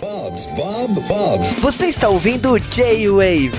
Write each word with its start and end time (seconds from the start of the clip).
Bob's, 0.00 0.46
Bob, 0.46 1.00
Bob's. 1.06 1.50
Você 1.58 1.86
está 1.86 2.08
ouvindo 2.08 2.58
J-Wave. 2.58 3.52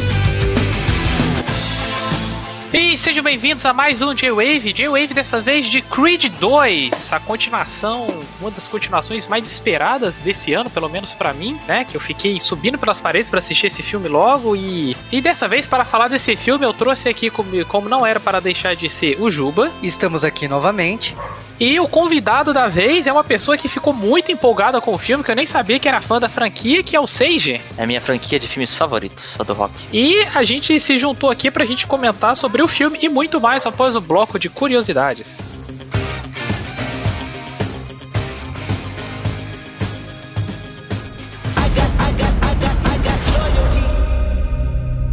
E 2.73 2.97
sejam 2.97 3.23
bem-vindos 3.23 3.63
a 3.63 3.71
mais 3.71 4.01
um 4.01 4.15
J-Wave. 4.15 4.73
J-Wave 4.73 5.13
dessa 5.13 5.39
vez 5.39 5.67
de 5.67 5.83
Creed 5.83 6.29
2, 6.39 7.13
a 7.13 7.19
continuação, 7.19 8.07
uma 8.41 8.49
das 8.49 8.67
continuações 8.67 9.27
mais 9.27 9.45
esperadas 9.45 10.17
desse 10.17 10.51
ano, 10.55 10.71
pelo 10.71 10.89
menos 10.89 11.13
pra 11.13 11.31
mim, 11.31 11.59
né? 11.67 11.85
Que 11.85 11.95
eu 11.95 12.01
fiquei 12.01 12.39
subindo 12.39 12.79
pelas 12.79 12.99
paredes 12.99 13.29
pra 13.29 13.37
assistir 13.37 13.67
esse 13.67 13.83
filme 13.83 14.07
logo 14.07 14.55
e 14.55 14.97
e 15.11 15.21
dessa 15.21 15.47
vez 15.47 15.67
para 15.67 15.85
falar 15.85 16.07
desse 16.07 16.35
filme 16.35 16.65
eu 16.65 16.73
trouxe 16.73 17.07
aqui 17.07 17.29
como, 17.29 17.63
como 17.65 17.87
não 17.87 18.03
era 18.03 18.19
para 18.19 18.39
deixar 18.39 18.75
de 18.75 18.89
ser 18.89 19.21
o 19.21 19.29
Juba. 19.29 19.71
Estamos 19.83 20.23
aqui 20.23 20.47
novamente. 20.47 21.15
E 21.63 21.79
o 21.79 21.87
convidado 21.87 22.53
da 22.53 22.67
vez 22.67 23.07
é 23.07 23.13
uma 23.13 23.23
pessoa 23.23 23.57
que 23.57 23.69
ficou 23.69 23.93
muito 23.93 24.29
empolgada 24.29 24.81
com 24.81 24.93
o 24.93 24.97
filme, 24.97 25.23
que 25.23 25.31
eu 25.31 25.35
nem 25.35 25.45
sabia 25.45 25.79
que 25.79 25.87
era 25.87 26.01
fã 26.01 26.19
da 26.19 26.27
franquia, 26.27 26.83
que 26.83 26.93
é 26.93 26.99
o 26.99 27.07
Seiji. 27.07 27.61
É 27.77 27.83
a 27.83 27.87
minha 27.87 28.01
franquia 28.01 28.37
de 28.37 28.49
filmes 28.49 28.75
favoritos, 28.75 29.33
a 29.39 29.43
do 29.43 29.53
rock. 29.53 29.73
E 29.93 30.19
a 30.35 30.43
gente 30.43 30.77
se 30.77 30.97
juntou 30.97 31.31
aqui 31.31 31.49
pra 31.49 31.63
gente 31.63 31.87
comentar 31.87 32.35
sobre 32.35 32.61
o 32.61 32.67
filme 32.67 32.99
e 33.01 33.07
muito 33.07 33.39
mais 33.39 33.65
após 33.65 33.95
o 33.95 34.01
bloco 34.01 34.37
de 34.37 34.49
curiosidades. 34.49 35.39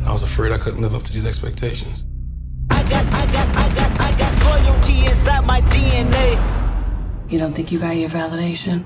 I 0.04 0.10
was 0.10 0.24
afraid 0.24 0.52
I 0.52 0.58
couldn't 0.58 0.82
live 0.82 0.96
up 0.96 1.04
to 1.04 1.12
these 1.12 1.28
expectations. 1.28 2.04
I 2.72 2.82
got, 2.82 3.06
I 3.14 3.26
got, 3.26 3.46
I 3.46 3.46
got, 3.46 3.56
I 3.56 3.68
got 3.68 3.69
loyalty 4.90 5.06
inside 5.06 5.46
my 5.46 5.60
DNA. 5.62 7.30
You 7.30 7.38
don't 7.38 7.52
think 7.52 7.72
you 7.72 7.78
got 7.78 7.96
your 7.96 8.10
validation? 8.10 8.84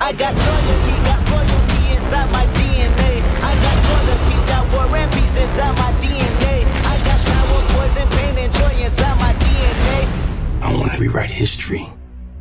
I 0.00 0.12
got 0.12 0.34
loyalty, 0.34 0.94
got 1.04 1.20
loyalty 1.30 1.94
inside 1.94 2.30
my 2.32 2.46
DNA. 2.54 3.12
I 3.42 3.52
got 3.64 3.76
war 3.88 4.00
and 4.12 4.22
peace, 4.30 4.44
got 4.44 4.64
war 4.72 4.96
and 4.96 5.12
peace 5.12 5.36
inside 5.36 5.76
my 5.76 5.92
DNA. 6.00 6.54
I 6.86 6.96
got 7.04 7.18
power, 7.30 7.60
poison, 7.74 8.08
pain, 8.16 8.34
and 8.38 8.52
joy 8.54 8.84
inside 8.84 9.16
my 9.20 9.32
DNA. 9.42 9.98
I 10.62 10.74
want 10.78 10.92
to 10.92 10.98
rewrite 10.98 11.30
history. 11.30 11.88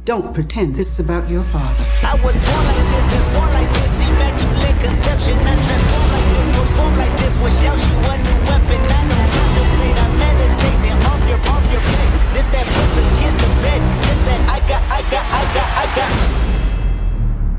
Don't 0.05 0.33
pretend 0.33 0.75
this 0.75 0.91
is 0.93 0.99
about 0.99 1.29
your 1.29 1.43
father. 1.43 1.85
I 2.03 2.13
was 2.23 2.37
born 2.45 2.65
like 2.65 2.85
this, 2.93 3.07
is 3.13 3.27
born 3.35 3.51
like 3.53 3.71
this, 3.77 3.93
immaculate 4.07 4.77
conception. 4.81 5.37
I 5.37 5.53
transform 5.53 6.09
like 6.15 6.29
this, 6.33 6.47
perform 6.57 6.93
like 6.97 7.15
this, 7.17 7.33
without 7.43 7.77
you 7.77 7.95
a 8.09 8.15
new 8.25 8.39
weapon. 8.49 8.81
I 8.89 9.01
don't 9.09 9.29
contemplate, 9.35 9.97
I 9.97 10.07
meditate, 10.17 10.79
then 10.81 10.97
off 11.05 11.21
your, 11.29 11.39
off 11.51 11.71
your 11.71 11.81
bed. 11.81 12.18
This 12.39 12.47
that 12.53 12.65
put 12.71 12.87
the 12.95 13.49
bed. 13.59 13.81
This 14.07 14.19
that 14.23 14.39
I 14.47 14.59
got, 14.69 14.81
I 14.87 15.01
got, 15.11 15.25
I 15.27 15.43
got, 15.57 15.69
I 15.75 15.85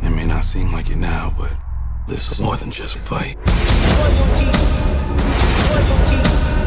got. 0.01 0.07
It 0.07 0.09
may 0.17 0.25
not 0.25 0.43
seem 0.43 0.73
like 0.73 0.89
it 0.89 0.97
now, 0.97 1.35
but 1.37 1.53
this 2.09 2.33
is 2.33 2.41
more 2.41 2.57
than 2.57 2.71
just 2.71 2.97
a 2.97 2.99
fight. 2.99 3.37
Loyalty, 3.45 4.47
loyalty. 5.69 6.60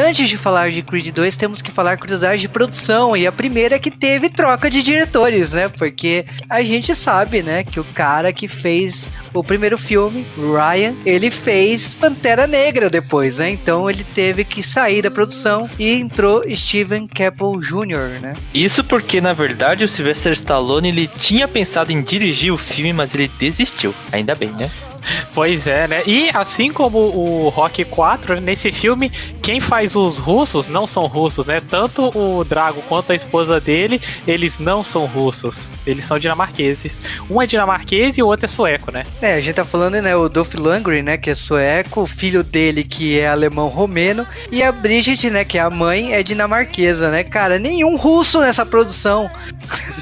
Antes 0.00 0.28
de 0.28 0.36
falar 0.36 0.70
de 0.70 0.82
Creed 0.82 1.08
2, 1.14 1.36
temos 1.36 1.62
que 1.62 1.70
falar 1.70 1.96
curiosidade 1.96 2.40
de 2.40 2.48
produção. 2.48 3.16
E 3.16 3.26
a 3.26 3.32
primeira 3.32 3.76
é 3.76 3.78
que 3.78 3.90
teve 3.90 4.28
troca 4.28 4.70
de 4.70 4.82
diretores, 4.82 5.52
né? 5.52 5.68
Porque 5.68 6.24
a 6.48 6.62
gente 6.62 6.94
sabe, 6.94 7.42
né, 7.42 7.64
que 7.64 7.78
o 7.78 7.84
cara 7.84 8.32
que 8.32 8.48
fez 8.48 9.08
o 9.32 9.44
primeiro 9.44 9.78
filme, 9.78 10.26
Ryan, 10.36 10.96
ele 11.04 11.30
fez 11.30 11.94
Pantera 11.94 12.46
Negra 12.46 12.90
depois, 12.90 13.36
né? 13.36 13.50
Então 13.50 13.88
ele 13.88 14.04
teve 14.04 14.44
que 14.44 14.62
sair 14.62 15.02
da 15.02 15.10
produção 15.10 15.68
e 15.78 15.92
entrou 15.92 16.42
Steven 16.54 17.06
Caple 17.06 17.60
Jr., 17.60 18.20
né? 18.20 18.34
Isso 18.52 18.82
porque, 18.82 19.20
na 19.20 19.32
verdade, 19.32 19.84
o 19.84 19.88
Sylvester 19.88 20.32
Stallone 20.32 20.88
ele 20.88 21.06
tinha 21.06 21.46
pensado 21.46 21.92
em 21.92 22.02
dirigir 22.02 22.52
o 22.52 22.58
filme, 22.58 22.92
mas 22.92 23.14
ele 23.14 23.30
desistiu. 23.38 23.94
Ainda 24.12 24.34
bem, 24.34 24.50
né? 24.50 24.68
Pois 25.34 25.66
é, 25.66 25.86
né? 25.86 26.02
E 26.06 26.30
assim 26.34 26.72
como 26.72 26.98
o 26.98 27.48
Rock 27.48 27.84
4, 27.84 28.40
nesse 28.40 28.72
filme, 28.72 29.10
quem 29.42 29.60
faz 29.60 29.94
os 29.94 30.18
russos 30.18 30.68
não 30.68 30.86
são 30.86 31.06
russos, 31.06 31.46
né? 31.46 31.60
Tanto 31.60 32.10
o 32.16 32.44
Drago 32.44 32.82
quanto 32.82 33.12
a 33.12 33.14
esposa 33.14 33.60
dele, 33.60 34.00
eles 34.26 34.58
não 34.58 34.82
são 34.82 35.06
russos. 35.06 35.70
Eles 35.86 36.04
são 36.04 36.18
dinamarqueses. 36.18 37.00
Um 37.28 37.40
é 37.40 37.46
dinamarquês 37.46 38.18
e 38.18 38.22
o 38.22 38.26
outro 38.26 38.46
é 38.46 38.48
sueco, 38.48 38.90
né? 38.90 39.06
É, 39.22 39.34
a 39.34 39.40
gente 39.40 39.54
tá 39.54 39.64
falando, 39.64 40.00
né, 40.00 40.14
o 40.16 40.28
Dolph 40.28 40.54
Lundgren, 40.54 41.02
né, 41.02 41.16
que 41.16 41.30
é 41.30 41.34
sueco, 41.34 42.02
o 42.02 42.06
filho 42.06 42.42
dele 42.42 42.84
que 42.84 43.18
é 43.18 43.28
alemão 43.28 43.68
romeno, 43.68 44.26
e 44.50 44.62
a 44.62 44.72
Bridget, 44.72 45.30
né, 45.30 45.44
que 45.44 45.58
é 45.58 45.60
a 45.60 45.70
mãe, 45.70 46.12
é 46.12 46.22
dinamarquesa, 46.22 47.10
né? 47.10 47.24
Cara, 47.24 47.58
nenhum 47.58 47.96
russo 47.96 48.40
nessa 48.40 48.66
produção. 48.66 49.30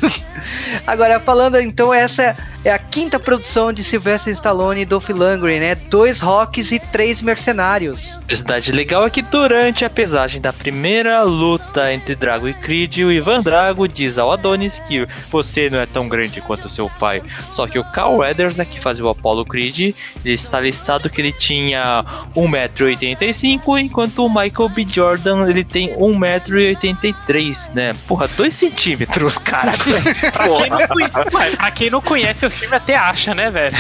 Agora, 0.87 1.21
falando, 1.21 1.61
então, 1.61 1.93
essa 1.93 2.37
é 2.65 2.73
a 2.73 2.79
quinta 2.79 3.19
produção 3.19 3.73
de 3.73 3.85
Sylvester 3.85 4.33
Stallone 4.33 4.85
Dolph 4.89 5.09
Lundgren, 5.09 5.61
né? 5.61 5.75
Dois 5.75 6.21
rocks 6.21 6.73
e 6.73 6.79
três 6.79 7.23
mercenários. 7.23 8.19
Curiosidade 8.23 8.73
legal 8.73 9.07
é 9.07 9.11
que 9.11 9.23
durante 9.23 9.85
a 9.85 9.91
pesagem 9.91 10.41
da 10.41 10.53
primeira 10.53 11.23
luta 11.23 11.93
entre 11.93 12.15
Drago 12.15 12.49
e 12.49 12.55
Creed, 12.55 12.99
o 12.99 13.13
Ivan 13.13 13.41
Drago 13.41 13.87
diz 13.87 14.19
ao 14.19 14.33
Adonis 14.33 14.81
que 14.87 15.07
você 15.31 15.69
não 15.71 15.79
é 15.79 15.87
tão 15.87 16.09
grande 16.09 16.41
quanto 16.41 16.69
seu 16.69 16.89
pai. 16.89 17.23
Só 17.53 17.67
que 17.67 17.79
o 17.79 17.85
Carl 17.85 18.17
Weathers, 18.17 18.57
né, 18.57 18.65
que 18.65 18.81
fazia 18.81 19.05
o 19.05 19.09
Apollo 19.09 19.45
Creed, 19.45 19.95
ele 20.25 20.35
está 20.35 20.61
listado 20.61 21.11
que 21.11 21.21
ele 21.21 21.33
tinha 21.33 22.05
1,85m, 22.35 23.81
enquanto 23.81 24.25
o 24.25 24.29
Michael 24.29 24.69
B. 24.71 24.87
Jordan 24.91 25.49
ele 25.49 25.65
tem 25.65 25.95
1,83m, 25.97 27.75
né? 27.75 27.95
Porra, 28.07 28.29
2 28.29 28.55
centímetros, 28.55 29.39
cara. 29.39 29.73
Pra 30.33 30.49
quem, 30.49 30.71
não 30.71 31.57
pra 31.57 31.71
quem 31.71 31.91
não 31.91 32.01
conhece 32.01 32.47
o 32.47 32.51
filme, 32.51 32.77
até 32.77 32.97
acha, 32.97 33.35
né, 33.35 33.51
velho? 33.51 33.77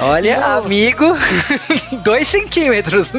Olha, 0.00 0.23
amigo, 0.32 1.14
dois 2.04 2.28
centímetros. 2.28 3.10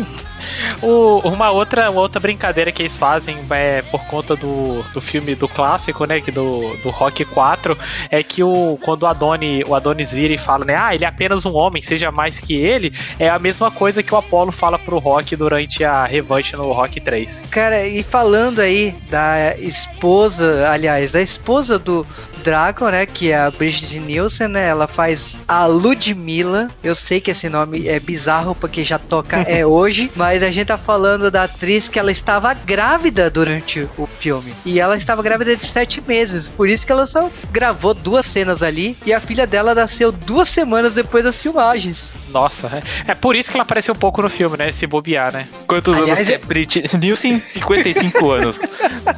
O- 0.81 1.19
uma, 1.27 1.51
outra, 1.51 1.89
uma 1.89 2.01
outra 2.01 2.19
brincadeira 2.19 2.71
que 2.71 2.81
eles 2.81 2.95
fazem 2.95 3.39
é 3.49 3.81
por 3.83 4.03
conta 4.05 4.35
do, 4.35 4.83
do 4.93 5.01
filme 5.01 5.35
do 5.35 5.47
clássico, 5.47 6.05
né? 6.05 6.21
Que 6.21 6.31
do, 6.31 6.75
do 6.77 6.89
Rock 6.89 7.25
4, 7.25 7.77
é 8.09 8.21
que 8.23 8.43
o, 8.43 8.77
quando 8.83 9.03
o, 9.03 9.07
Adoni, 9.07 9.63
o 9.67 9.75
Adonis 9.75 10.11
vira 10.11 10.33
e 10.33 10.37
fala, 10.37 10.65
né? 10.65 10.75
Ah, 10.77 10.93
ele 10.93 11.05
é 11.05 11.07
apenas 11.07 11.45
um 11.45 11.53
homem, 11.53 11.81
seja 11.81 12.11
mais 12.11 12.39
que 12.39 12.55
ele, 12.55 12.93
é 13.19 13.29
a 13.29 13.39
mesma 13.39 13.71
coisa 13.71 14.01
que 14.03 14.13
o 14.13 14.17
Apollo 14.17 14.51
fala 14.51 14.77
pro 14.79 14.99
Rock 14.99 15.35
durante 15.35 15.83
a 15.83 16.05
revanche 16.05 16.55
no 16.55 16.71
Rock 16.71 16.99
3. 16.99 17.43
Cara, 17.49 17.85
e 17.85 18.03
falando 18.03 18.59
aí 18.59 18.95
da 19.09 19.55
esposa, 19.57 20.69
aliás, 20.69 21.11
da 21.11 21.21
esposa 21.21 21.77
do 21.79 22.05
Draco, 22.43 22.87
né, 22.89 23.05
que 23.07 23.31
é 23.31 23.37
a 23.39 23.49
Bridget 23.49 23.99
Nielsen, 23.99 24.47
né, 24.47 24.67
ela 24.67 24.87
faz 24.87 25.35
a 25.47 25.65
Ludmilla. 25.65 26.67
Eu 26.83 26.93
sei 26.93 27.19
que 27.19 27.31
esse 27.31 27.49
nome 27.49 27.87
é 27.87 27.99
bizarro 27.99 28.53
porque 28.53 28.83
já 28.83 28.99
toca 28.99 29.37
é 29.49 29.65
hoje, 29.65 30.11
mas 30.15 30.34
a 30.43 30.51
gente 30.51 30.67
tá 30.67 30.77
falando 30.77 31.29
da 31.29 31.43
atriz 31.43 31.87
que 31.87 31.99
ela 31.99 32.11
estava 32.11 32.53
grávida 32.53 33.29
durante 33.29 33.87
o 33.97 34.05
filme. 34.05 34.53
E 34.65 34.79
ela 34.79 34.97
estava 34.97 35.21
grávida 35.21 35.55
de 35.55 35.65
sete 35.65 36.01
meses, 36.01 36.49
por 36.49 36.67
isso 36.67 36.85
que 36.85 36.91
ela 36.91 37.05
só 37.05 37.29
gravou 37.51 37.93
duas 37.93 38.25
cenas 38.25 38.61
ali 38.63 38.97
e 39.05 39.13
a 39.13 39.19
filha 39.19 39.45
dela 39.45 39.75
nasceu 39.75 40.11
duas 40.11 40.49
semanas 40.49 40.93
depois 40.93 41.23
das 41.23 41.41
filmagens. 41.41 42.24
Nossa, 42.31 42.67
é, 43.07 43.11
é 43.11 43.15
por 43.15 43.35
isso 43.35 43.49
que 43.49 43.55
ela 43.57 43.63
apareceu 43.63 43.93
um 43.93 43.97
pouco 43.97 44.21
no 44.21 44.29
filme, 44.29 44.57
né? 44.57 44.71
Se 44.71 44.85
bobear, 44.85 45.31
né? 45.31 45.47
Quantos 45.67 45.95
Aliás, 45.95 46.19
anos 46.19 46.27
tem 46.27 46.35
é- 46.35 46.39
a 46.43 46.45
Brit? 46.45 46.97
Nielsen, 46.97 47.39
55 47.39 48.29
anos. 48.31 48.59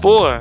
Porra. 0.01 0.39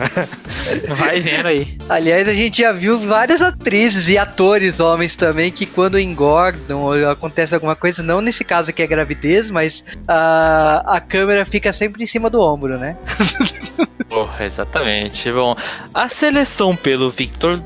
Vai 0.96 1.20
vendo 1.20 1.46
aí. 1.46 1.78
Aliás, 1.88 2.28
a 2.28 2.34
gente 2.34 2.62
já 2.62 2.72
viu 2.72 2.98
várias 2.98 3.40
atrizes 3.40 4.08
e 4.08 4.18
atores 4.18 4.80
homens 4.80 5.14
também 5.16 5.50
que 5.50 5.64
quando 5.64 5.98
engordam 5.98 6.82
ou 6.82 7.10
acontece 7.10 7.54
alguma 7.54 7.76
coisa, 7.76 8.02
não 8.02 8.20
nesse 8.20 8.44
caso 8.44 8.72
que 8.72 8.82
é 8.82 8.86
gravidez, 8.86 9.50
mas 9.50 9.84
a, 10.06 10.82
a 10.96 11.00
câmera 11.00 11.44
fica 11.44 11.72
sempre 11.72 12.02
em 12.02 12.06
cima 12.06 12.28
do 12.28 12.40
ombro, 12.40 12.76
né? 12.78 12.96
Porra, 14.08 14.44
exatamente. 14.44 15.30
Bom, 15.32 15.56
a 15.92 16.08
seleção 16.08 16.76
pelo 16.76 17.10
Victor 17.10 17.58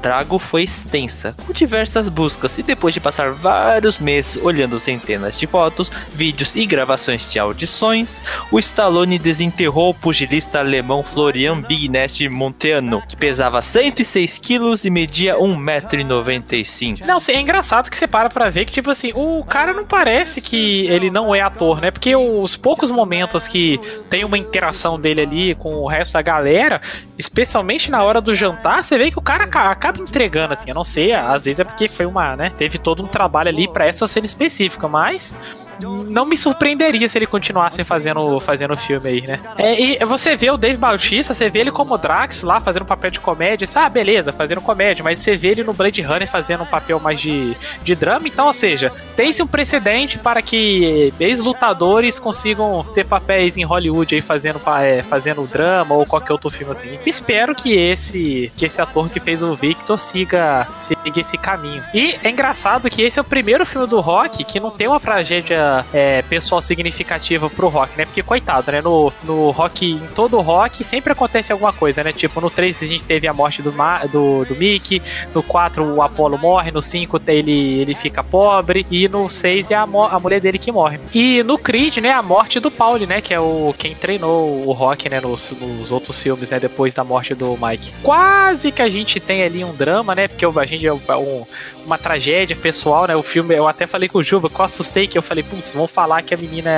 Drago 0.00 0.38
foi 0.38 0.62
extensa, 0.62 1.34
com 1.44 1.52
diversas 1.52 2.08
buscas, 2.08 2.56
e 2.56 2.62
depois 2.62 2.94
de 2.94 3.00
passar 3.00 3.32
vários 3.32 3.98
meses 3.98 4.38
olhando 4.42 4.78
centenas 4.78 5.38
de 5.38 5.46
fotos, 5.46 5.90
vídeos 6.14 6.54
e 6.54 6.64
gravações 6.66 7.28
de 7.30 7.38
audições, 7.38 8.22
o 8.52 8.58
Stallone 8.58 9.18
desenterrou 9.18 9.90
o 9.90 9.94
pugilista 9.94 10.60
alemão 10.60 11.02
Florian 11.02 11.60
Big 11.60 11.88
Nest 11.88 12.28
Monteano, 12.28 13.02
que 13.08 13.16
pesava 13.16 13.60
106 13.60 14.38
quilos 14.38 14.84
e 14.84 14.90
media 14.90 15.36
1,95m. 15.36 17.04
Não, 17.04 17.18
é 17.28 17.40
engraçado 17.40 17.90
que 17.90 17.98
você 17.98 18.06
para 18.06 18.30
pra 18.30 18.48
ver 18.48 18.64
que, 18.66 18.72
tipo 18.72 18.90
assim, 18.90 19.10
o 19.14 19.44
cara 19.44 19.72
não 19.72 19.84
parece 19.84 20.40
que 20.40 20.86
ele 20.86 21.10
não 21.10 21.34
é 21.34 21.40
ator, 21.40 21.80
né? 21.80 21.90
Porque 21.90 22.14
os 22.14 22.56
poucos 22.56 22.90
momentos 22.90 23.48
que 23.48 23.80
tem 24.08 24.24
uma 24.24 24.38
interação 24.38 24.98
dele 24.98 25.22
ali 25.22 25.54
com 25.56 25.87
resto 25.88 26.12
da 26.12 26.22
galera, 26.22 26.80
especialmente 27.18 27.90
na 27.90 28.02
hora 28.02 28.20
do 28.20 28.34
jantar, 28.34 28.84
você 28.84 28.96
vê 28.96 29.10
que 29.10 29.18
o 29.18 29.22
cara 29.22 29.44
aca- 29.44 29.70
acaba 29.70 30.00
entregando, 30.00 30.54
assim. 30.54 30.68
Eu 30.68 30.74
não 30.74 30.84
sei, 30.84 31.12
às 31.12 31.44
vezes 31.44 31.58
é 31.60 31.64
porque 31.64 31.88
foi 31.88 32.06
uma, 32.06 32.36
né? 32.36 32.52
Teve 32.56 32.78
todo 32.78 33.02
um 33.02 33.08
trabalho 33.08 33.48
ali 33.48 33.66
pra 33.68 33.86
essa 33.86 34.06
cena 34.06 34.26
específica, 34.26 34.86
mas 34.88 35.36
não 35.80 36.26
me 36.26 36.36
surpreenderia 36.36 37.08
se 37.08 37.18
ele 37.18 37.26
continuasse 37.26 37.82
fazendo 37.84 38.40
fazendo 38.40 38.74
o 38.74 38.76
filme 38.76 39.08
aí, 39.08 39.20
né? 39.22 39.40
É, 39.56 39.80
e 39.80 40.04
você 40.04 40.36
vê 40.36 40.50
o 40.50 40.56
Dave 40.56 40.78
Bautista, 40.78 41.34
você 41.34 41.48
vê 41.48 41.60
ele 41.60 41.70
como 41.70 41.96
Drax 41.96 42.42
lá 42.42 42.60
fazendo 42.60 42.82
um 42.82 42.86
papel 42.86 43.10
de 43.10 43.20
comédia, 43.20 43.66
você, 43.66 43.78
ah, 43.78 43.88
beleza, 43.88 44.32
fazendo 44.32 44.60
comédia, 44.60 45.02
mas 45.02 45.18
você 45.18 45.36
vê 45.36 45.48
ele 45.48 45.64
no 45.64 45.72
Blade 45.72 46.02
Runner 46.02 46.28
fazendo 46.28 46.62
um 46.62 46.66
papel 46.66 46.98
mais 47.00 47.20
de, 47.20 47.56
de 47.82 47.94
drama, 47.94 48.28
então, 48.28 48.46
ou 48.46 48.52
seja, 48.52 48.92
tem-se 49.16 49.42
um 49.42 49.46
precedente 49.46 50.18
para 50.18 50.42
que 50.42 51.12
ex-lutadores 51.18 52.18
consigam 52.18 52.84
ter 52.94 53.04
papéis 53.04 53.56
em 53.56 53.64
Hollywood 53.64 54.14
aí 54.14 54.20
fazendo, 54.20 54.60
é, 54.80 55.02
fazendo 55.02 55.46
drama 55.46 55.94
ou 55.94 56.04
qualquer 56.04 56.32
outro 56.32 56.50
filme 56.50 56.72
assim. 56.72 56.98
Espero 57.06 57.54
que 57.54 57.72
esse 57.72 58.52
que 58.56 58.66
esse 58.66 58.80
ator 58.80 59.08
que 59.10 59.20
fez 59.20 59.42
o 59.42 59.54
Victor 59.54 59.98
siga, 59.98 60.66
siga 60.78 61.20
esse 61.20 61.36
caminho. 61.36 61.82
E 61.94 62.16
é 62.22 62.30
engraçado 62.30 62.88
que 62.90 63.02
esse 63.02 63.18
é 63.18 63.22
o 63.22 63.24
primeiro 63.24 63.64
filme 63.64 63.86
do 63.86 64.00
Rock 64.00 64.44
que 64.44 64.60
não 64.60 64.70
tem 64.70 64.88
uma 64.88 65.00
tragédia 65.00 65.67
é, 65.92 66.22
pessoal 66.22 66.60
significativa 66.60 67.48
pro 67.50 67.68
Rock, 67.68 67.96
né? 67.96 68.04
Porque, 68.04 68.22
coitado, 68.22 68.72
né? 68.72 68.80
No, 68.80 69.12
no 69.24 69.50
Rock, 69.50 69.92
em 69.92 70.06
todo 70.14 70.40
Rock, 70.40 70.84
sempre 70.84 71.12
acontece 71.12 71.52
alguma 71.52 71.72
coisa, 71.72 72.02
né? 72.02 72.12
Tipo, 72.12 72.40
no 72.40 72.50
3 72.50 72.82
a 72.82 72.86
gente 72.86 73.04
teve 73.04 73.26
a 73.26 73.32
morte 73.32 73.62
do, 73.62 73.72
do, 74.10 74.44
do 74.44 74.56
Mickey, 74.56 75.02
no 75.34 75.42
4 75.42 75.84
o 75.84 76.02
Apollo 76.02 76.38
morre, 76.38 76.70
no 76.70 76.82
5 76.82 77.20
ele, 77.26 77.80
ele 77.80 77.94
fica 77.94 78.22
pobre, 78.22 78.86
e 78.90 79.08
no 79.08 79.28
6 79.28 79.70
é 79.70 79.74
a, 79.74 79.82
a 79.82 80.20
mulher 80.20 80.40
dele 80.40 80.58
que 80.58 80.72
morre. 80.72 80.98
E 81.14 81.42
no 81.42 81.58
Creed, 81.58 81.98
né? 81.98 82.12
A 82.12 82.22
morte 82.22 82.60
do 82.60 82.70
Pauli, 82.70 83.06
né? 83.06 83.20
Que 83.20 83.34
é 83.34 83.40
o 83.40 83.74
quem 83.78 83.94
treinou 83.94 84.66
o 84.66 84.72
Rock, 84.72 85.08
né? 85.08 85.20
Nos, 85.20 85.50
nos 85.50 85.92
outros 85.92 86.20
filmes, 86.22 86.50
né? 86.50 86.60
Depois 86.60 86.94
da 86.94 87.04
morte 87.04 87.34
do 87.34 87.56
Mike. 87.60 87.92
Quase 88.02 88.72
que 88.72 88.82
a 88.82 88.88
gente 88.88 89.20
tem 89.20 89.42
ali 89.42 89.64
um 89.64 89.74
drama, 89.74 90.14
né? 90.14 90.28
Porque 90.28 90.44
a 90.44 90.66
gente 90.66 90.86
é 90.86 90.92
um, 90.92 91.46
uma 91.84 91.98
tragédia 91.98 92.54
pessoal, 92.54 93.06
né? 93.06 93.16
O 93.16 93.22
filme, 93.22 93.54
eu 93.54 93.66
até 93.66 93.86
falei 93.86 94.08
com 94.08 94.18
o 94.18 94.22
Juba, 94.22 94.48
que 94.48 94.60
eu 94.60 94.64
assustei, 94.64 95.06
que 95.06 95.16
eu 95.16 95.22
falei, 95.22 95.42
putz, 95.58 95.72
vão 95.72 95.86
falar 95.86 96.22
que 96.22 96.34
a 96.34 96.36
menina 96.36 96.70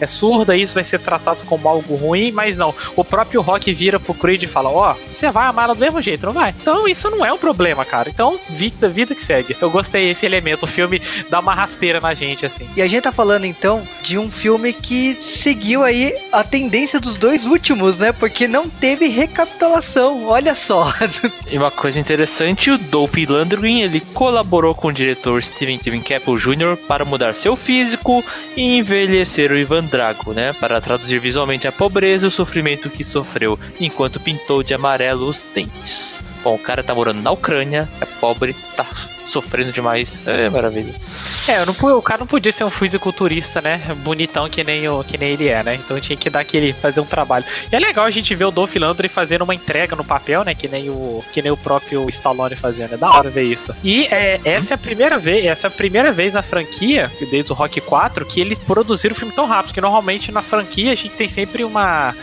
é, 0.00 0.04
é 0.04 0.06
surda, 0.06 0.56
isso 0.56 0.74
vai 0.74 0.84
ser 0.84 0.98
tratado 1.00 1.44
como 1.46 1.68
algo 1.68 1.96
ruim, 1.96 2.30
mas 2.32 2.56
não. 2.56 2.74
O 2.94 3.04
próprio 3.04 3.40
Rock 3.40 3.72
vira 3.72 3.98
pro 3.98 4.14
Creed 4.14 4.42
e 4.42 4.46
fala, 4.46 4.70
ó, 4.70 4.94
você 5.12 5.30
vai 5.30 5.46
amar 5.46 5.64
ela 5.64 5.74
do 5.74 5.80
mesmo 5.80 6.00
jeito, 6.00 6.26
não 6.26 6.32
vai? 6.32 6.54
Então 6.60 6.86
isso 6.86 7.10
não 7.10 7.24
é 7.24 7.32
um 7.32 7.38
problema, 7.38 7.84
cara. 7.84 8.08
Então, 8.08 8.38
vida, 8.50 8.88
vida 8.88 9.14
que 9.14 9.22
segue. 9.22 9.56
Eu 9.60 9.70
gostei 9.70 10.08
desse 10.08 10.26
elemento, 10.26 10.64
o 10.64 10.68
filme 10.68 11.00
dá 11.30 11.40
uma 11.40 11.54
rasteira 11.54 12.00
na 12.00 12.14
gente, 12.14 12.44
assim. 12.44 12.68
E 12.76 12.82
a 12.82 12.86
gente 12.86 13.02
tá 13.02 13.12
falando 13.12 13.44
então 13.44 13.86
de 14.02 14.18
um 14.18 14.30
filme 14.30 14.72
que 14.72 15.16
seguiu 15.20 15.82
aí 15.82 16.14
a 16.32 16.44
tendência 16.44 17.00
dos 17.00 17.16
dois 17.16 17.44
últimos, 17.44 17.98
né? 17.98 18.12
Porque 18.12 18.46
não 18.46 18.68
teve 18.68 19.08
recapitulação. 19.08 20.26
Olha 20.26 20.54
só. 20.54 20.92
E 21.48 21.56
uma 21.56 21.70
coisa 21.70 21.98
interessante, 21.98 22.70
o 22.70 22.78
Dolph 22.78 23.14
Lundgren, 23.16 23.82
ele 23.82 24.00
colaborou 24.12 24.74
com 24.74 24.88
o 24.88 24.92
diretor 24.92 25.42
Steven 25.42 25.78
Steven 25.78 26.00
Caple 26.00 26.36
Jr. 26.36 26.76
para 26.88 27.04
mudar 27.04 27.34
seu 27.34 27.54
físico 27.54 28.24
e 28.56 28.78
envelhecer 28.78 29.50
o 29.50 29.56
Ivan 29.56 29.84
Drago, 29.84 30.32
né? 30.32 30.52
Para 30.52 30.80
traduzir 30.80 31.18
visualmente 31.18 31.66
a 31.66 31.72
pobreza 31.72 32.26
e 32.26 32.28
o 32.28 32.30
sofrimento 32.30 32.90
que 32.90 33.04
sofreu, 33.04 33.58
enquanto 33.80 34.20
pintou 34.20 34.62
de 34.62 34.74
amarelo 34.74 35.28
os 35.28 35.42
dentes. 35.54 36.25
Bom, 36.46 36.54
o 36.54 36.58
cara 36.60 36.80
tá 36.80 36.94
morando 36.94 37.20
na 37.20 37.32
Ucrânia, 37.32 37.88
é 38.00 38.04
pobre, 38.04 38.54
tá 38.76 38.86
sofrendo 39.26 39.72
demais. 39.72 40.24
É 40.28 40.48
maravilha. 40.48 40.94
É, 41.48 41.64
não, 41.66 41.74
o 41.98 42.00
cara 42.00 42.20
não 42.20 42.26
podia 42.28 42.52
ser 42.52 42.62
um 42.62 42.70
fisiculturista, 42.70 43.60
né? 43.60 43.82
Bonitão 44.04 44.48
que 44.48 44.62
nem, 44.62 44.88
o, 44.88 45.02
que 45.02 45.18
nem 45.18 45.32
ele 45.32 45.48
é, 45.48 45.64
né? 45.64 45.74
Então 45.74 45.98
tinha 45.98 46.16
que 46.16 46.30
dar 46.30 46.38
aquele, 46.38 46.72
fazer 46.72 47.00
um 47.00 47.04
trabalho. 47.04 47.44
E 47.68 47.74
é 47.74 47.80
legal 47.80 48.04
a 48.04 48.12
gente 48.12 48.32
ver 48.32 48.44
o 48.44 48.52
Dolph 48.52 48.76
Lundgren 48.76 49.08
fazendo 49.08 49.42
uma 49.42 49.56
entrega 49.56 49.96
no 49.96 50.04
papel, 50.04 50.44
né? 50.44 50.54
Que 50.54 50.68
nem 50.68 50.88
o, 50.88 51.20
que 51.32 51.42
nem 51.42 51.50
o 51.50 51.56
próprio 51.56 52.08
Stallone 52.10 52.54
fazendo. 52.54 52.94
É 52.94 52.96
da 52.96 53.10
hora 53.10 53.28
ver 53.28 53.42
isso. 53.42 53.74
E 53.82 54.06
é, 54.06 54.40
essa 54.44 54.74
é 54.74 54.76
a 54.76 54.78
primeira 54.78 55.18
vez, 55.18 55.46
essa 55.46 55.66
é 55.66 55.68
a 55.68 55.72
primeira 55.72 56.12
vez 56.12 56.34
na 56.34 56.42
franquia, 56.42 57.10
desde 57.28 57.50
o 57.50 57.56
Rock 57.56 57.80
4, 57.80 58.24
que 58.24 58.40
eles 58.40 58.58
produziram 58.58 59.16
o 59.16 59.18
filme 59.18 59.34
tão 59.34 59.46
rápido. 59.46 59.74
Que 59.74 59.80
normalmente 59.80 60.30
na 60.30 60.42
franquia 60.42 60.92
a 60.92 60.94
gente 60.94 61.16
tem 61.16 61.28
sempre 61.28 61.64
uma 61.64 62.14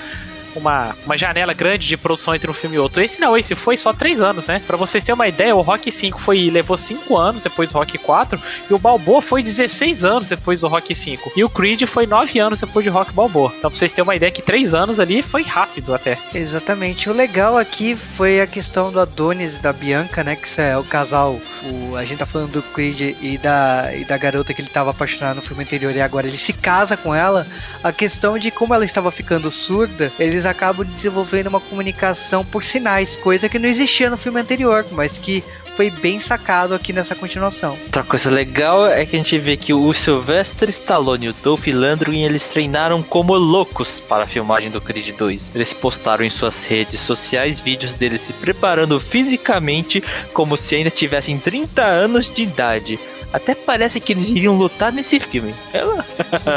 uma, 0.56 0.96
uma 1.06 1.18
janela 1.18 1.54
grande 1.54 1.88
de 1.88 1.98
produção 1.98 2.36
entre 2.36 2.50
um 2.50 2.54
filme 2.54 2.76
e 2.76 2.80
outro. 2.80 3.02
Esse 3.02 3.20
não, 3.20 3.38
esse 3.38 3.56
foi 3.56 3.78
só 3.78 3.94
três 3.94 4.20
anos, 4.20 4.48
né? 4.48 4.62
Pra 4.66 4.78
vocês 4.78 5.04
terem 5.04 5.16
uma 5.16 5.28
ideia, 5.28 5.56
o 5.56 5.62
Rock 5.62 5.92
5 5.92 6.20
foi, 6.20 6.50
levou 6.50 6.78
5 6.78 7.18
anos 7.18 7.42
depois 7.42 7.70
do 7.70 7.78
Rock 7.78 7.98
4 7.98 8.40
e 8.70 8.74
o 8.74 8.80
Balboa 8.80 9.22
foi 9.22 9.44
16 9.44 10.04
anos 10.04 10.30
depois 10.30 10.62
do 10.62 10.68
Rock 10.68 10.94
5. 10.94 11.32
E 11.36 11.44
o 11.44 11.50
Creed 11.50 11.84
foi 11.84 12.06
9 12.06 12.40
anos 12.40 12.60
depois 12.60 12.84
de 12.84 12.90
Rock 12.90 13.14
Balboa. 13.14 13.54
Então 13.58 13.70
pra 13.70 13.78
vocês 13.78 13.92
terem 13.92 14.04
uma 14.04 14.16
ideia 14.16 14.32
que 14.32 14.42
3 14.42 14.74
anos 14.74 15.00
ali 15.00 15.22
foi 15.22 15.44
rápido 15.44 15.94
até. 15.94 16.18
Exatamente. 16.34 17.10
O 17.10 17.14
legal 17.14 17.58
aqui 17.58 17.96
foi 17.96 18.42
a 18.42 18.48
questão 18.48 18.92
do 18.92 19.00
Adonis 19.00 19.56
e 19.56 19.58
da 19.58 19.74
Bianca, 19.74 20.24
né? 20.24 20.36
Que 20.36 20.62
é 20.62 20.78
o 20.78 20.84
casal. 20.84 21.40
O, 21.64 21.96
a 21.96 22.04
gente 22.06 22.20
tá 22.20 22.26
falando 22.26 22.52
do 22.52 22.62
Creed 22.62 23.16
e 23.22 23.38
da, 23.38 23.90
e 23.96 24.06
da 24.06 24.18
garota 24.18 24.54
que 24.54 24.62
ele 24.62 24.70
tava 24.70 24.92
apaixonado 24.92 25.38
no 25.38 25.42
filme 25.42 25.64
anterior 25.64 25.96
e 25.96 26.02
agora 26.02 26.28
ele 26.28 26.38
se 26.38 26.54
casa 26.54 26.98
com 26.98 27.14
ela. 27.14 27.46
A 27.84 27.92
questão 27.92 28.38
de 28.38 28.52
como 28.52 28.74
ela 28.74 28.86
estava 28.86 29.12
ficando 29.12 29.50
surda, 29.52 30.12
eles 30.20 30.43
acabam 30.46 30.86
desenvolvendo 30.86 31.48
uma 31.48 31.60
comunicação 31.60 32.46
por 32.46 32.64
sinais, 32.64 33.18
coisa 33.18 33.50
que 33.50 33.60
não 33.60 33.70
existia 33.70 34.10
no 34.10 34.18
filme 34.18 34.40
anterior, 34.40 34.86
mas 34.92 35.18
que 35.18 35.44
foi 35.76 35.90
bem 35.90 36.20
sacado 36.20 36.76
aqui 36.76 36.94
nessa 36.94 37.16
continuação. 37.16 37.78
Outra 37.86 38.04
coisa 38.04 38.30
legal 38.30 38.88
é 38.88 39.06
que 39.06 39.16
a 39.16 39.20
gente 39.20 39.38
vê 39.40 39.58
que 39.58 39.74
o 39.74 39.92
Sylvester 39.92 40.70
Stallone 40.70 41.26
e 41.26 41.30
o 41.30 41.36
Dolph 41.44 41.68
Lundgren 41.68 42.26
eles 42.26 42.48
treinaram 42.48 43.02
como 43.02 43.34
loucos 43.36 44.00
para 44.00 44.24
a 44.24 44.28
filmagem 44.28 44.70
do 44.70 44.80
Creed 44.80 45.16
2. 45.16 45.56
Eles 45.56 45.74
postaram 45.74 46.24
em 46.24 46.30
suas 46.30 46.66
redes 46.66 47.00
sociais 47.00 47.60
vídeos 47.60 47.94
deles 47.94 48.22
se 48.22 48.34
preparando 48.34 49.00
fisicamente 49.00 50.04
como 50.32 50.58
se 50.58 50.76
ainda 50.76 50.90
tivessem 50.90 51.38
30 51.38 51.84
anos 51.84 52.32
de 52.32 52.44
idade. 52.44 53.00
Até 53.34 53.56
parece 53.56 54.00
que 54.00 54.14
eles 54.14 54.30
iriam 54.30 54.56
lutar 54.56 54.92
nesse 54.94 55.20
filme. 55.20 55.54
Ela... 55.74 56.06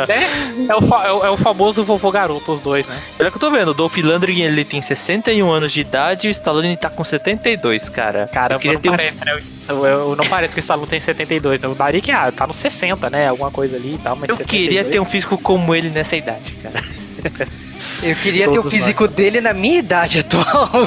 É, 0.08 0.70
é, 0.72 0.74
o, 0.76 0.82
fa- 0.82 1.06
é 1.06 1.12
o- 1.12 1.24
é 1.26 1.30
o 1.30 1.36
famoso 1.36 1.82
vovô 1.84 2.10
garoto, 2.10 2.52
os 2.52 2.60
dois, 2.60 2.86
né? 2.86 2.98
Olha 3.18 3.30
que 3.30 3.36
eu 3.36 3.40
tô 3.40 3.50
vendo, 3.50 3.68
o 3.70 3.74
Dolph 3.74 3.96
Lundgren 3.96 4.42
ele 4.42 4.64
tem 4.64 4.80
61 4.82 5.50
anos 5.50 5.72
de 5.72 5.80
idade 5.80 6.26
e 6.26 6.30
o 6.30 6.32
Stallone 6.32 6.76
tá 6.76 6.90
com 6.90 7.02
72, 7.02 7.88
cara. 7.88 8.28
Queria 8.58 8.74
não 8.74 8.80
ter 8.80 8.88
um 8.90 8.92
parece, 8.96 9.24
né? 9.24 9.38
Eu, 9.68 9.86
eu- 9.86 10.16
não 10.16 10.24
parece 10.24 10.54
que 10.54 10.58
o 10.58 10.60
Stallone 10.60 10.88
tem 10.88 11.00
72. 11.00 11.62
Eu 11.62 11.74
daria 11.74 12.00
que 12.00 12.10
ah, 12.10 12.30
tá 12.30 12.46
no 12.46 12.54
60, 12.54 13.08
né? 13.10 13.28
Alguma 13.28 13.50
coisa 13.50 13.76
ali 13.76 13.94
e 13.94 13.98
tal, 13.98 14.16
mas 14.16 14.28
Eu 14.28 14.36
queria 14.38 14.84
ter 14.84 15.00
um 15.00 15.04
físico 15.04 15.38
como 15.38 15.74
ele 15.74 15.88
nessa 15.90 16.14
idade, 16.16 16.52
cara. 16.62 16.82
Eu 18.02 18.14
queria 18.16 18.50
ter 18.50 18.58
o 18.58 18.62
físico 18.70 19.08
dele 19.08 19.40
na 19.40 19.52
minha 19.52 19.78
idade 19.78 20.18
atual. 20.20 20.70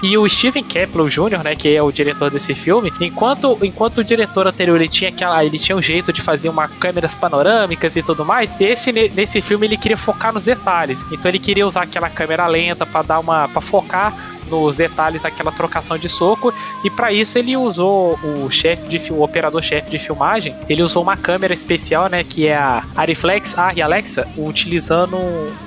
E 0.00 0.16
o 0.16 0.28
Steven 0.28 0.62
Kepler 0.62 1.08
Jr., 1.08 1.42
né, 1.42 1.56
que 1.56 1.74
é 1.74 1.82
o 1.82 1.90
diretor 1.90 2.30
desse 2.30 2.54
filme, 2.54 2.92
enquanto, 3.00 3.58
enquanto 3.62 3.98
o 3.98 4.04
diretor 4.04 4.46
anterior 4.46 4.76
ele 4.76 4.88
tinha 4.88 5.10
aquela, 5.10 5.44
ele 5.44 5.58
tinha 5.58 5.76
um 5.76 5.82
jeito 5.82 6.12
de 6.12 6.22
fazer 6.22 6.48
uma 6.48 6.68
câmeras 6.68 7.16
panorâmicas 7.16 7.96
e 7.96 8.02
tudo 8.02 8.24
mais, 8.24 8.48
esse 8.60 8.92
ne- 8.92 9.08
nesse 9.08 9.40
filme 9.40 9.66
ele 9.66 9.76
queria 9.76 9.96
focar 9.96 10.32
nos 10.32 10.44
detalhes. 10.44 11.04
Então 11.10 11.28
ele 11.28 11.40
queria 11.40 11.66
usar 11.66 11.82
aquela 11.82 12.08
câmera 12.08 12.46
lenta 12.46 12.86
para 12.86 13.02
dar 13.02 13.18
uma 13.18 13.48
para 13.48 13.60
focar 13.60 14.14
nos 14.48 14.76
detalhes 14.76 15.22
daquela 15.22 15.52
trocação 15.52 15.98
de 15.98 16.08
soco 16.08 16.52
e 16.84 16.90
para 16.90 17.12
isso 17.12 17.38
ele 17.38 17.56
usou 17.56 18.18
o 18.22 18.50
chefe 18.50 18.88
de 18.88 19.12
o 19.12 19.22
operador 19.22 19.62
chefe 19.62 19.90
de 19.90 19.98
filmagem, 19.98 20.54
ele 20.68 20.82
usou 20.82 21.02
uma 21.02 21.16
câmera 21.16 21.54
especial, 21.54 22.08
né, 22.08 22.24
que 22.24 22.46
é 22.46 22.56
a 22.56 22.84
Ariflex 22.96 23.54
e 23.74 23.80
Alexa, 23.80 24.26
utilizando 24.36 25.16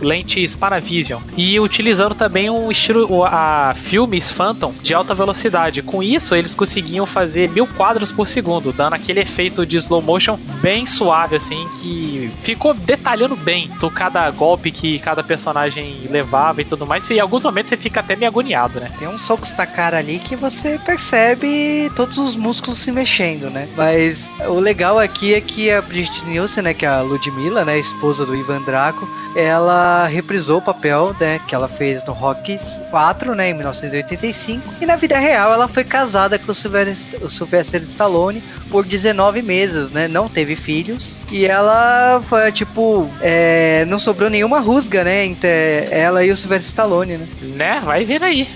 lentes 0.02 0.56
Panavision 0.56 1.22
e 1.38 1.60
utilizando 1.60 2.14
também 2.14 2.50
um 2.50 2.70
estilo 2.72 3.24
a 3.24 3.74
filmes 3.76 4.32
Phantom 4.32 4.74
de 4.82 4.94
alta 4.94 5.14
velocidade. 5.14 5.82
Com 5.82 6.04
isso, 6.04 6.36
eles 6.36 6.54
conseguiam 6.54 7.06
fazer 7.06 7.50
mil 7.50 7.68
quadros 7.68 8.12
por 8.12 8.28
segundo, 8.28 8.72
dando 8.72 8.94
aquele 8.94 9.22
efeito 9.22 9.66
de 9.66 9.78
slow 9.78 10.02
motion 10.02 10.38
bem 10.62 10.86
suave, 10.86 11.36
assim, 11.36 11.68
que 11.80 12.32
ficou 12.42 12.74
detalhando 12.74 13.36
bem 13.36 13.70
cada 13.94 14.30
golpe 14.32 14.72
que 14.72 15.00
cada 15.00 15.24
personagem 15.24 16.08
levava 16.10 16.62
e 16.62 16.66
tudo 16.66 16.86
mais. 16.86 17.10
E 17.10 17.16
em 17.16 17.20
alguns 17.20 17.44
momentos 17.44 17.70
você 17.70 17.78
fica 17.78 18.00
até 18.00 18.16
meio 18.16 18.30
agoniado, 18.30 18.71
né? 18.80 18.92
Tem 18.98 19.08
uns 19.08 19.26
socos 19.26 19.56
na 19.56 19.66
cara 19.66 19.98
ali 19.98 20.20
que 20.20 20.36
você 20.36 20.80
percebe 20.86 21.92
todos 21.96 22.18
os 22.18 22.36
músculos 22.36 22.80
se 22.80 22.92
mexendo, 22.92 23.50
né? 23.50 23.68
Mas 23.76 24.20
o 24.48 24.60
legal 24.60 25.00
aqui 25.00 25.34
é 25.34 25.42
que 25.42 25.72
a 25.72 25.82
Brigitte 25.82 26.26
Nielsen, 26.26 26.64
né, 26.64 26.74
que 26.74 26.86
é 26.86 26.90
a 26.90 27.02
Ludmilla, 27.02 27.64
né, 27.66 27.80
esposa 27.80 28.26
do 28.26 28.36
Ivan 28.36 28.62
Draco, 28.62 29.08
ela 29.36 30.08
reprisou 30.08 30.58
o 30.58 30.62
papel, 30.62 31.16
né, 31.20 31.40
que 31.48 31.56
ela 31.56 31.68
fez 31.68 32.04
no 32.06 32.14
Rock 32.14 32.60
4, 32.90 33.34
né, 33.36 33.50
em 33.50 33.54
1985. 33.54 34.76
E 34.82 34.86
na 34.86 34.96
vida 34.96 35.18
real 35.18 35.54
ela 35.54 35.68
foi 35.68 35.84
casada 35.84 36.38
com 36.38 36.52
o 36.52 36.56
Sylvester, 36.56 37.24
o 37.24 37.30
Sylvester 37.30 37.82
Stallone 37.84 38.44
por 38.70 38.86
19 38.86 39.42
meses, 39.42 39.90
né? 39.92 40.08
Não 40.08 40.30
teve 40.30 40.56
filhos. 40.56 41.18
E 41.30 41.46
ela 41.46 42.22
foi, 42.28 42.52
tipo, 42.52 43.10
é, 43.22 43.86
não 43.86 44.00
sobrou 44.00 44.30
nenhuma 44.30 44.60
rusga, 44.60 45.04
né, 45.04 45.26
entre 45.26 45.50
ela 45.90 46.24
e 46.26 46.32
o 46.32 46.38
Sylvester 46.38 46.70
Stallone, 46.70 47.18
né? 47.18 47.28
Né? 47.42 47.82
Vai 47.84 48.04
vendo 48.04 48.24
aí. 48.24 48.48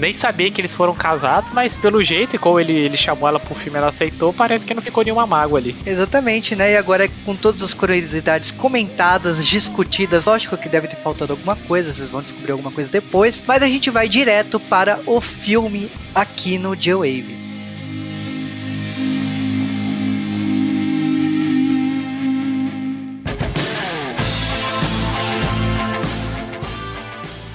Nem 0.00 0.14
sabia 0.14 0.50
que 0.50 0.60
eles 0.60 0.74
foram 0.74 0.94
casados, 0.94 1.50
mas 1.50 1.76
pelo 1.76 2.02
jeito, 2.02 2.34
e 2.34 2.38
como 2.38 2.58
ele, 2.58 2.72
ele 2.72 2.96
chamou 2.96 3.28
ela 3.28 3.38
pro 3.38 3.54
filme 3.54 3.78
ela 3.78 3.88
aceitou, 3.88 4.32
parece 4.32 4.66
que 4.66 4.74
não 4.74 4.82
ficou 4.82 5.04
nenhuma 5.04 5.26
mágoa 5.26 5.58
ali. 5.58 5.76
Exatamente, 5.84 6.56
né? 6.56 6.72
E 6.72 6.76
agora 6.76 7.08
com 7.24 7.36
todas 7.36 7.62
as 7.62 7.74
curiosidades 7.74 8.50
comentadas, 8.50 9.46
discutidas, 9.46 10.24
lógico 10.24 10.56
que 10.56 10.68
deve 10.68 10.88
ter 10.88 10.96
faltado 10.96 11.32
alguma 11.32 11.54
coisa, 11.54 11.92
vocês 11.92 12.08
vão 12.08 12.22
descobrir 12.22 12.52
alguma 12.52 12.72
coisa 12.72 12.90
depois, 12.90 13.42
mas 13.46 13.62
a 13.62 13.68
gente 13.68 13.90
vai 13.90 14.08
direto 14.08 14.58
para 14.58 14.98
o 15.06 15.20
filme 15.20 15.90
aqui 16.14 16.58
no 16.58 16.74
J-Wave. 16.74 17.49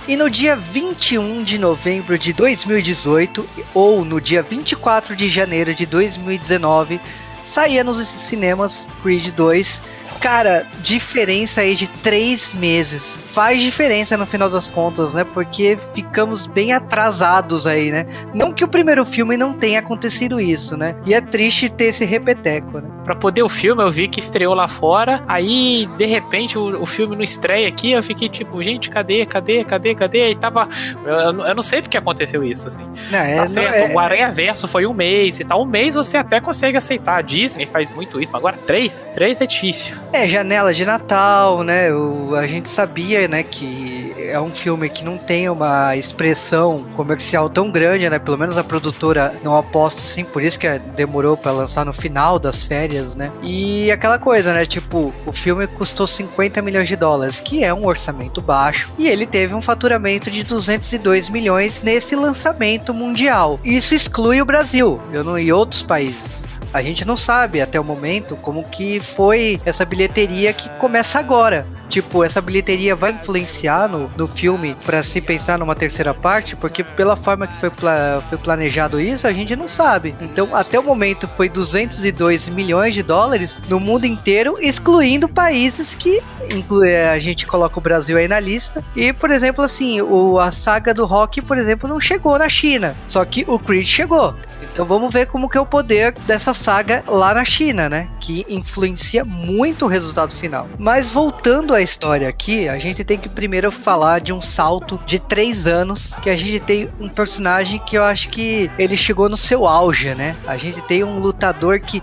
E 0.07 0.15
no 0.15 0.29
dia 0.29 0.55
21 0.55 1.43
de 1.43 1.57
novembro 1.57 2.17
de 2.17 2.31
2018, 2.31 3.43
ou 3.73 4.05
no 4.05 4.21
dia 4.21 4.43
24 4.43 5.15
de 5.15 5.27
janeiro 5.29 5.73
de 5.73 5.87
2019, 5.87 7.01
saía 7.43 7.83
nos 7.83 8.07
cinemas 8.07 8.87
Creed 9.01 9.31
2. 9.31 9.81
Cara, 10.21 10.67
diferença 10.83 11.61
aí 11.61 11.73
de 11.73 11.87
três 11.87 12.53
meses. 12.53 13.15
Faz 13.33 13.59
diferença 13.59 14.15
no 14.15 14.27
final 14.27 14.49
das 14.49 14.67
contas, 14.67 15.15
né? 15.15 15.23
Porque 15.23 15.77
ficamos 15.95 16.45
bem 16.45 16.71
atrasados 16.71 17.65
aí, 17.65 17.91
né? 17.91 18.05
Não 18.31 18.53
que 18.53 18.63
o 18.63 18.67
primeiro 18.67 19.05
filme 19.05 19.35
não 19.35 19.53
tenha 19.53 19.79
acontecido 19.79 20.39
isso, 20.39 20.77
né? 20.77 20.95
E 21.03 21.15
é 21.15 21.19
triste 21.19 21.67
ter 21.67 21.85
esse 21.85 22.05
repeteco, 22.05 22.79
né? 22.79 22.94
Pra 23.05 23.15
poder 23.15 23.43
o 23.43 23.47
filme, 23.49 23.81
eu 23.83 23.89
vi 23.91 24.07
que 24.07 24.19
estreou 24.19 24.53
lá 24.53 24.67
fora. 24.67 25.23
Aí, 25.27 25.87
de 25.97 26.05
repente, 26.05 26.57
o, 26.57 26.81
o 26.81 26.85
filme 26.85 27.15
não 27.15 27.23
estreia 27.23 27.67
aqui. 27.67 27.91
Eu 27.91 28.01
fiquei 28.03 28.27
tipo, 28.27 28.61
gente, 28.63 28.89
cadê, 28.89 29.25
cadê, 29.25 29.63
cadê, 29.63 29.93
cadê? 29.95 30.31
E 30.31 30.35
tava. 30.35 30.67
Eu, 31.05 31.45
eu 31.45 31.55
não 31.55 31.61
sei 31.63 31.81
porque 31.81 31.97
aconteceu 31.97 32.43
isso, 32.43 32.67
assim. 32.67 32.83
Não, 33.11 33.19
é, 33.19 33.35
Tá 33.35 33.41
não, 33.41 33.47
certo, 33.47 33.91
é- 33.91 33.93
o 33.93 33.99
Aranha 33.99 34.31
Verso 34.31 34.67
foi 34.67 34.85
um 34.87 34.93
mês 34.93 35.39
e 35.39 35.43
tal. 35.43 35.61
Um 35.61 35.65
mês 35.65 35.93
você 35.95 36.17
até 36.17 36.41
consegue 36.41 36.77
aceitar. 36.77 37.17
A 37.19 37.21
Disney 37.21 37.65
faz 37.65 37.91
muito 37.91 38.19
isso, 38.19 38.31
mas 38.31 38.39
agora 38.39 38.57
três? 38.65 39.07
Três 39.13 39.39
é 39.39 39.45
difícil. 39.45 39.95
É, 40.11 40.27
janela 40.27 40.73
de 40.73 40.83
Natal, 40.83 41.63
né? 41.63 41.93
O, 41.93 42.33
a 42.35 42.47
gente 42.47 42.69
sabia, 42.69 43.27
né, 43.27 43.43
que 43.43 44.14
é 44.27 44.39
um 44.39 44.49
filme 44.49 44.89
que 44.89 45.03
não 45.03 45.17
tem 45.17 45.49
uma 45.49 45.95
expressão 45.95 46.83
comercial 46.95 47.49
tão 47.49 47.71
grande, 47.71 48.09
né? 48.09 48.19
Pelo 48.19 48.37
menos 48.37 48.57
a 48.57 48.63
produtora 48.63 49.33
não 49.43 49.55
aposta 49.55 50.01
assim, 50.01 50.23
por 50.23 50.43
isso 50.43 50.59
que 50.59 50.67
demorou 50.95 51.37
pra 51.37 51.51
lançar 51.51 51.85
no 51.85 51.93
final 51.93 52.37
das 52.37 52.63
férias, 52.63 53.15
né? 53.15 53.31
E 53.41 53.91
aquela 53.91 54.19
coisa, 54.19 54.53
né? 54.53 54.65
Tipo, 54.65 55.13
o 55.25 55.31
filme 55.31 55.67
custou 55.67 56.07
50 56.07 56.61
milhões 56.61 56.87
de 56.87 56.95
dólares, 56.95 57.39
que 57.39 57.63
é 57.63 57.73
um 57.73 57.85
orçamento 57.85 58.41
baixo, 58.41 58.91
e 58.97 59.07
ele 59.07 59.25
teve 59.25 59.53
um 59.53 59.61
faturamento 59.61 60.29
de 60.31 60.43
202 60.43 61.29
milhões 61.29 61.81
nesse 61.83 62.15
lançamento 62.15 62.93
mundial. 62.93 63.59
Isso 63.63 63.95
exclui 63.95 64.41
o 64.41 64.45
Brasil, 64.45 64.99
eu 65.11 65.23
não 65.23 65.37
e 65.37 65.51
outros 65.51 65.83
países. 65.83 66.43
A 66.73 66.81
gente 66.81 67.05
não 67.05 67.15
sabe 67.15 67.61
até 67.61 67.79
o 67.79 67.83
momento 67.83 68.35
como 68.35 68.63
que 68.65 68.99
foi 68.99 69.61
essa 69.65 69.85
bilheteria 69.85 70.51
que 70.51 70.67
começa 70.77 71.17
agora. 71.19 71.65
Tipo, 71.89 72.23
essa 72.23 72.41
bilheteria 72.41 72.95
vai 72.95 73.11
influenciar 73.11 73.87
no, 73.87 74.09
no 74.17 74.27
filme 74.27 74.75
pra 74.85 75.03
se 75.03 75.21
pensar 75.21 75.57
numa 75.59 75.75
terceira 75.75 76.13
parte, 76.13 76.55
porque 76.55 76.83
pela 76.83 77.15
forma 77.15 77.45
que 77.47 77.59
foi, 77.59 77.69
pla- 77.69 78.21
foi 78.27 78.37
planejado 78.37 78.99
isso, 78.99 79.27
a 79.27 79.31
gente 79.33 79.55
não 79.55 79.69
sabe. 79.69 80.15
Então, 80.19 80.55
até 80.55 80.79
o 80.79 80.83
momento 80.83 81.27
foi 81.27 81.47
202 81.49 82.49
milhões 82.49 82.93
de 82.93 83.03
dólares 83.03 83.57
no 83.69 83.79
mundo 83.79 84.05
inteiro, 84.05 84.57
excluindo 84.59 85.27
países 85.29 85.93
que 85.95 86.21
inclui, 86.51 86.95
a 86.95 87.17
gente 87.19 87.45
coloca 87.45 87.77
o 87.77 87.81
Brasil 87.81 88.17
aí 88.17 88.27
na 88.27 88.39
lista. 88.39 88.83
E, 88.95 89.13
por 89.13 89.29
exemplo, 89.31 89.63
assim, 89.63 90.01
o, 90.01 90.39
a 90.39 90.51
saga 90.51 90.93
do 90.93 91.05
rock, 91.05 91.41
por 91.41 91.57
exemplo, 91.57 91.87
não 91.87 91.99
chegou 91.99 92.37
na 92.37 92.49
China. 92.49 92.95
Só 93.07 93.23
que 93.25 93.45
o 93.47 93.57
Creed 93.59 93.85
chegou. 93.87 94.33
Então 94.73 94.85
vamos 94.85 95.13
ver 95.13 95.27
como 95.27 95.49
que 95.49 95.57
é 95.57 95.61
o 95.61 95.65
poder 95.65 96.13
dessa 96.25 96.53
saga 96.53 97.03
lá 97.07 97.33
na 97.33 97.45
China, 97.45 97.87
né? 97.89 98.07
Que 98.19 98.45
influencia 98.49 99.23
muito 99.23 99.85
o 99.85 99.87
resultado 99.87 100.33
final. 100.35 100.67
Mas 100.77 101.09
voltando 101.09 101.73
à 101.75 101.81
história 101.81 102.27
aqui, 102.27 102.67
a 102.67 102.79
gente 102.79 103.03
tem 103.03 103.17
que 103.17 103.29
primeiro 103.29 103.71
falar 103.71 104.19
de 104.19 104.33
um 104.33 104.41
salto 104.41 104.99
de 105.05 105.19
três 105.19 105.67
anos, 105.67 106.13
que 106.21 106.29
a 106.29 106.35
gente 106.35 106.59
tem 106.59 106.89
um 106.99 107.09
personagem 107.09 107.79
que 107.85 107.97
eu 107.97 108.03
acho 108.03 108.29
que 108.29 108.69
ele 108.77 108.97
chegou 108.97 109.29
no 109.29 109.37
seu 109.37 109.67
auge, 109.67 110.15
né? 110.15 110.35
A 110.47 110.57
gente 110.57 110.81
tem 110.83 111.03
um 111.03 111.19
lutador 111.19 111.79
que, 111.79 112.01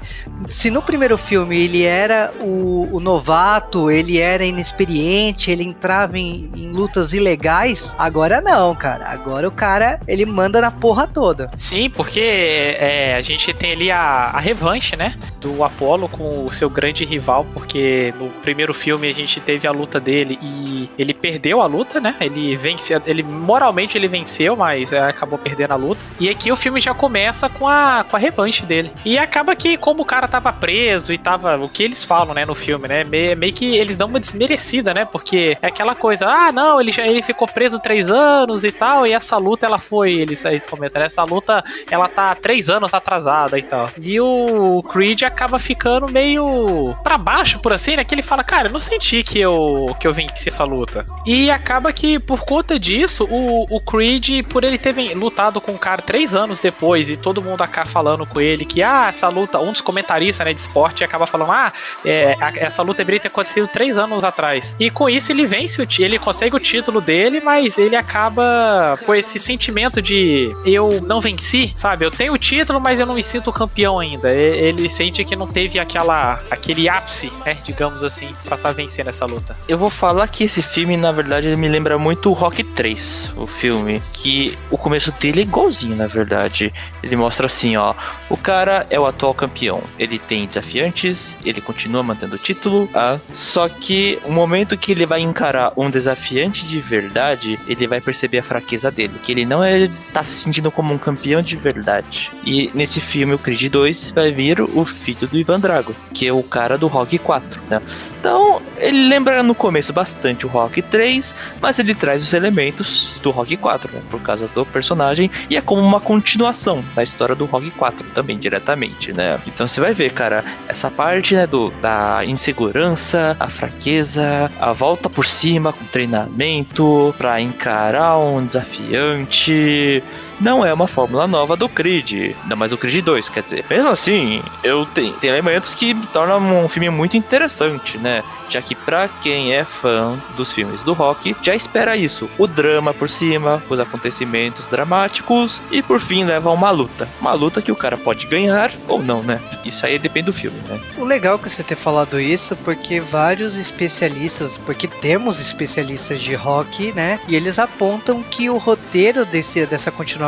se 0.49 0.71
no 0.71 0.83
primeiro 0.83 1.17
filme 1.19 1.57
ele 1.57 1.83
era 1.83 2.31
o, 2.41 2.89
o 2.93 3.01
novato, 3.01 3.91
ele 3.91 4.19
era 4.19 4.45
inexperiente, 4.45 5.51
ele 5.51 5.65
entrava 5.65 6.19
em, 6.19 6.51
em 6.55 6.71
lutas 6.71 7.13
ilegais, 7.13 7.95
agora 7.99 8.41
não, 8.41 8.75
cara. 8.75 9.09
Agora 9.09 9.49
o 9.49 9.51
cara, 9.51 10.01
ele 10.07 10.27
manda 10.27 10.61
na 10.61 10.71
porra 10.71 11.07
toda. 11.07 11.51
Sim, 11.57 11.91
porque 11.91 12.21
é, 12.21 13.15
a 13.17 13.23
gente 13.23 13.53
tem 13.53 13.73
ali 13.73 13.91
a, 13.91 14.31
a 14.33 14.41
revanche, 14.41 14.97
né? 14.97 15.15
Do 15.41 15.65
Apollo 15.65 16.09
com 16.09 16.47
o 16.47 16.53
seu 16.53 16.69
grande 16.69 17.05
rival, 17.05 17.47
porque 17.53 18.13
no 18.19 18.29
primeiro 18.43 18.75
filme 18.75 19.09
a 19.09 19.15
gente 19.15 19.41
teve 19.41 19.62
a 19.67 19.73
luta 19.73 20.01
dele 20.01 20.39
e 20.43 20.91
ele 20.99 21.15
perdeu 21.15 21.61
a 21.61 21.67
luta, 21.67 22.01
né? 22.01 22.15
Ele 22.21 22.55
vence, 22.57 23.01
ele 23.07 23.23
moralmente 23.23 23.97
ele 23.97 24.09
venceu, 24.09 24.57
mas 24.57 24.93
é, 24.93 25.01
acabou 25.01 25.39
perdendo 25.39 25.73
a 25.73 25.77
luta. 25.77 26.01
E 26.19 26.29
aqui 26.29 26.51
o 26.51 26.57
filme 26.57 26.81
já 26.81 26.95
começa 26.95 27.49
com 27.49 27.69
a, 27.69 28.05
com 28.09 28.17
a 28.17 28.19
revanche 28.19 28.65
dele. 28.65 28.93
E 29.05 29.19
acaba 29.19 29.55
que, 29.57 29.77
como 29.77 30.03
o 30.03 30.07
cara 30.07 30.29
tava 30.29 30.53
preso 30.53 31.13
e 31.13 31.19
tava. 31.19 31.57
O 31.57 31.69
que 31.69 31.83
eles 31.83 32.05
falam, 32.05 32.35
né, 32.35 32.45
no 32.45 32.55
filme, 32.55 32.89
né? 32.89 33.05
Meio, 33.05 33.53
que 33.53 33.77
eles 33.77 33.97
dão 33.97 34.09
uma 34.09 34.21
desmerecida, 34.21 34.95
né? 34.95 35.05
Porque 35.05 35.57
é 35.61 35.67
aquela 35.67 35.95
coisa, 35.95 36.27
ah, 36.27 36.53
não, 36.53 36.81
ele 36.81 36.93
já 36.93 37.07
ele 37.07 37.23
ficou 37.23 37.47
preso 37.47 37.79
três 37.79 38.11
anos 38.11 38.65
e 38.65 38.73
tal, 38.73 39.07
e 39.07 39.13
essa 39.13 39.37
luta 39.37 39.67
ela 39.67 39.79
foi, 39.79 40.13
eles, 40.13 40.45
eles 40.45 40.65
comentam, 40.65 41.01
né? 41.01 41.07
essa 41.07 41.23
luta 41.25 41.63
ela 41.91 42.09
tá 42.09 42.35
três 42.35 42.69
anos 42.69 42.95
atrasada 42.95 43.59
e 43.59 43.63
tal. 43.63 43.91
E 44.01 44.21
o 44.21 44.83
Creed 44.83 45.23
acaba 45.23 45.59
ficando 45.59 46.09
meio 46.09 46.95
pra 47.03 47.19
baixo, 47.19 47.61
por 47.61 47.73
assim, 47.73 47.97
né? 47.97 48.05
Que 48.05 48.15
ele 48.15 48.23
fala, 48.23 48.43
cara, 48.43 48.69
eu 48.69 48.73
não 48.73 48.81
senti 48.81 49.23
que 49.23 49.39
eu, 49.39 49.52
que 50.01 50.07
eu 50.07 50.13
venci 50.13 50.49
essa 50.49 50.65
luta. 50.65 51.05
E 51.27 51.51
acaba 51.51 51.93
que, 51.93 52.19
por 52.19 52.45
conta 52.45 52.79
disso, 52.79 53.25
o, 53.31 53.67
o 53.71 53.81
Creed, 53.81 54.45
por 54.49 54.65
ele 54.65 54.79
ter 54.79 54.93
lutado 55.15 55.61
com 55.61 55.73
o 55.73 55.79
cara 55.79 56.03
três 56.03 56.35
anos 56.35 56.61
depois 56.61 57.09
e 57.09 57.17
todo 57.17 57.43
mundo 57.43 57.63
acaba 57.63 57.89
falando 57.89 58.27
com 58.27 58.41
ele 58.41 58.65
que, 58.65 58.83
ah, 58.83 59.09
essa 59.09 59.29
luta, 59.29 59.59
um 59.59 59.73
dos 59.73 59.81
comentaristas, 59.81 60.45
né, 60.47 60.53
de 60.53 60.61
esporte 60.61 61.05
acaba 61.05 61.27
falando, 61.27 61.53
ah, 61.53 61.73
é, 62.05 62.35
a- 62.41 62.53
essa 62.57 62.83
luta 62.83 62.99
deveria 62.99 63.21
ter 63.21 63.29
acontecido 63.29 63.69
três 63.69 63.97
anos 63.97 64.25
atrás. 64.25 64.77
E 64.79 64.91
com 64.91 65.09
isso 65.09 65.31
ele 65.33 65.47
vence 65.47 65.81
o 65.81 65.87
ele 66.03 66.19
consegue 66.19 66.57
o 66.57 66.61
título 66.61 67.01
dele, 67.01 67.41
mas 67.41 67.77
ele 67.79 67.95
acaba 67.97 68.99
com 69.05 69.15
esse 69.15 69.39
sentimento 69.39 70.01
de 70.01 70.51
eu 70.65 71.01
não 71.03 71.21
venci, 71.21 71.73
sabe? 71.77 72.05
Eu 72.05 72.11
tenho 72.11 72.33
o 72.33 72.39
título, 72.39 72.81
mas 72.81 72.99
eu 72.99 73.07
não 73.07 73.15
me 73.15 73.23
sinto 73.23 73.53
campeão 73.53 73.99
ainda. 73.99 74.31
Ele 74.33 74.89
sente 74.89 75.25
que 75.25 75.37
não 75.37 75.47
teve 75.47 75.79
aquela 75.79 76.41
aquele 76.51 76.89
ápice, 76.89 77.31
né, 77.45 77.57
digamos 77.65 78.03
assim, 78.03 78.35
pra 78.45 78.57
estar 78.57 78.73
vencendo 78.73 79.09
essa 79.09 79.27
luta. 79.27 79.42
Eu 79.69 79.79
vou 79.79 79.91
falar 79.91 80.29
que 80.29 80.45
esse 80.45 80.63
filme, 80.63 80.97
na 80.97 81.13
verdade, 81.13 81.49
ele 81.49 81.57
me 81.57 81.69
lembra 81.69 81.99
muito 81.99 82.31
o 82.31 82.33
Rock 82.33 82.63
3, 82.63 83.35
o 83.37 83.47
filme. 83.47 84.03
Que 84.13 84.57
o 84.71 84.79
começo 84.79 85.13
dele 85.13 85.41
é 85.41 85.43
igualzinho, 85.43 85.97
na 85.97 86.07
verdade. 86.07 86.73
Ele 87.03 87.17
mostra 87.17 87.47
assim, 87.47 87.77
ó. 87.77 87.95
O 88.29 88.37
cara 88.37 88.87
é 88.91 88.99
o 88.99 89.07
atual 89.07 89.35
campeão. 89.35 89.83
Ele 89.99 90.19
tem 90.19 90.47
desafiantes, 90.47 91.37
ele 91.45 91.61
continua 91.61 92.03
mantendo 92.03 92.37
o 92.37 92.39
título. 92.39 92.89
Ah, 92.95 93.19
só 93.33 93.69
que 93.69 94.19
o 94.25 94.33
momento 94.33 94.77
que 94.77 94.93
ele 94.93 95.07
vai 95.07 95.21
encarar 95.21 95.73
um 95.77 95.91
desafiante 95.91 96.67
de 96.67 96.79
verdade, 96.79 97.59
ele 97.67 97.87
vai 97.87 98.01
perceber 98.01 98.39
a 98.39 98.43
fraqueza 98.43 98.91
dele. 98.91 99.15
Que 99.23 99.33
ele 99.33 99.45
não 99.45 99.63
é 99.63 99.89
tá 100.13 100.25
se 100.25 100.33
sentindo 100.33 100.71
como 100.71 100.93
um 100.93 100.99
campeão 100.99 101.43
de 101.43 101.57
verdade. 101.57 102.31
E 102.45 102.71
nesse 102.75 103.01
filme, 103.01 103.35
o 103.35 103.39
Creed 103.39 103.71
2, 103.71 104.11
vai 104.11 104.31
vir 104.31 104.61
o 104.61 104.85
filho 104.85 105.27
do 105.27 105.39
Ivan 105.39 105.61
Drago, 105.61 105.95
que 106.13 106.27
é 106.27 106.33
o 106.33 106.43
cara 106.43 106.77
do 106.77 106.87
Rock 106.87 107.19
4, 107.19 107.61
né? 107.69 107.81
Então, 108.19 108.63
ele 108.77 109.09
lembra 109.09 109.32
no 109.41 109.55
começo 109.55 109.93
bastante 109.93 110.45
o 110.45 110.49
Rock 110.49 110.83
3, 110.83 111.33
mas 111.61 111.79
ele 111.79 111.95
traz 111.95 112.23
os 112.23 112.33
elementos 112.33 113.15
do 113.23 113.31
Rock 113.31 113.57
4, 113.57 113.93
né? 113.93 114.03
Por 114.11 114.21
causa 114.21 114.49
do 114.49 114.67
personagem, 114.67 115.31
e 115.49 115.57
é 115.57 115.61
como 115.61 115.81
uma 115.81 116.01
continuação 116.01 116.83
da 116.95 117.05
história 117.05 117.37
do 117.37 117.45
Rock 117.45 117.71
4 117.71 118.09
também, 118.11 118.37
diretamente, 118.37 119.13
né? 119.13 119.39
Então 119.47 119.69
você 119.69 119.81
vai 119.81 119.95
ver, 119.95 120.13
cara, 120.13 120.45
essa 120.67 120.91
parte, 120.91 121.35
né, 121.35 121.47
do, 121.47 121.71
da 121.81 122.25
insegurança, 122.25 123.37
a 123.39 123.49
fraqueza, 123.49 124.51
a 124.59 124.73
volta 124.73 125.09
por 125.09 125.25
cima 125.25 125.73
com 125.73 125.85
treinamento 125.85 127.15
pra 127.17 127.41
encarar 127.41 128.19
um 128.19 128.45
desafiante. 128.45 130.03
Não 130.41 130.65
é 130.65 130.73
uma 130.73 130.89
fórmula 130.89 131.27
nova 131.27 131.57
do 131.57 131.69
Creed, 131.69 132.35
não 132.47 132.57
mais 132.57 132.71
do 132.71 132.79
Creed 132.79 133.05
2, 133.05 133.29
quer 133.29 133.43
dizer. 133.43 133.65
Mesmo 133.69 133.89
assim, 133.89 134.43
eu 134.63 134.87
tenho, 134.87 135.15
elementos 135.23 135.75
que 135.75 135.95
tornam 136.13 136.65
um 136.65 136.69
filme 136.69 136.91
muito 136.91 137.17
interessante, 137.17 137.99
né? 137.99 138.23
Já 138.49 138.61
que 138.61 138.75
pra 138.75 139.09
quem 139.09 139.55
é 139.55 139.65
fã 139.65 140.19
dos 140.37 140.53
filmes 140.53 140.83
do 140.83 140.93
rock 140.93 141.35
já 141.43 141.55
espera 141.55 141.97
isso. 141.97 142.29
O 142.37 142.47
drama 142.47 142.93
por 142.93 143.09
cima, 143.09 143.63
os 143.69 143.81
acontecimentos 143.81 144.67
dramáticos 144.67 145.63
e 145.71 145.83
por 145.83 146.01
fim 146.01 146.25
leva 146.25 146.51
a 146.51 146.53
uma 146.53 146.71
luta. 146.71 147.09
Uma 147.21 147.33
luta 147.33 147.63
que 147.63 147.73
o 147.73 147.77
cara 147.77 147.97
pode 147.97 148.27
ganhar 148.27 148.71
ou 148.87 149.03
não, 149.03 149.23
né? 149.23 149.41
Isso 149.65 149.87
aí 149.87 149.99
depende 149.99 150.27
do 150.27 150.33
filme, 150.33 150.59
né? 150.69 150.81
O 150.99 151.05
legal 151.05 151.39
que 151.39 151.49
você 151.49 151.63
ter 151.63 151.77
falado 151.77 152.21
isso, 152.21 152.55
porque 152.57 153.01
vários 153.01 153.57
especialistas, 153.57 154.59
porque 154.59 154.87
temos 154.87 155.41
especialistas 155.41 156.21
de 156.21 156.35
rock, 156.35 156.93
né? 156.93 157.21
E 157.27 157.35
eles 157.35 157.59
apontam 157.59 158.23
que 158.23 158.51
o 158.51 158.59
roteiro 158.59 159.25
desse, 159.25 159.65
dessa 159.65 159.91
continuação 159.91 160.22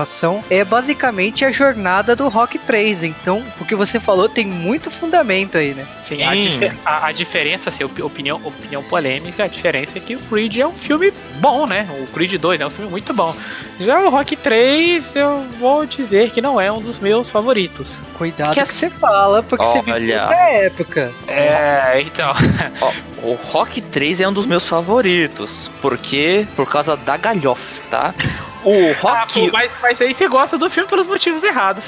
é 0.51 0.65
basicamente 0.65 1.45
a 1.45 1.51
jornada 1.51 2.15
do 2.17 2.29
Rock 2.29 2.59
3. 2.59 3.03
Então, 3.05 3.43
o 3.61 3.65
que 3.65 3.75
você 3.75 3.99
falou 4.01 4.29
tem 4.29 4.47
muito 4.47 4.91
fundamento 4.91 5.57
aí, 5.59 5.75
né? 5.75 5.87
Sim, 6.03 6.23
a, 6.23 6.35
dife- 6.35 6.73
a- 6.85 7.07
a 7.07 7.13
diferença, 7.13 7.71
assim, 7.71 7.85
opi- 7.85 8.03
opinião, 8.03 8.41
opinião 8.45 8.83
polêmica, 8.83 9.45
a 9.45 9.49
diferença 9.49 9.99
é 9.99 10.01
que 10.01 10.15
o 10.17 10.19
Creed 10.21 10.57
é 10.59 10.67
um 10.67 10.73
filme 10.73 11.13
bom, 11.41 11.67
né? 11.67 11.87
O 12.03 12.07
Creed 12.09 12.35
2 12.41 12.61
é 12.61 12.67
um 12.67 12.71
filme 12.71 12.91
muito 12.91 13.13
bom. 13.15 13.35
Já 13.81 14.01
o 14.01 14.11
Rock 14.11 14.37
3, 14.37 15.17
eu 15.17 15.45
vou 15.59 15.85
dizer 15.87 16.31
que 16.31 16.41
não 16.41 16.61
é 16.61 16.71
um 16.71 16.81
dos 16.81 16.99
meus 16.99 17.29
favoritos. 17.31 18.03
Cuidado 18.19 18.55
Que 18.55 18.63
que, 18.63 18.73
você 18.75 18.91
fala, 18.91 19.43
porque 19.43 19.65
você 19.65 19.79
vive 19.83 19.93
Olha. 19.93 20.23
outra 20.23 20.51
época. 20.53 21.13
É, 21.29 22.01
então. 22.01 22.33
Ó, 22.81 22.93
o 23.23 23.35
Rock 23.51 23.81
3 23.81 24.21
é 24.21 24.29
um 24.29 24.33
dos 24.33 24.47
meus 24.47 24.69
favoritos. 24.69 25.71
Por 25.83 25.97
quê? 25.99 26.47
Por 26.55 26.69
causa 26.69 26.97
da 26.97 27.17
galhofa, 27.17 27.81
tá? 27.91 28.15
O 28.65 28.73
Ah, 29.07 29.21
Rock. 29.21 29.41
pô, 29.41 29.51
mas, 29.53 29.73
mas 29.83 30.01
aí 30.01 30.15
você 30.15 30.27
gosta 30.29 30.57
do 30.57 30.71
filme 30.71 30.89
pelos 30.89 31.07
motivos 31.07 31.43
errados. 31.43 31.85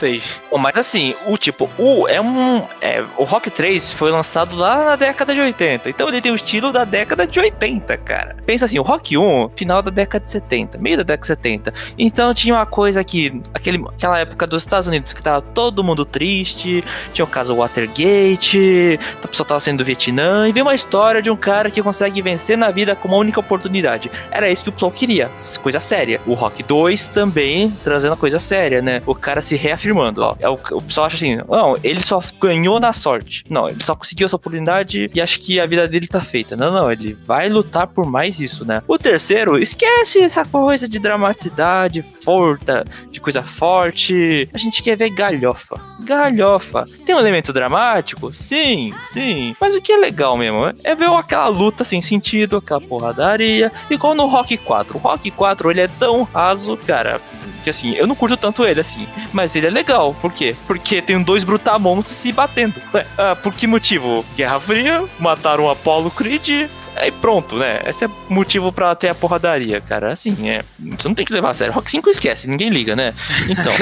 Pô, 0.50 0.58
Mas 0.58 0.76
assim, 0.76 1.14
o 1.26 1.36
tipo, 1.38 1.68
o 1.78 2.06
é 2.08 2.20
um. 2.20 2.62
É, 2.80 3.02
o 3.16 3.24
Rock 3.24 3.50
3 3.50 3.92
foi 3.92 4.10
lançado 4.10 4.54
lá 4.56 4.84
na 4.84 4.96
década 4.96 5.34
de 5.34 5.40
80. 5.40 5.88
Então 5.88 6.08
ele 6.08 6.20
tem 6.20 6.30
o 6.32 6.34
estilo 6.36 6.70
da 6.72 6.84
década 6.84 7.26
de 7.26 7.38
80, 7.40 7.96
cara. 7.98 8.36
Pensa 8.44 8.66
assim, 8.66 8.78
o 8.78 8.82
Rock 8.82 9.16
1, 9.16 9.50
final 9.56 9.80
da 9.82 9.90
década 9.90 10.24
de 10.24 10.30
70, 10.30 10.78
meio 10.78 10.98
da 10.98 11.02
década 11.02 11.22
de 11.22 11.26
70. 11.28 11.74
Então 11.98 12.34
tinha 12.34 12.54
uma 12.54 12.66
coisa 12.66 13.02
que. 13.02 13.40
Aquele, 13.54 13.82
aquela 13.96 14.18
época 14.18 14.46
dos 14.46 14.62
Estados 14.62 14.86
Unidos 14.88 15.12
que 15.12 15.22
tava 15.22 15.40
todo 15.40 15.82
mundo 15.82 16.04
triste, 16.04 16.84
tinha 17.12 17.24
o 17.24 17.28
caso 17.28 17.54
Watergate, 17.56 18.98
a 19.22 19.28
pessoa 19.28 19.46
tava 19.46 19.60
saindo 19.60 19.78
do 19.78 19.84
Vietnã, 19.84 20.48
e 20.48 20.52
veio 20.52 20.64
uma 20.64 20.74
história 20.74 21.22
de 21.22 21.30
um 21.30 21.36
cara 21.36 21.70
que 21.70 21.82
consegue 21.82 22.20
vencer 22.22 22.56
na 22.56 22.70
vida 22.70 22.94
com 22.94 23.08
uma 23.08 23.16
única 23.16 23.40
oportunidade. 23.40 24.10
Era 24.30 24.48
isso 24.50 24.62
que 24.64 24.68
o 24.68 24.72
pessoal 24.72 24.90
queria, 24.92 25.30
coisa 25.62 25.80
séria. 25.80 26.20
O 26.26 26.34
Rock 26.34 26.62
2 26.66 27.08
também 27.08 27.72
trazendo 27.84 28.14
a 28.14 28.16
coisa 28.16 28.38
séria, 28.38 28.82
né? 28.82 29.02
O 29.06 29.14
cara 29.14 29.40
se 29.40 29.56
reafirmando, 29.56 30.22
ó. 30.22 30.34
É 30.38 30.48
o, 30.48 30.54
o 30.54 30.82
pessoal 30.82 31.06
acha 31.06 31.16
assim, 31.16 31.36
não, 31.48 31.76
ele 31.82 32.02
só 32.02 32.20
ganhou 32.40 32.80
na 32.80 32.92
sorte. 32.92 33.44
Não, 33.48 33.68
ele 33.68 33.84
só 33.84 33.94
conseguiu 33.94 34.26
essa 34.26 34.36
oportunidade 34.36 35.10
e 35.14 35.20
acha 35.20 35.38
que 35.38 35.60
a 35.60 35.66
vida 35.66 35.86
dele 35.88 36.06
tá 36.06 36.20
feita. 36.20 36.56
Não, 36.56 36.72
não, 36.72 36.90
ele 36.90 37.16
vai 37.26 37.48
lutar 37.48 37.86
por 37.86 38.06
mais 38.06 38.40
isso, 38.40 38.64
né? 38.66 38.82
O 38.86 38.98
terceiro, 38.98 39.58
esquece 39.58 40.20
essa 40.20 40.44
coisa 40.44 40.88
de 40.88 40.98
dramaticidade, 40.98 42.02
forta, 42.22 42.84
de 43.10 43.20
coisa 43.20 43.42
forte. 43.42 44.48
A 44.52 44.58
gente 44.58 44.82
quer 44.82 44.96
ver 44.96 45.10
galhofa. 45.10 45.80
Galhofa. 46.00 46.84
Tem 47.04 47.14
um 47.14 47.18
elemento 47.18 47.52
dramático? 47.52 48.32
Sim, 48.32 48.94
sim. 49.12 49.56
Mas 49.60 49.74
o 49.74 49.80
que 49.80 49.92
é 49.92 49.96
legal 49.96 50.36
mesmo 50.36 50.72
é 50.84 50.94
ver 50.94 51.10
aquela 51.10 51.48
luta 51.48 51.84
sem 51.84 52.00
sentido, 52.00 52.56
aquela 52.56 52.80
porradaria. 52.80 53.72
Igual 53.90 54.14
no 54.14 54.26
Rock 54.26 54.56
4. 54.56 54.96
O 54.96 55.00
Rock 55.00 55.30
4 55.30 55.70
ele 55.70 55.80
é 55.80 55.88
tão 55.88 56.22
raso, 56.22 56.55
cara. 56.86 57.20
Que 57.64 57.70
assim, 57.70 57.94
eu 57.94 58.06
não 58.06 58.14
curto 58.14 58.36
tanto 58.36 58.64
ele 58.64 58.80
assim. 58.80 59.06
Mas 59.32 59.56
ele 59.56 59.66
é 59.66 59.70
legal. 59.70 60.14
Por 60.20 60.32
quê? 60.32 60.54
Porque 60.66 61.02
tem 61.02 61.20
dois 61.22 61.44
brutamontes 61.44 62.12
se 62.12 62.32
batendo. 62.32 62.80
Ué, 62.94 63.06
ah, 63.18 63.36
por 63.36 63.52
que 63.52 63.66
motivo? 63.66 64.24
Guerra 64.36 64.60
Fria, 64.60 65.04
mataram 65.18 65.68
Apollo 65.68 66.10
Creed. 66.10 66.68
Aí 66.96 67.10
pronto, 67.12 67.56
né? 67.56 67.80
Esse 67.86 68.04
é 68.04 68.10
motivo 68.28 68.72
pra 68.72 68.94
ter 68.94 69.08
a 69.08 69.14
porradaria, 69.14 69.80
cara. 69.80 70.12
Assim, 70.12 70.48
é. 70.48 70.64
Você 70.98 71.08
não 71.08 71.14
tem 71.14 71.24
que 71.26 71.32
levar 71.32 71.50
a 71.50 71.54
sério. 71.54 71.72
Rock 71.72 71.90
5 71.90 72.08
esquece, 72.10 72.48
ninguém 72.48 72.68
liga, 72.70 72.94
né? 72.96 73.12
Então, 73.48 73.72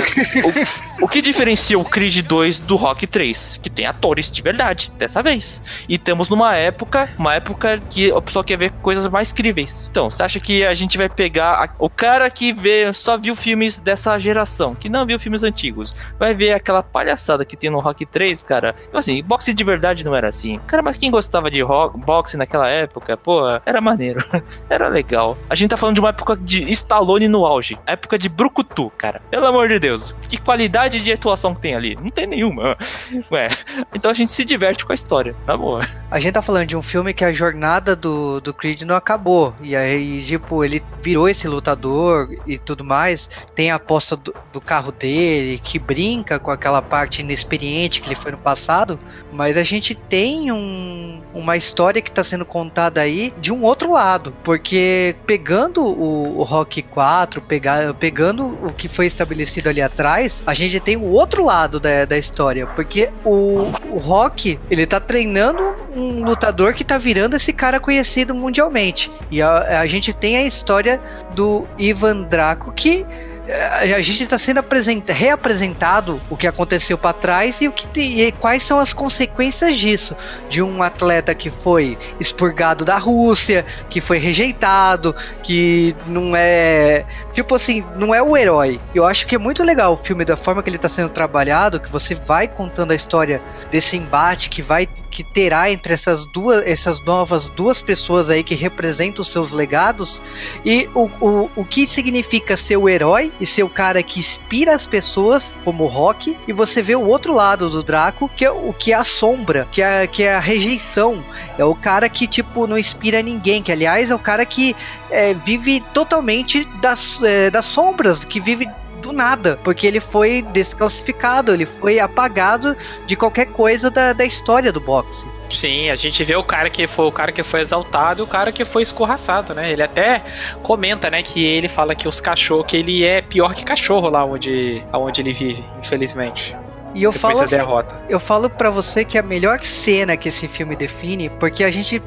o, 1.00 1.04
o 1.04 1.08
que 1.08 1.20
diferencia 1.20 1.78
o 1.78 1.84
Creed 1.84 2.22
2 2.22 2.60
do 2.60 2.76
Rock 2.76 3.06
3? 3.06 3.60
Que 3.62 3.70
tem 3.70 3.86
atores 3.86 4.30
de 4.30 4.42
verdade, 4.42 4.92
dessa 4.98 5.22
vez. 5.22 5.62
E 5.88 5.94
estamos 5.96 6.28
numa 6.28 6.54
época, 6.56 7.08
uma 7.18 7.34
época 7.34 7.80
que 7.90 8.10
a 8.10 8.20
pessoa 8.20 8.44
quer 8.44 8.56
ver 8.58 8.70
coisas 8.82 9.06
mais 9.08 9.32
críveis. 9.32 9.88
Então, 9.90 10.10
você 10.10 10.22
acha 10.22 10.40
que 10.40 10.64
a 10.64 10.74
gente 10.74 10.96
vai 10.98 11.08
pegar 11.08 11.64
a- 11.64 11.68
o 11.78 11.88
cara 11.90 12.28
que 12.30 12.52
vê, 12.52 12.92
só 12.92 13.16
viu 13.16 13.34
filmes 13.36 13.78
dessa 13.78 14.18
geração, 14.18 14.74
que 14.74 14.88
não 14.88 15.06
viu 15.06 15.18
filmes 15.18 15.42
antigos, 15.42 15.94
vai 16.18 16.34
ver 16.34 16.52
aquela 16.52 16.82
palhaçada 16.82 17.44
que 17.44 17.56
tem 17.56 17.70
no 17.70 17.80
Rock 17.80 18.04
3, 18.06 18.42
cara? 18.42 18.74
Então, 18.88 18.98
assim, 18.98 19.22
boxe 19.22 19.52
de 19.54 19.64
verdade 19.64 20.04
não 20.04 20.14
era 20.14 20.28
assim. 20.28 20.58
Cara, 20.66 20.82
mas 20.82 20.96
quem 20.96 21.10
gostava 21.10 21.50
de 21.50 21.60
rock, 21.62 21.98
boxe 21.98 22.36
naquela 22.36 22.68
época, 22.68 23.03
pô, 23.22 23.42
era 23.64 23.80
maneiro. 23.80 24.24
era 24.68 24.88
legal. 24.88 25.36
A 25.48 25.54
gente 25.54 25.70
tá 25.70 25.76
falando 25.76 25.96
de 25.96 26.00
uma 26.00 26.10
época 26.10 26.36
de 26.36 26.70
Stallone 26.72 27.28
no 27.28 27.44
auge. 27.44 27.78
Época 27.86 28.18
de 28.18 28.28
Brucutu, 28.28 28.90
cara. 28.96 29.20
Pelo 29.30 29.46
amor 29.46 29.68
de 29.68 29.78
Deus. 29.78 30.14
Que 30.28 30.36
qualidade 30.36 31.00
de 31.00 31.12
atuação 31.12 31.54
que 31.54 31.60
tem 31.60 31.74
ali? 31.74 31.96
Não 31.96 32.10
tem 32.10 32.26
nenhuma. 32.26 32.76
Ué, 33.30 33.48
então 33.94 34.10
a 34.10 34.14
gente 34.14 34.32
se 34.32 34.44
diverte 34.44 34.84
com 34.84 34.92
a 34.92 34.94
história, 34.94 35.34
na 35.46 35.56
boa. 35.56 35.80
A 36.10 36.18
gente 36.18 36.34
tá 36.34 36.42
falando 36.42 36.66
de 36.66 36.76
um 36.76 36.82
filme 36.82 37.12
que 37.12 37.24
a 37.24 37.32
jornada 37.32 37.94
do, 37.96 38.40
do 38.40 38.54
Creed 38.54 38.82
não 38.82 38.96
acabou. 38.96 39.54
E 39.60 39.74
aí, 39.74 40.22
tipo, 40.22 40.64
ele 40.64 40.80
virou 41.02 41.28
esse 41.28 41.46
lutador 41.46 42.28
e 42.46 42.58
tudo 42.58 42.84
mais. 42.84 43.28
Tem 43.54 43.70
a 43.70 43.76
aposta 43.76 44.16
do, 44.16 44.34
do 44.52 44.60
carro 44.60 44.92
dele, 44.92 45.60
que 45.62 45.78
brinca 45.78 46.38
com 46.38 46.50
aquela 46.50 46.80
parte 46.80 47.20
inexperiente 47.20 48.00
que 48.00 48.08
ele 48.08 48.14
foi 48.14 48.32
no 48.32 48.38
passado. 48.38 48.98
Mas 49.32 49.56
a 49.56 49.62
gente 49.62 49.94
tem 49.94 50.52
um, 50.52 51.22
uma 51.32 51.56
história 51.56 52.00
que 52.00 52.10
tá 52.10 52.22
sendo 52.24 52.44
contada 52.44 52.93
aí 53.00 53.32
de 53.40 53.52
um 53.52 53.62
outro 53.62 53.92
lado. 53.92 54.34
Porque 54.42 55.16
pegando 55.26 55.82
o, 55.82 56.38
o 56.38 56.42
Rock 56.42 56.82
4, 56.82 57.40
pegar, 57.42 57.94
pegando 57.94 58.58
o 58.62 58.72
que 58.72 58.88
foi 58.88 59.06
estabelecido 59.06 59.68
ali 59.68 59.80
atrás, 59.80 60.42
a 60.46 60.54
gente 60.54 60.78
tem 60.80 60.96
o 60.96 61.10
outro 61.10 61.44
lado 61.44 61.78
da, 61.80 62.04
da 62.04 62.18
história. 62.18 62.66
Porque 62.66 63.10
o, 63.24 63.72
o 63.90 63.98
Rock, 63.98 64.58
ele 64.70 64.86
tá 64.86 65.00
treinando 65.00 65.62
um 65.96 66.24
lutador 66.24 66.74
que 66.74 66.84
tá 66.84 66.98
virando 66.98 67.36
esse 67.36 67.52
cara 67.52 67.80
conhecido 67.80 68.34
mundialmente. 68.34 69.10
E 69.30 69.40
a, 69.40 69.80
a 69.80 69.86
gente 69.86 70.12
tem 70.12 70.36
a 70.36 70.44
história 70.44 71.00
do 71.34 71.66
Ivan 71.78 72.22
Draco 72.22 72.72
que 72.72 73.04
a 73.46 74.00
gente 74.00 74.22
está 74.22 74.38
sendo 74.38 74.58
apresenta- 74.58 75.12
reapresentado 75.12 76.20
o 76.30 76.36
que 76.36 76.46
aconteceu 76.46 76.96
para 76.96 77.12
trás 77.12 77.60
e 77.60 77.68
o 77.68 77.72
que 77.72 78.00
e 78.00 78.32
quais 78.32 78.62
são 78.62 78.78
as 78.80 78.92
consequências 78.92 79.76
disso 79.76 80.16
de 80.48 80.62
um 80.62 80.82
atleta 80.82 81.34
que 81.34 81.50
foi 81.50 81.98
expurgado 82.18 82.84
da 82.84 82.96
Rússia, 82.96 83.66
que 83.90 84.00
foi 84.00 84.18
rejeitado, 84.18 85.14
que 85.42 85.94
não 86.06 86.34
é 86.34 87.04
tipo 87.32 87.54
assim, 87.54 87.84
não 87.96 88.14
é 88.14 88.22
o 88.22 88.36
herói. 88.36 88.80
Eu 88.94 89.04
acho 89.04 89.26
que 89.26 89.34
é 89.34 89.38
muito 89.38 89.62
legal 89.62 89.92
o 89.92 89.96
filme 89.96 90.24
da 90.24 90.36
forma 90.36 90.62
que 90.62 90.70
ele 90.70 90.76
está 90.76 90.88
sendo 90.88 91.10
trabalhado, 91.10 91.80
que 91.80 91.90
você 91.90 92.14
vai 92.14 92.48
contando 92.48 92.92
a 92.92 92.94
história 92.94 93.42
desse 93.70 93.96
embate 93.96 94.48
que 94.48 94.62
vai 94.62 94.88
que 95.14 95.22
terá 95.22 95.70
entre 95.70 95.94
essas 95.94 96.24
duas 96.24 96.66
essas 96.66 97.00
novas 97.00 97.48
duas 97.48 97.80
pessoas 97.80 98.28
aí 98.28 98.42
que 98.42 98.56
representam 98.56 99.22
os 99.22 99.30
seus 99.30 99.52
legados 99.52 100.20
e 100.64 100.88
o, 100.92 101.04
o, 101.20 101.50
o 101.54 101.64
que 101.64 101.86
significa 101.86 102.56
ser 102.56 102.76
o 102.76 102.88
herói 102.88 103.32
e 103.40 103.46
ser 103.46 103.62
o 103.62 103.68
cara 103.68 104.02
que 104.02 104.18
inspira 104.18 104.74
as 104.74 104.86
pessoas, 104.86 105.56
como 105.64 105.84
o 105.84 105.86
Rock, 105.86 106.36
e 106.48 106.52
você 106.52 106.82
vê 106.82 106.96
o 106.96 107.06
outro 107.06 107.32
lado 107.32 107.70
do 107.70 107.82
Draco, 107.82 108.28
que 108.36 108.44
é 108.44 108.50
o 108.50 108.72
que 108.72 108.92
é 108.92 108.96
a 108.96 109.04
sombra, 109.04 109.68
que 109.70 109.80
é, 109.80 110.06
que 110.06 110.22
é 110.22 110.34
a 110.34 110.40
rejeição. 110.40 111.22
É 111.56 111.64
o 111.64 111.74
cara 111.74 112.08
que, 112.08 112.26
tipo, 112.26 112.66
não 112.66 112.76
inspira 112.76 113.22
ninguém, 113.22 113.62
que 113.62 113.70
aliás 113.70 114.10
é 114.10 114.14
o 114.14 114.18
cara 114.18 114.44
que 114.44 114.74
é, 115.10 115.34
vive 115.34 115.80
totalmente 115.92 116.64
das, 116.80 117.22
é, 117.22 117.50
das 117.50 117.66
sombras, 117.66 118.24
que 118.24 118.40
vive 118.40 118.68
do 119.04 119.12
nada, 119.12 119.58
porque 119.62 119.86
ele 119.86 120.00
foi 120.00 120.40
desclassificado, 120.40 121.52
ele 121.52 121.66
foi 121.66 122.00
apagado 122.00 122.74
de 123.06 123.14
qualquer 123.14 123.46
coisa 123.46 123.90
da, 123.90 124.14
da 124.14 124.24
história 124.24 124.72
do 124.72 124.80
boxe. 124.80 125.26
Sim, 125.50 125.90
a 125.90 125.94
gente 125.94 126.24
vê 126.24 126.34
o 126.34 126.42
cara 126.42 126.70
que 126.70 126.86
foi 126.86 127.04
o 127.06 127.12
cara 127.12 127.30
que 127.30 127.42
foi 127.42 127.60
exaltado 127.60 128.22
e 128.22 128.24
o 128.24 128.26
cara 128.26 128.50
que 128.50 128.64
foi 128.64 128.82
escorraçado, 128.82 129.54
né? 129.54 129.70
Ele 129.70 129.82
até 129.82 130.24
comenta, 130.62 131.10
né, 131.10 131.22
que 131.22 131.44
ele 131.44 131.68
fala 131.68 131.94
que 131.94 132.08
os 132.08 132.20
cachorros, 132.20 132.66
que 132.66 132.76
ele 132.78 133.04
é 133.04 133.20
pior 133.20 133.54
que 133.54 133.62
cachorro 133.62 134.08
lá 134.08 134.24
onde, 134.24 134.82
onde 134.92 135.20
ele 135.20 135.32
vive, 135.32 135.64
infelizmente. 135.78 136.56
E 136.94 137.02
eu 137.02 137.12
Depois 137.12 137.32
falo 137.34 137.44
assim, 137.44 137.56
derrota. 137.56 137.96
eu 138.08 138.18
falo 138.18 138.48
para 138.48 138.70
você 138.70 139.04
que 139.04 139.18
é 139.18 139.20
a 139.20 139.22
melhor 139.22 139.60
cena 139.60 140.16
que 140.16 140.28
esse 140.28 140.48
filme 140.48 140.74
define, 140.76 141.28
porque 141.28 141.62
a 141.62 141.70
gente 141.70 142.00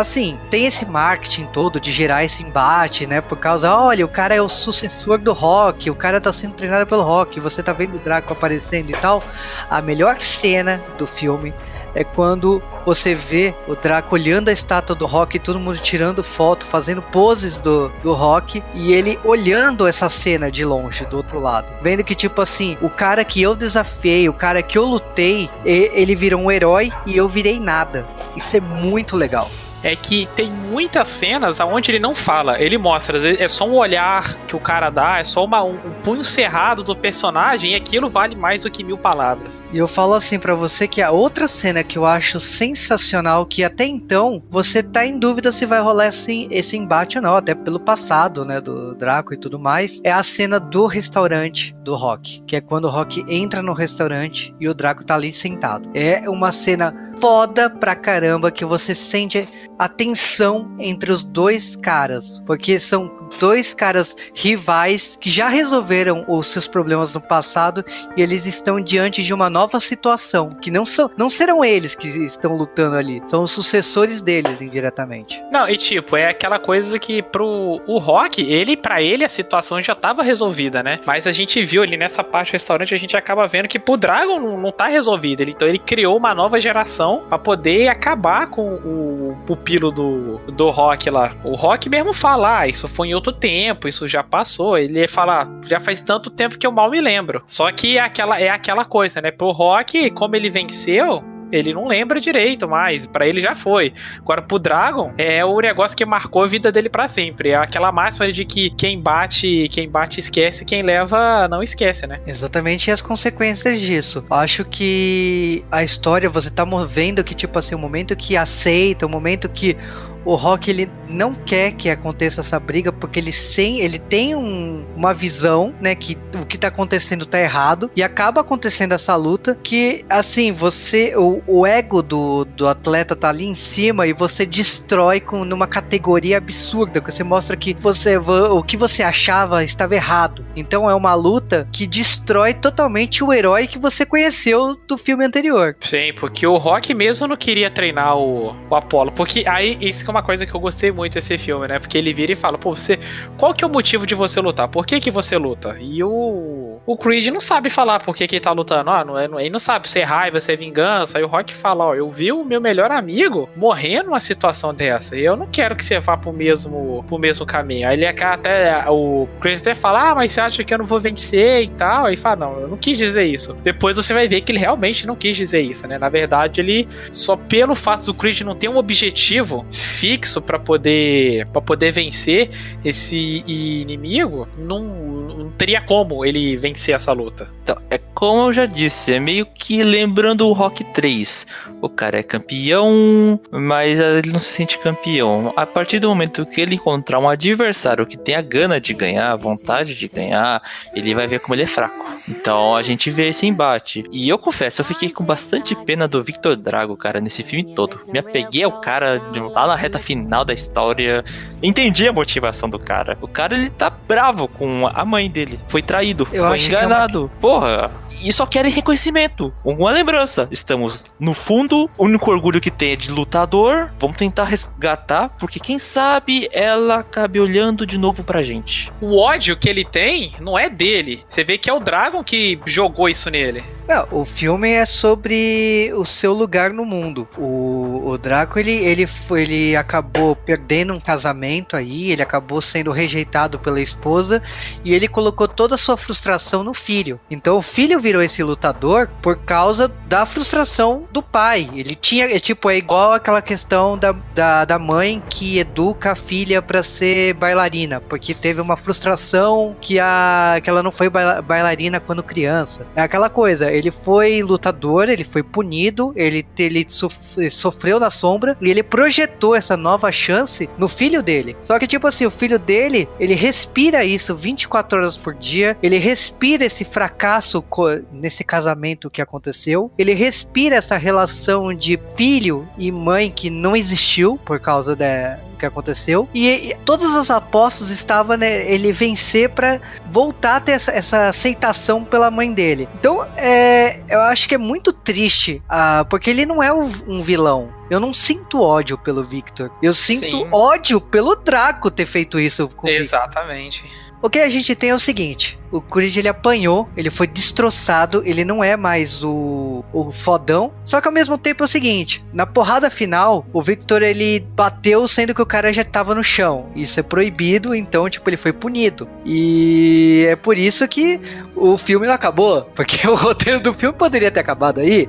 assim, 0.00 0.38
tem 0.50 0.66
esse 0.66 0.84
marketing 0.86 1.46
todo 1.46 1.80
de 1.80 1.92
gerar 1.92 2.24
esse 2.24 2.42
embate, 2.42 3.06
né? 3.06 3.20
Por 3.20 3.38
causa, 3.38 3.74
olha, 3.74 4.04
o 4.04 4.08
cara 4.08 4.34
é 4.34 4.42
o 4.42 4.48
sucessor 4.48 5.18
do 5.18 5.32
Rock, 5.32 5.90
o 5.90 5.94
cara 5.94 6.20
tá 6.20 6.32
sendo 6.32 6.54
treinado 6.54 6.86
pelo 6.86 7.02
Rock, 7.02 7.40
você 7.40 7.62
tá 7.62 7.72
vendo 7.72 7.96
o 7.96 7.98
Draco 7.98 8.32
aparecendo 8.32 8.90
e 8.90 8.94
tal. 8.94 9.22
A 9.70 9.80
melhor 9.80 10.20
cena 10.20 10.82
do 10.96 11.06
filme 11.06 11.54
é 11.94 12.04
quando 12.04 12.62
você 12.84 13.14
vê 13.14 13.54
o 13.66 13.74
Draco 13.74 14.14
olhando 14.14 14.48
a 14.48 14.52
estátua 14.52 14.94
do 14.94 15.06
Rock 15.06 15.38
todo 15.38 15.58
mundo 15.58 15.78
tirando 15.78 16.22
foto, 16.22 16.66
fazendo 16.66 17.02
poses 17.02 17.60
do, 17.60 17.88
do 18.02 18.12
Rock 18.12 18.62
e 18.74 18.92
ele 18.92 19.18
olhando 19.24 19.86
essa 19.86 20.08
cena 20.08 20.50
de 20.50 20.64
longe, 20.64 21.04
do 21.06 21.16
outro 21.16 21.40
lado. 21.40 21.66
Vendo 21.82 22.04
que, 22.04 22.14
tipo 22.14 22.40
assim, 22.40 22.78
o 22.80 22.88
cara 22.88 23.24
que 23.24 23.42
eu 23.42 23.54
desafiei, 23.54 24.28
o 24.28 24.32
cara 24.32 24.62
que 24.62 24.78
eu 24.78 24.84
lutei, 24.84 25.50
ele 25.64 26.14
virou 26.14 26.40
um 26.40 26.50
herói 26.50 26.92
e 27.06 27.16
eu 27.16 27.28
virei 27.28 27.58
nada. 27.58 28.06
Isso 28.36 28.56
é 28.56 28.60
muito 28.60 29.16
legal. 29.16 29.50
É 29.82 29.94
que 29.94 30.26
tem 30.36 30.50
muitas 30.50 31.08
cenas 31.08 31.60
onde 31.60 31.90
ele 31.90 31.98
não 31.98 32.14
fala, 32.14 32.60
ele 32.60 32.78
mostra, 32.78 33.18
é 33.40 33.48
só 33.48 33.66
um 33.66 33.76
olhar 33.76 34.34
que 34.46 34.56
o 34.56 34.60
cara 34.60 34.90
dá, 34.90 35.18
é 35.18 35.24
só 35.24 35.44
uma, 35.44 35.62
um, 35.62 35.74
um 35.74 35.92
punho 36.02 36.22
cerrado 36.22 36.82
do 36.82 36.96
personagem 36.96 37.72
e 37.72 37.74
aquilo 37.74 38.08
vale 38.08 38.34
mais 38.34 38.62
do 38.62 38.70
que 38.70 38.84
mil 38.84 38.98
palavras. 38.98 39.62
E 39.72 39.78
eu 39.78 39.88
falo 39.88 40.14
assim 40.14 40.38
pra 40.38 40.54
você 40.54 40.88
que 40.88 41.02
a 41.02 41.10
outra 41.10 41.48
cena 41.48 41.84
que 41.84 41.98
eu 41.98 42.04
acho 42.04 42.40
sensacional, 42.40 43.46
que 43.46 43.64
até 43.64 43.84
então 43.86 44.42
você 44.50 44.82
tá 44.82 45.06
em 45.06 45.18
dúvida 45.18 45.52
se 45.52 45.66
vai 45.66 45.80
rolar 45.80 46.08
esse, 46.08 46.48
esse 46.50 46.76
embate 46.76 47.18
ou 47.18 47.22
não, 47.22 47.36
até 47.36 47.54
pelo 47.54 47.80
passado, 47.80 48.44
né, 48.44 48.60
do 48.60 48.94
Draco 48.94 49.34
e 49.34 49.36
tudo 49.36 49.58
mais, 49.58 50.00
é 50.02 50.12
a 50.12 50.22
cena 50.22 50.58
do 50.58 50.86
restaurante 50.86 51.74
do 51.82 51.94
Rock, 51.94 52.42
que 52.46 52.56
é 52.56 52.60
quando 52.60 52.86
o 52.86 52.90
Rock 52.90 53.24
entra 53.28 53.62
no 53.62 53.72
restaurante 53.72 54.54
e 54.60 54.68
o 54.68 54.74
Draco 54.74 55.04
tá 55.04 55.14
ali 55.14 55.32
sentado. 55.32 55.88
É 55.94 56.28
uma 56.28 56.52
cena 56.52 57.07
foda 57.20 57.68
pra 57.68 57.94
caramba 57.94 58.50
que 58.50 58.64
você 58.64 58.94
sente 58.94 59.48
a 59.78 59.88
tensão 59.88 60.74
entre 60.78 61.12
os 61.12 61.22
dois 61.22 61.76
caras, 61.76 62.42
porque 62.46 62.80
são 62.80 63.28
dois 63.38 63.72
caras 63.74 64.16
rivais 64.34 65.16
que 65.20 65.30
já 65.30 65.48
resolveram 65.48 66.24
os 66.26 66.48
seus 66.48 66.66
problemas 66.66 67.12
no 67.14 67.20
passado 67.20 67.84
e 68.16 68.22
eles 68.22 68.46
estão 68.46 68.80
diante 68.80 69.22
de 69.22 69.32
uma 69.32 69.48
nova 69.48 69.78
situação, 69.78 70.50
que 70.50 70.70
não 70.70 70.84
são, 70.84 71.10
não 71.16 71.30
serão 71.30 71.64
eles 71.64 71.94
que 71.94 72.08
estão 72.08 72.56
lutando 72.56 72.96
ali, 72.96 73.22
são 73.26 73.44
os 73.44 73.52
sucessores 73.52 74.20
deles 74.20 74.60
indiretamente. 74.60 75.42
Não, 75.52 75.68
e 75.68 75.76
tipo, 75.76 76.16
é 76.16 76.28
aquela 76.28 76.58
coisa 76.58 76.98
que 76.98 77.22
pro 77.22 77.80
o 77.86 77.98
Rock, 77.98 78.42
ele 78.42 78.76
para 78.76 79.00
ele 79.02 79.24
a 79.24 79.28
situação 79.28 79.80
já 79.80 79.94
tava 79.94 80.22
resolvida, 80.22 80.82
né? 80.82 81.00
Mas 81.06 81.26
a 81.26 81.32
gente 81.32 81.62
viu 81.62 81.82
ali 81.82 81.96
nessa 81.96 82.24
parte 82.24 82.50
do 82.50 82.52
restaurante, 82.52 82.94
a 82.94 82.98
gente 82.98 83.16
acaba 83.16 83.46
vendo 83.46 83.68
que 83.68 83.78
pro 83.78 83.96
Dragon 83.96 84.40
não, 84.40 84.58
não 84.58 84.72
tá 84.72 84.86
resolvido, 84.88 85.40
ele, 85.40 85.52
então 85.52 85.68
ele 85.68 85.78
criou 85.78 86.16
uma 86.16 86.34
nova 86.34 86.58
geração 86.60 87.07
para 87.16 87.38
poder 87.38 87.88
acabar 87.88 88.48
com 88.48 88.74
o 88.74 89.36
pupilo 89.46 89.90
do, 89.90 90.38
do 90.52 90.70
Rock 90.70 91.10
lá. 91.10 91.34
O 91.44 91.54
Rock 91.54 91.88
mesmo 91.88 92.12
fala, 92.12 92.60
ah, 92.60 92.68
isso 92.68 92.86
foi 92.88 93.08
em 93.08 93.14
outro 93.14 93.32
tempo, 93.32 93.88
isso 93.88 94.06
já 94.06 94.22
passou. 94.22 94.76
Ele 94.76 95.06
fala, 95.06 95.42
ah, 95.42 95.66
já 95.66 95.80
faz 95.80 96.00
tanto 96.00 96.30
tempo 96.30 96.58
que 96.58 96.66
eu 96.66 96.72
mal 96.72 96.90
me 96.90 97.00
lembro. 97.00 97.42
Só 97.46 97.70
que 97.72 97.98
é 97.98 98.00
aquela, 98.00 98.40
é 98.40 98.48
aquela 98.48 98.84
coisa, 98.84 99.20
né? 99.20 99.30
Pro 99.30 99.50
Rock, 99.50 100.10
como 100.10 100.36
ele 100.36 100.50
venceu, 100.50 101.22
ele 101.50 101.72
não 101.72 101.86
lembra 101.86 102.20
direito 102.20 102.68
mais, 102.68 103.06
para 103.06 103.26
ele 103.26 103.40
já 103.40 103.54
foi. 103.54 103.92
Agora 104.18 104.42
pro 104.42 104.58
Dragon 104.58 105.12
é 105.16 105.44
o 105.44 105.58
negócio 105.60 105.96
que 105.96 106.04
marcou 106.04 106.42
a 106.42 106.46
vida 106.46 106.70
dele 106.70 106.88
para 106.88 107.08
sempre. 107.08 107.50
É 107.50 107.56
aquela 107.56 107.90
máxima 107.92 108.30
de 108.32 108.44
que 108.44 108.70
quem 108.70 109.00
bate, 109.00 109.68
quem 109.70 109.88
bate 109.88 110.20
esquece, 110.20 110.64
quem 110.64 110.82
leva 110.82 111.48
não 111.48 111.62
esquece, 111.62 112.06
né? 112.06 112.20
Exatamente 112.26 112.90
as 112.90 113.02
consequências 113.02 113.80
disso. 113.80 114.24
Acho 114.30 114.64
que 114.64 115.64
a 115.70 115.82
história 115.82 116.28
você 116.28 116.50
tá 116.50 116.64
vendo 116.86 117.24
que 117.24 117.34
tipo 117.34 117.58
assim, 117.58 117.74
o 117.74 117.78
momento 117.78 118.14
que 118.14 118.36
aceita, 118.36 119.06
o 119.06 119.08
momento 119.08 119.48
que 119.48 119.76
o 120.24 120.34
Rock 120.34 120.70
ele 120.70 120.90
não 121.08 121.34
quer 121.34 121.72
que 121.72 121.88
aconteça 121.88 122.40
essa 122.40 122.60
briga 122.60 122.92
porque 122.92 123.18
ele 123.18 123.32
sem 123.32 123.80
ele 123.80 123.98
tem 123.98 124.34
um, 124.34 124.84
uma 124.94 125.14
visão, 125.14 125.74
né, 125.80 125.94
que 125.94 126.18
o 126.40 126.44
que 126.44 126.58
tá 126.58 126.68
acontecendo 126.68 127.24
tá 127.24 127.40
errado 127.40 127.90
e 127.96 128.02
acaba 128.02 128.40
acontecendo 128.40 128.92
essa 128.92 129.16
luta 129.16 129.58
que 129.62 130.04
assim, 130.08 130.52
você 130.52 131.14
o, 131.16 131.42
o 131.46 131.66
ego 131.66 132.02
do, 132.02 132.44
do 132.44 132.68
atleta 132.68 133.16
tá 133.16 133.28
ali 133.30 133.44
em 133.44 133.54
cima 133.54 134.06
e 134.06 134.12
você 134.12 134.44
destrói 134.44 135.20
com 135.20 135.44
numa 135.44 135.66
categoria 135.66 136.38
absurda, 136.38 137.00
que 137.00 137.12
você 137.12 137.24
mostra 137.24 137.56
que 137.56 137.74
você 137.74 138.16
o 138.18 138.62
que 138.62 138.76
você 138.76 139.02
achava 139.02 139.64
estava 139.64 139.94
errado. 139.94 140.44
Então 140.54 140.88
é 140.88 140.94
uma 140.94 141.14
luta 141.14 141.68
que 141.72 141.86
destrói 141.86 142.54
totalmente 142.54 143.22
o 143.22 143.32
herói 143.32 143.66
que 143.66 143.78
você 143.78 144.04
conheceu 144.04 144.76
do 144.86 144.98
filme 144.98 145.24
anterior. 145.24 145.76
Sim, 145.80 146.12
porque 146.18 146.46
o 146.46 146.56
Rock 146.56 146.92
mesmo 146.94 147.26
não 147.26 147.36
queria 147.36 147.70
treinar 147.70 148.16
o, 148.16 148.54
o 148.68 148.74
Apollo, 148.74 149.12
porque 149.12 149.44
aí 149.46 149.76
isso 149.80 150.04
que 150.08 150.10
é 150.10 150.14
uma 150.14 150.22
coisa 150.22 150.46
que 150.46 150.54
eu 150.54 150.60
gostei 150.60 150.90
muito 150.90 151.14
desse 151.14 151.36
filme, 151.36 151.68
né? 151.68 151.78
Porque 151.78 151.98
ele 151.98 152.14
vira 152.14 152.32
e 152.32 152.34
fala, 152.34 152.56
pô, 152.56 152.74
você. 152.74 152.98
Qual 153.36 153.52
que 153.52 153.62
é 153.62 153.66
o 153.66 153.70
motivo 153.70 154.06
de 154.06 154.14
você 154.14 154.40
lutar? 154.40 154.66
Por 154.66 154.86
que, 154.86 154.98
que 154.98 155.10
você 155.10 155.36
luta? 155.36 155.76
E 155.78 156.02
o. 156.02 156.80
O 156.86 156.96
Creed 156.96 157.26
não 157.26 157.40
sabe 157.40 157.68
falar 157.68 158.02
por 158.02 158.16
que, 158.16 158.26
que 158.26 158.36
ele 158.36 158.40
tá 158.40 158.50
lutando. 158.50 158.88
Ah, 158.88 159.04
não 159.04 159.18
é, 159.18 159.26
ele 159.26 159.50
não 159.50 159.58
sabe 159.58 159.90
se 159.90 160.00
é 160.00 160.04
raiva, 160.04 160.40
se 160.40 160.50
é 160.50 160.56
vingança. 160.56 161.18
Aí 161.18 161.24
o 161.24 161.26
Rock 161.26 161.52
fala, 161.52 161.84
ó, 161.84 161.94
eu 161.94 162.08
vi 162.08 162.32
o 162.32 162.42
meu 162.42 162.62
melhor 162.62 162.90
amigo 162.90 163.46
morrer 163.54 164.02
numa 164.02 164.20
situação 164.20 164.72
dessa. 164.72 165.14
E 165.14 165.22
eu 165.22 165.36
não 165.36 165.46
quero 165.46 165.76
que 165.76 165.84
você 165.84 166.00
vá 166.00 166.16
pro 166.16 166.32
mesmo, 166.32 167.04
pro 167.06 167.18
mesmo 167.18 167.44
caminho. 167.44 167.86
Aí 167.86 167.94
ele 167.94 168.06
até. 168.06 168.88
O 168.88 169.28
Creed 169.40 169.60
até 169.60 169.74
fala, 169.74 170.12
ah, 170.12 170.14
mas 170.14 170.32
você 170.32 170.40
acha 170.40 170.64
que 170.64 170.72
eu 170.72 170.78
não 170.78 170.86
vou 170.86 170.98
vencer 170.98 171.64
e 171.64 171.68
tal? 171.68 172.06
Aí 172.06 172.16
fala, 172.16 172.36
não, 172.36 172.60
eu 172.60 172.68
não 172.68 172.78
quis 172.78 172.96
dizer 172.96 173.24
isso. 173.24 173.52
Depois 173.62 173.96
você 173.96 174.14
vai 174.14 174.26
ver 174.26 174.40
que 174.40 174.50
ele 174.50 174.58
realmente 174.58 175.06
não 175.06 175.14
quis 175.14 175.36
dizer 175.36 175.60
isso, 175.60 175.86
né? 175.86 175.98
Na 175.98 176.08
verdade, 176.08 176.62
ele 176.62 176.88
só 177.12 177.36
pelo 177.36 177.74
fato 177.74 178.06
do 178.06 178.14
Creed 178.14 178.40
não 178.40 178.56
ter 178.56 178.68
um 178.70 178.78
objetivo 178.78 179.66
fixo 179.98 180.40
para 180.40 180.58
poder 180.58 181.46
para 181.46 181.60
poder 181.60 181.90
vencer 181.90 182.50
esse 182.84 183.42
inimigo, 183.46 184.46
não, 184.56 184.80
não 184.80 185.50
teria 185.50 185.80
como 185.80 186.24
ele 186.24 186.56
vencer 186.56 186.94
essa 186.94 187.12
luta. 187.12 187.50
Então, 187.62 187.76
é 187.90 187.98
como 187.98 188.48
eu 188.48 188.52
já 188.52 188.66
disse, 188.66 189.12
é 189.12 189.20
meio 189.20 189.46
que 189.46 189.82
lembrando 189.82 190.48
o 190.48 190.52
Rock 190.52 190.82
3. 190.92 191.46
O 191.80 191.88
cara 191.88 192.18
é 192.18 192.22
campeão, 192.22 193.40
mas 193.50 194.00
ele 194.00 194.32
não 194.32 194.40
se 194.40 194.52
sente 194.52 194.78
campeão. 194.78 195.52
A 195.56 195.64
partir 195.64 196.00
do 196.00 196.08
momento 196.08 196.44
que 196.44 196.60
ele 196.60 196.74
encontrar 196.74 197.20
um 197.20 197.28
adversário 197.28 198.06
que 198.06 198.16
tem 198.16 198.34
a 198.34 198.40
gana 198.40 198.80
de 198.80 198.92
ganhar, 198.92 199.30
a 199.30 199.36
vontade 199.36 199.94
de 199.94 200.08
ganhar, 200.08 200.62
ele 200.94 201.14
vai 201.14 201.26
ver 201.26 201.38
como 201.40 201.54
ele 201.54 201.62
é 201.62 201.66
fraco. 201.66 202.04
Então 202.28 202.74
a 202.74 202.82
gente 202.82 203.10
vê 203.10 203.28
esse 203.28 203.46
embate. 203.46 204.04
E 204.10 204.28
eu 204.28 204.38
confesso, 204.38 204.80
eu 204.80 204.84
fiquei 204.84 205.10
com 205.10 205.24
bastante 205.24 205.76
pena 205.76 206.08
do 206.08 206.22
Victor 206.22 206.56
Drago, 206.56 206.96
cara, 206.96 207.20
nesse 207.20 207.42
filme 207.42 207.74
todo. 207.74 208.00
Me 208.12 208.18
apeguei 208.18 208.64
ao 208.64 208.80
cara 208.80 209.22
lá 209.54 209.66
na 209.66 209.76
reta 209.88 209.98
final 209.98 210.44
da 210.44 210.52
história. 210.52 211.24
Entendi 211.62 212.06
a 212.06 212.12
motivação 212.12 212.68
do 212.68 212.78
cara. 212.78 213.16
O 213.20 213.26
cara 213.26 213.54
ele 213.54 213.70
tá 213.70 213.90
bravo 213.90 214.46
com 214.46 214.86
a 214.86 215.04
mãe 215.04 215.30
dele. 215.30 215.58
Foi 215.68 215.82
traído, 215.82 216.28
Eu 216.32 216.46
foi 216.46 216.58
que 216.58 216.64
é 216.66 216.68
enganado. 216.68 217.22
uma- 217.22 217.28
Porra, 217.40 217.90
e 218.22 218.32
só 218.32 218.44
querem 218.46 218.70
reconhecimento, 218.70 219.52
uma 219.64 219.90
lembrança. 219.90 220.46
Estamos 220.50 221.04
no 221.18 221.32
fundo, 221.34 221.88
o 221.96 222.04
único 222.04 222.30
orgulho 222.30 222.60
que 222.60 222.70
tem 222.70 222.92
é 222.92 222.96
de 222.96 223.10
lutador. 223.10 223.90
Vamos 223.98 224.16
tentar 224.16 224.44
resgatar, 224.44 225.30
porque 225.38 225.58
quem 225.58 225.78
sabe 225.78 226.48
ela 226.52 226.96
acabe 226.96 227.40
olhando 227.40 227.86
de 227.86 227.96
novo 227.96 228.22
pra 228.22 228.42
gente. 228.42 228.92
O 229.00 229.18
ódio 229.18 229.56
que 229.56 229.68
ele 229.68 229.84
tem 229.84 230.32
não 230.40 230.58
é 230.58 230.68
dele. 230.68 231.24
Você 231.28 231.42
vê 231.44 231.56
que 231.56 231.70
é 231.70 231.72
o 231.72 231.80
Dragon 231.80 232.22
que 232.22 232.58
jogou 232.66 233.08
isso 233.08 233.30
nele. 233.30 233.62
Não, 233.88 234.06
o 234.10 234.24
filme 234.26 234.70
é 234.70 234.84
sobre 234.84 235.90
o 235.94 236.04
seu 236.04 236.34
lugar 236.34 236.74
no 236.74 236.84
mundo. 236.84 237.26
O, 237.38 238.02
o 238.10 238.18
Draco, 238.18 238.58
ele, 238.58 238.72
ele, 238.72 239.06
foi, 239.06 239.42
ele 239.42 239.74
acabou 239.76 240.36
perdendo 240.36 240.92
um 240.92 241.00
casamento 241.00 241.74
aí, 241.74 242.10
ele 242.12 242.20
acabou 242.20 242.60
sendo 242.60 242.92
rejeitado 242.92 243.58
pela 243.58 243.80
esposa 243.80 244.42
e 244.84 244.94
ele 244.94 245.08
colocou 245.08 245.48
toda 245.48 245.74
a 245.74 245.78
sua 245.78 245.96
frustração 245.96 246.62
no 246.62 246.74
filho. 246.74 247.18
Então 247.30 247.56
o 247.56 247.62
filho 247.62 247.98
virou 247.98 248.20
esse 248.22 248.42
lutador 248.42 249.08
por 249.22 249.38
causa 249.38 249.88
da 250.06 250.26
frustração 250.26 251.08
do 251.10 251.22
pai. 251.22 251.70
Ele 251.72 251.94
tinha, 251.94 252.26
é, 252.26 252.38
tipo, 252.38 252.68
é 252.68 252.76
igual 252.76 253.14
aquela 253.14 253.40
questão 253.40 253.96
da, 253.96 254.12
da, 254.34 254.66
da 254.66 254.78
mãe 254.78 255.22
que 255.30 255.58
educa 255.58 256.12
a 256.12 256.14
filha 256.14 256.60
pra 256.60 256.82
ser 256.82 257.32
bailarina, 257.32 258.02
porque 258.02 258.34
teve 258.34 258.60
uma 258.60 258.76
frustração 258.76 259.74
que, 259.80 259.98
a, 259.98 260.60
que 260.62 260.68
ela 260.68 260.82
não 260.82 260.92
foi 260.92 261.08
baila- 261.08 261.40
bailarina 261.40 262.00
quando 262.00 262.22
criança. 262.22 262.86
É 262.94 263.00
aquela 263.00 263.30
coisa, 263.30 263.77
ele 263.78 263.90
foi 263.90 264.42
lutador, 264.42 265.08
ele 265.08 265.24
foi 265.24 265.42
punido, 265.42 266.12
ele, 266.16 266.44
ele 266.58 266.84
sof- 266.88 267.50
sofreu 267.50 267.98
na 268.00 268.10
sombra 268.10 268.56
e 268.60 268.70
ele 268.70 268.82
projetou 268.82 269.54
essa 269.54 269.76
nova 269.76 270.10
chance 270.12 270.68
no 270.78 270.88
filho 270.88 271.22
dele. 271.22 271.56
Só 271.62 271.78
que, 271.78 271.86
tipo 271.86 272.06
assim, 272.06 272.26
o 272.26 272.30
filho 272.30 272.58
dele, 272.58 273.08
ele 273.18 273.34
respira 273.34 274.04
isso 274.04 274.34
24 274.34 274.98
horas 274.98 275.16
por 275.16 275.34
dia, 275.34 275.76
ele 275.82 275.98
respira 275.98 276.64
esse 276.64 276.84
fracasso 276.84 277.64
nesse 278.12 278.44
casamento 278.44 279.10
que 279.10 279.22
aconteceu, 279.22 279.90
ele 279.96 280.14
respira 280.14 280.76
essa 280.76 280.96
relação 280.96 281.72
de 281.74 281.98
filho 282.16 282.68
e 282.76 282.90
mãe 282.90 283.30
que 283.30 283.50
não 283.50 283.76
existiu 283.76 284.38
por 284.44 284.60
causa 284.60 284.94
da, 284.96 285.38
que 285.58 285.66
aconteceu. 285.66 286.28
E, 286.32 286.70
e 286.70 286.74
todas 286.84 287.14
as 287.14 287.30
apostas 287.30 287.90
estavam 287.90 288.36
né, 288.36 288.70
ele 288.70 288.92
vencer 288.92 289.50
pra 289.50 289.80
voltar 290.10 290.56
a 290.56 290.60
ter 290.60 290.72
essa, 290.72 290.90
essa 290.92 291.28
aceitação 291.28 292.04
pela 292.04 292.30
mãe 292.30 292.52
dele. 292.52 292.88
Então, 292.98 293.26
é, 293.36 294.00
eu 294.08 294.20
acho 294.22 294.48
que 294.48 294.54
é 294.54 294.58
muito 294.58 294.92
triste, 294.92 295.62
ah, 295.68 296.06
porque 296.08 296.30
ele 296.30 296.46
não 296.46 296.62
é 296.62 296.72
um, 296.72 297.22
vilão. 297.22 297.70
Eu 297.90 297.98
não 297.98 298.12
sinto 298.14 298.60
ódio 298.60 298.98
pelo 298.98 299.24
Victor. 299.24 299.70
Eu 299.82 299.92
sinto 299.92 300.26
Sim. 300.26 300.48
ódio 300.52 301.00
pelo 301.00 301.34
Draco 301.34 301.90
ter 301.90 302.06
feito 302.06 302.38
isso 302.38 302.68
com. 302.68 302.86
Exatamente. 302.86 303.84
O 304.20 304.28
que 304.28 304.38
a 304.38 304.48
gente 304.48 304.74
tem 304.74 304.90
é 304.90 304.94
o 304.94 304.98
seguinte: 304.98 305.57
o 305.70 305.80
Creed 305.80 306.16
ele 306.16 306.28
apanhou, 306.28 306.88
ele 306.96 307.10
foi 307.10 307.26
destroçado, 307.26 308.22
ele 308.24 308.44
não 308.44 308.62
é 308.62 308.76
mais 308.76 309.22
o, 309.22 309.84
o 309.92 310.10
fodão. 310.12 310.72
Só 310.84 311.00
que 311.00 311.08
ao 311.08 311.14
mesmo 311.14 311.36
tempo 311.38 311.62
é 311.62 311.66
o 311.66 311.68
seguinte, 311.68 312.24
na 312.32 312.46
porrada 312.46 312.90
final, 312.90 313.46
o 313.52 313.62
Victor 313.62 314.02
ele 314.02 314.40
bateu 314.54 315.06
sendo 315.06 315.34
que 315.34 315.42
o 315.42 315.46
cara 315.46 315.72
já 315.72 315.84
tava 315.84 316.14
no 316.14 316.22
chão. 316.22 316.66
Isso 316.74 316.98
é 316.98 317.02
proibido, 317.02 317.74
então 317.74 318.08
tipo 318.08 318.28
ele 318.28 318.36
foi 318.36 318.52
punido. 318.52 319.08
E 319.24 320.26
é 320.28 320.36
por 320.36 320.56
isso 320.56 320.86
que 320.88 321.20
o 321.54 321.76
filme 321.76 322.06
não 322.06 322.14
acabou, 322.14 322.62
porque 322.74 323.06
o 323.08 323.14
roteiro 323.14 323.60
do 323.60 323.74
filme 323.74 323.96
poderia 323.96 324.30
ter 324.30 324.40
acabado 324.40 324.80
aí. 324.80 325.08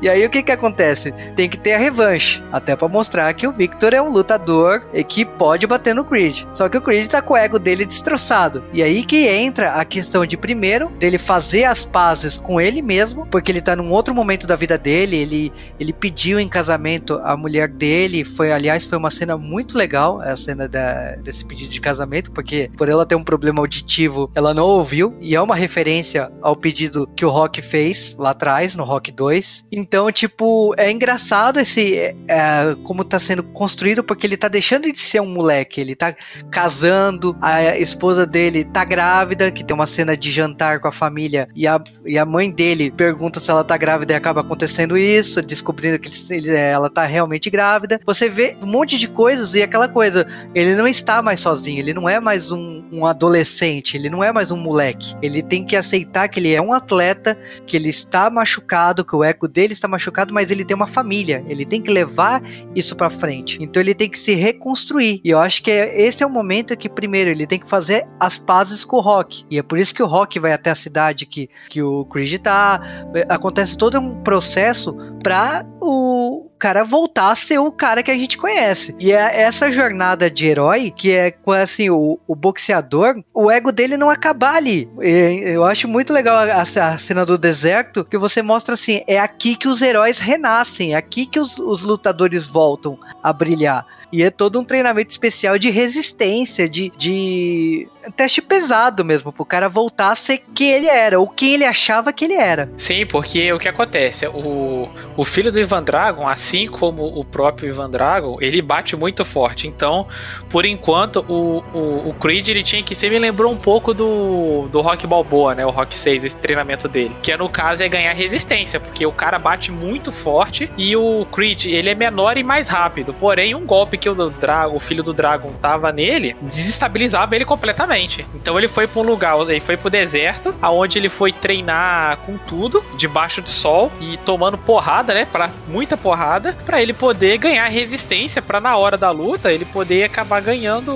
E 0.00 0.08
aí 0.08 0.24
o 0.24 0.30
que 0.30 0.42
que 0.42 0.52
acontece? 0.52 1.12
Tem 1.36 1.48
que 1.48 1.58
ter 1.58 1.74
a 1.74 1.78
revanche, 1.78 2.42
até 2.52 2.74
para 2.76 2.88
mostrar 2.88 3.32
que 3.34 3.46
o 3.46 3.52
Victor 3.52 3.92
é 3.92 4.00
um 4.00 4.10
lutador 4.10 4.86
e 4.92 5.02
que 5.04 5.24
pode 5.24 5.66
bater 5.66 5.94
no 5.94 6.04
Creed. 6.04 6.44
Só 6.52 6.68
que 6.68 6.78
o 6.78 6.82
Creed 6.82 7.06
tá 7.06 7.20
com 7.20 7.34
o 7.34 7.36
ego 7.36 7.58
dele 7.58 7.84
destroçado. 7.84 8.64
E 8.72 8.82
aí 8.82 9.04
que 9.04 9.26
entra 9.28 9.72
a 9.74 9.84
questão 9.98 10.24
de 10.24 10.36
primeiro 10.36 10.88
dele 10.90 11.18
fazer 11.18 11.64
as 11.64 11.84
pazes 11.84 12.38
com 12.38 12.60
ele 12.60 12.80
mesmo, 12.80 13.26
porque 13.26 13.50
ele 13.50 13.60
tá 13.60 13.74
num 13.74 13.90
outro 13.90 14.14
momento 14.14 14.46
da 14.46 14.54
vida 14.54 14.78
dele, 14.78 15.16
ele 15.16 15.52
ele 15.78 15.92
pediu 15.92 16.38
em 16.38 16.48
casamento 16.48 17.20
a 17.24 17.36
mulher 17.36 17.66
dele, 17.66 18.24
foi 18.24 18.52
aliás 18.52 18.84
foi 18.84 18.96
uma 18.96 19.10
cena 19.10 19.36
muito 19.36 19.76
legal, 19.76 20.20
a 20.20 20.36
cena 20.36 20.68
da, 20.68 21.16
desse 21.16 21.44
pedido 21.44 21.70
de 21.70 21.80
casamento, 21.80 22.30
porque 22.30 22.70
por 22.76 22.88
ela 22.88 23.04
ter 23.04 23.16
um 23.16 23.24
problema 23.24 23.60
auditivo, 23.60 24.30
ela 24.36 24.54
não 24.54 24.64
ouviu 24.64 25.16
e 25.20 25.34
é 25.34 25.40
uma 25.40 25.56
referência 25.56 26.30
ao 26.40 26.54
pedido 26.54 27.08
que 27.16 27.24
o 27.24 27.28
Rock 27.28 27.60
fez 27.60 28.14
lá 28.16 28.30
atrás 28.30 28.76
no 28.76 28.84
Rock 28.84 29.10
2. 29.10 29.66
Então, 29.72 30.12
tipo, 30.12 30.74
é 30.76 30.92
engraçado 30.92 31.58
esse 31.58 31.96
é, 31.96 32.14
é, 32.28 32.76
como 32.84 33.02
tá 33.02 33.18
sendo 33.18 33.42
construído 33.42 34.04
porque 34.04 34.26
ele 34.26 34.36
tá 34.36 34.46
deixando 34.46 34.92
de 34.92 35.00
ser 35.00 35.20
um 35.20 35.26
moleque, 35.26 35.80
ele 35.80 35.96
tá 35.96 36.14
casando, 36.52 37.36
a 37.40 37.76
esposa 37.78 38.24
dele 38.24 38.64
tá 38.64 38.84
grávida, 38.84 39.50
que 39.50 39.64
tem 39.64 39.74
uma 39.74 39.87
cena 39.88 40.16
de 40.16 40.30
jantar 40.30 40.78
com 40.78 40.86
a 40.86 40.92
família 40.92 41.48
e 41.54 41.66
a, 41.66 41.82
e 42.06 42.16
a 42.16 42.24
mãe 42.24 42.50
dele 42.50 42.90
pergunta 42.90 43.40
se 43.40 43.50
ela 43.50 43.64
tá 43.64 43.76
grávida 43.76 44.12
e 44.12 44.16
acaba 44.16 44.40
acontecendo 44.42 44.96
isso, 44.96 45.42
descobrindo 45.42 45.98
que 45.98 46.10
ele, 46.32 46.50
ela 46.50 46.88
tá 46.88 47.04
realmente 47.04 47.50
grávida. 47.50 48.00
Você 48.06 48.28
vê 48.28 48.56
um 48.62 48.66
monte 48.66 48.98
de 48.98 49.08
coisas 49.08 49.54
e 49.54 49.62
aquela 49.62 49.88
coisa, 49.88 50.26
ele 50.54 50.74
não 50.76 50.86
está 50.86 51.20
mais 51.22 51.40
sozinho, 51.40 51.80
ele 51.80 51.94
não 51.94 52.08
é 52.08 52.20
mais 52.20 52.52
um, 52.52 52.84
um 52.92 53.06
adolescente, 53.06 53.96
ele 53.96 54.08
não 54.08 54.22
é 54.22 54.32
mais 54.32 54.50
um 54.50 54.56
moleque. 54.56 55.14
Ele 55.22 55.42
tem 55.42 55.64
que 55.64 55.76
aceitar 55.76 56.28
que 56.28 56.38
ele 56.38 56.52
é 56.52 56.60
um 56.60 56.72
atleta, 56.72 57.38
que 57.66 57.76
ele 57.76 57.88
está 57.88 58.30
machucado, 58.30 59.04
que 59.04 59.16
o 59.16 59.24
ego 59.24 59.48
dele 59.48 59.72
está 59.72 59.88
machucado, 59.88 60.32
mas 60.32 60.50
ele 60.50 60.64
tem 60.64 60.76
uma 60.76 60.86
família, 60.86 61.44
ele 61.48 61.64
tem 61.64 61.80
que 61.80 61.90
levar 61.90 62.42
isso 62.74 62.94
para 62.94 63.10
frente. 63.10 63.58
Então 63.60 63.80
ele 63.80 63.94
tem 63.94 64.08
que 64.08 64.18
se 64.18 64.34
reconstruir. 64.34 65.20
E 65.24 65.30
eu 65.30 65.38
acho 65.38 65.62
que 65.62 65.70
é, 65.70 66.00
esse 66.00 66.22
é 66.22 66.26
o 66.26 66.30
momento 66.30 66.76
que 66.76 66.88
primeiro 66.88 67.30
ele 67.30 67.46
tem 67.46 67.58
que 67.58 67.68
fazer 67.68 68.06
as 68.20 68.38
pazes 68.38 68.84
com 68.84 68.96
o 68.96 69.00
Rock. 69.00 69.44
E 69.50 69.58
é 69.58 69.62
por 69.62 69.77
isso 69.80 69.94
que 69.94 70.02
o 70.02 70.06
Rock 70.06 70.38
vai 70.38 70.52
até 70.52 70.70
a 70.70 70.74
cidade 70.74 71.26
que, 71.26 71.48
que 71.68 71.82
o 71.82 72.04
Creed 72.04 72.40
tá. 72.40 72.80
Acontece 73.28 73.76
todo 73.76 73.98
um 73.98 74.22
processo 74.22 74.96
para 75.28 75.66
o 75.78 76.48
cara 76.58 76.82
voltar 76.82 77.30
a 77.30 77.36
ser 77.36 77.58
o 77.58 77.70
cara 77.70 78.02
que 78.02 78.10
a 78.10 78.18
gente 78.18 78.38
conhece. 78.38 78.94
E 78.98 79.12
é 79.12 79.42
essa 79.42 79.70
jornada 79.70 80.30
de 80.30 80.46
herói 80.46 80.90
que 80.90 81.12
é 81.12 81.34
assim, 81.62 81.90
o, 81.90 82.18
o 82.26 82.34
boxeador, 82.34 83.22
o 83.32 83.50
ego 83.50 83.70
dele 83.70 83.96
não 83.96 84.08
acabar 84.08 84.56
ali. 84.56 84.88
Eu 84.98 85.64
acho 85.64 85.86
muito 85.86 86.12
legal 86.12 86.36
a, 86.36 86.62
a, 86.62 86.98
cena 86.98 87.26
do 87.26 87.36
deserto, 87.38 88.04
que 88.04 88.16
você 88.16 88.40
mostra 88.42 88.74
assim, 88.74 89.02
é 89.06 89.18
aqui 89.18 89.54
que 89.54 89.68
os 89.68 89.82
heróis 89.82 90.18
renascem, 90.18 90.94
é 90.94 90.96
aqui 90.96 91.26
que 91.26 91.38
os, 91.38 91.58
os 91.58 91.82
lutadores 91.82 92.46
voltam 92.46 92.98
a 93.22 93.32
brilhar. 93.32 93.86
E 94.10 94.22
é 94.22 94.30
todo 94.30 94.58
um 94.58 94.64
treinamento 94.64 95.10
especial 95.10 95.58
de 95.58 95.68
resistência, 95.68 96.66
de, 96.66 96.90
de 96.96 97.86
teste 98.16 98.40
pesado 98.40 99.04
mesmo, 99.04 99.30
pro 99.30 99.44
cara 99.44 99.68
voltar 99.68 100.12
a 100.12 100.16
ser 100.16 100.42
quem 100.54 100.70
ele 100.70 100.86
era, 100.86 101.20
ou 101.20 101.28
quem 101.28 101.54
ele 101.54 101.64
achava 101.64 102.12
que 102.12 102.24
ele 102.24 102.34
era. 102.34 102.70
Sim, 102.78 103.04
porque 103.04 103.52
o 103.52 103.58
que 103.58 103.68
acontece? 103.68 104.26
O, 104.26 104.88
o 105.18 105.24
filho 105.24 105.50
do 105.50 105.58
Ivan 105.58 105.82
Dragon, 105.82 106.28
assim 106.28 106.68
como 106.68 107.04
o 107.04 107.24
próprio 107.24 107.68
Ivan 107.68 107.90
Dragon, 107.90 108.38
ele 108.40 108.62
bate 108.62 108.94
muito 108.94 109.24
forte. 109.24 109.66
Então, 109.66 110.06
por 110.48 110.64
enquanto, 110.64 111.24
o, 111.28 111.58
o, 111.76 112.10
o 112.10 112.14
Creed 112.20 112.48
ele 112.48 112.62
tinha 112.62 112.84
que 112.84 112.94
ser, 112.94 113.10
me 113.10 113.18
lembrou 113.18 113.52
um 113.52 113.56
pouco 113.56 113.92
do, 113.92 114.68
do 114.70 114.80
Rock 114.80 115.08
Balboa, 115.08 115.56
né? 115.56 115.66
O 115.66 115.70
Rock 115.70 115.96
6, 115.96 116.24
esse 116.24 116.36
treinamento 116.36 116.86
dele. 116.86 117.16
Que 117.20 117.36
no 117.36 117.48
caso 117.48 117.82
é 117.82 117.88
ganhar 117.88 118.12
resistência, 118.12 118.78
porque 118.78 119.04
o 119.04 119.10
cara 119.10 119.40
bate 119.40 119.72
muito 119.72 120.12
forte 120.12 120.70
e 120.78 120.94
o 120.94 121.26
Creed 121.32 121.64
ele 121.64 121.90
é 121.90 121.96
menor 121.96 122.36
e 122.36 122.44
mais 122.44 122.68
rápido. 122.68 123.12
Porém, 123.12 123.56
um 123.56 123.66
golpe 123.66 123.98
que 123.98 124.08
o, 124.08 124.30
Dragon, 124.30 124.76
o 124.76 124.78
filho 124.78 125.02
do 125.02 125.12
Dragon 125.12 125.52
tava 125.60 125.90
nele 125.90 126.36
desestabilizava 126.42 127.34
ele 127.34 127.44
completamente. 127.44 128.24
Então 128.36 128.56
ele 128.56 128.68
foi 128.68 128.86
para 128.86 129.00
um 129.00 129.04
lugar, 129.04 129.36
ele 129.50 129.58
foi 129.58 129.76
pro 129.76 129.90
deserto, 129.90 130.54
aonde 130.62 130.96
ele 130.96 131.08
foi 131.08 131.32
treinar 131.32 132.18
com 132.18 132.38
tudo, 132.38 132.84
debaixo 132.96 133.42
de 133.42 133.50
sol 133.50 133.90
e 134.00 134.16
tomando 134.18 134.56
porrada, 134.56 135.07
né? 135.12 135.24
Para 135.24 135.50
muita 135.66 135.96
porrada, 135.96 136.56
para 136.64 136.82
ele 136.82 136.92
poder 136.92 137.38
ganhar 137.38 137.66
resistência, 137.68 138.40
para 138.40 138.60
na 138.60 138.76
hora 138.76 138.96
da 138.96 139.10
luta 139.10 139.52
ele 139.52 139.64
poder 139.64 140.04
acabar 140.04 140.40
ganhando 140.40 140.94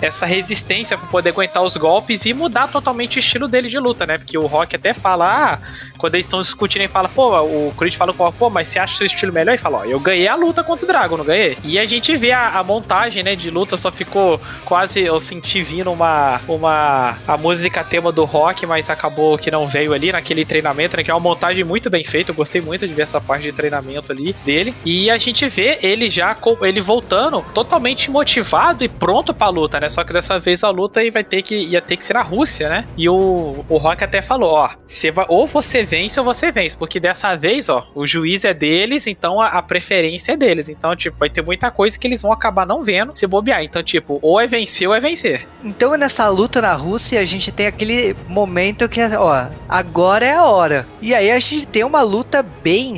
essa 0.00 0.26
resistência 0.26 0.96
para 0.96 1.08
poder 1.08 1.30
aguentar 1.30 1.62
os 1.62 1.76
golpes 1.76 2.24
e 2.24 2.34
mudar 2.34 2.68
totalmente 2.68 3.18
o 3.18 3.20
estilo 3.20 3.48
dele 3.48 3.68
de 3.68 3.78
luta, 3.78 4.06
né? 4.06 4.18
Porque 4.18 4.36
o 4.36 4.46
Rock 4.46 4.76
até 4.76 4.92
fala, 4.92 5.54
ah, 5.54 5.58
quando 5.98 6.14
eles 6.14 6.26
estão 6.26 6.40
discutindo, 6.40 6.82
ele 6.82 6.88
fala, 6.88 7.08
pô, 7.08 7.40
o 7.40 7.74
Creed 7.76 7.94
fala 7.94 8.12
com 8.12 8.30
pô, 8.32 8.48
mas 8.48 8.68
você 8.68 8.78
acha 8.78 8.96
seu 8.96 9.06
estilo 9.06 9.32
melhor? 9.32 9.54
E 9.54 9.58
fala, 9.58 9.78
ó, 9.78 9.84
eu 9.84 10.00
ganhei 10.00 10.28
a 10.28 10.34
luta 10.34 10.64
contra 10.64 10.84
o 10.84 10.88
Dragon, 10.88 11.16
não 11.16 11.24
ganhei? 11.24 11.58
E 11.62 11.78
a 11.78 11.86
gente 11.86 12.16
vê 12.16 12.32
a, 12.32 12.58
a 12.58 12.64
montagem, 12.64 13.22
né, 13.22 13.36
de 13.36 13.50
luta 13.50 13.76
só 13.76 13.90
ficou 13.90 14.40
quase, 14.64 15.00
eu 15.00 15.20
senti 15.20 15.62
vindo 15.62 15.92
uma, 15.92 16.40
uma, 16.48 17.16
a 17.26 17.36
música 17.36 17.84
tema 17.84 18.10
do 18.10 18.24
rock, 18.24 18.66
mas 18.66 18.88
acabou 18.88 19.36
que 19.36 19.50
não 19.50 19.66
veio 19.66 19.92
ali 19.92 20.10
naquele 20.12 20.44
treinamento, 20.44 20.96
né, 20.96 21.04
que 21.04 21.10
é 21.10 21.14
uma 21.14 21.20
montagem 21.20 21.64
muito 21.64 21.90
bem 21.90 22.04
feita, 22.04 22.30
eu 22.30 22.34
gostei 22.34 22.60
muito 22.60 22.86
de 22.86 22.94
ver 22.94 23.02
essa 23.02 23.20
parte 23.20 23.39
de 23.40 23.52
treinamento 23.52 24.12
ali 24.12 24.34
dele, 24.44 24.74
e 24.84 25.10
a 25.10 25.18
gente 25.18 25.48
vê 25.48 25.78
ele 25.82 26.08
já, 26.08 26.36
ele 26.62 26.80
voltando 26.80 27.44
totalmente 27.54 28.10
motivado 28.10 28.84
e 28.84 28.88
pronto 28.88 29.32
pra 29.34 29.48
luta, 29.48 29.80
né, 29.80 29.88
só 29.88 30.04
que 30.04 30.12
dessa 30.12 30.38
vez 30.38 30.62
a 30.64 30.70
luta 30.70 31.00
vai 31.10 31.24
ter 31.24 31.42
que, 31.42 31.54
ia 31.54 31.80
ter 31.80 31.96
que 31.96 32.04
ser 32.04 32.14
na 32.14 32.22
Rússia, 32.22 32.68
né, 32.68 32.86
e 32.96 33.08
o, 33.08 33.64
o 33.68 33.76
Rock 33.76 34.04
até 34.04 34.22
falou, 34.22 34.52
ó, 34.52 34.70
você 34.86 35.10
vai, 35.10 35.26
ou 35.28 35.46
você 35.46 35.82
vence 35.82 36.18
ou 36.18 36.24
você 36.24 36.52
vence, 36.52 36.76
porque 36.76 37.00
dessa 37.00 37.34
vez, 37.36 37.68
ó, 37.68 37.86
o 37.94 38.06
juiz 38.06 38.44
é 38.44 38.52
deles, 38.52 39.06
então 39.06 39.40
a, 39.40 39.48
a 39.48 39.62
preferência 39.62 40.32
é 40.32 40.36
deles, 40.36 40.68
então, 40.68 40.94
tipo, 40.94 41.18
vai 41.18 41.30
ter 41.30 41.42
muita 41.42 41.70
coisa 41.70 41.98
que 41.98 42.06
eles 42.06 42.22
vão 42.22 42.32
acabar 42.32 42.66
não 42.66 42.82
vendo 42.82 43.16
se 43.16 43.26
bobear. 43.26 43.62
Então, 43.62 43.82
tipo, 43.82 44.18
ou 44.22 44.40
é 44.40 44.46
vencer 44.46 44.88
ou 44.88 44.94
é 44.94 45.00
vencer. 45.00 45.46
Então, 45.64 45.96
nessa 45.96 46.28
luta 46.28 46.60
na 46.60 46.74
Rússia, 46.74 47.20
a 47.20 47.24
gente 47.24 47.52
tem 47.52 47.66
aquele 47.66 48.16
momento 48.28 48.88
que, 48.88 49.02
ó, 49.02 49.46
agora 49.68 50.24
é 50.24 50.34
a 50.34 50.44
hora. 50.44 50.86
E 51.00 51.14
aí 51.14 51.30
a 51.30 51.38
gente 51.38 51.66
tem 51.66 51.84
uma 51.84 52.02
luta 52.02 52.42
bem 52.42 52.94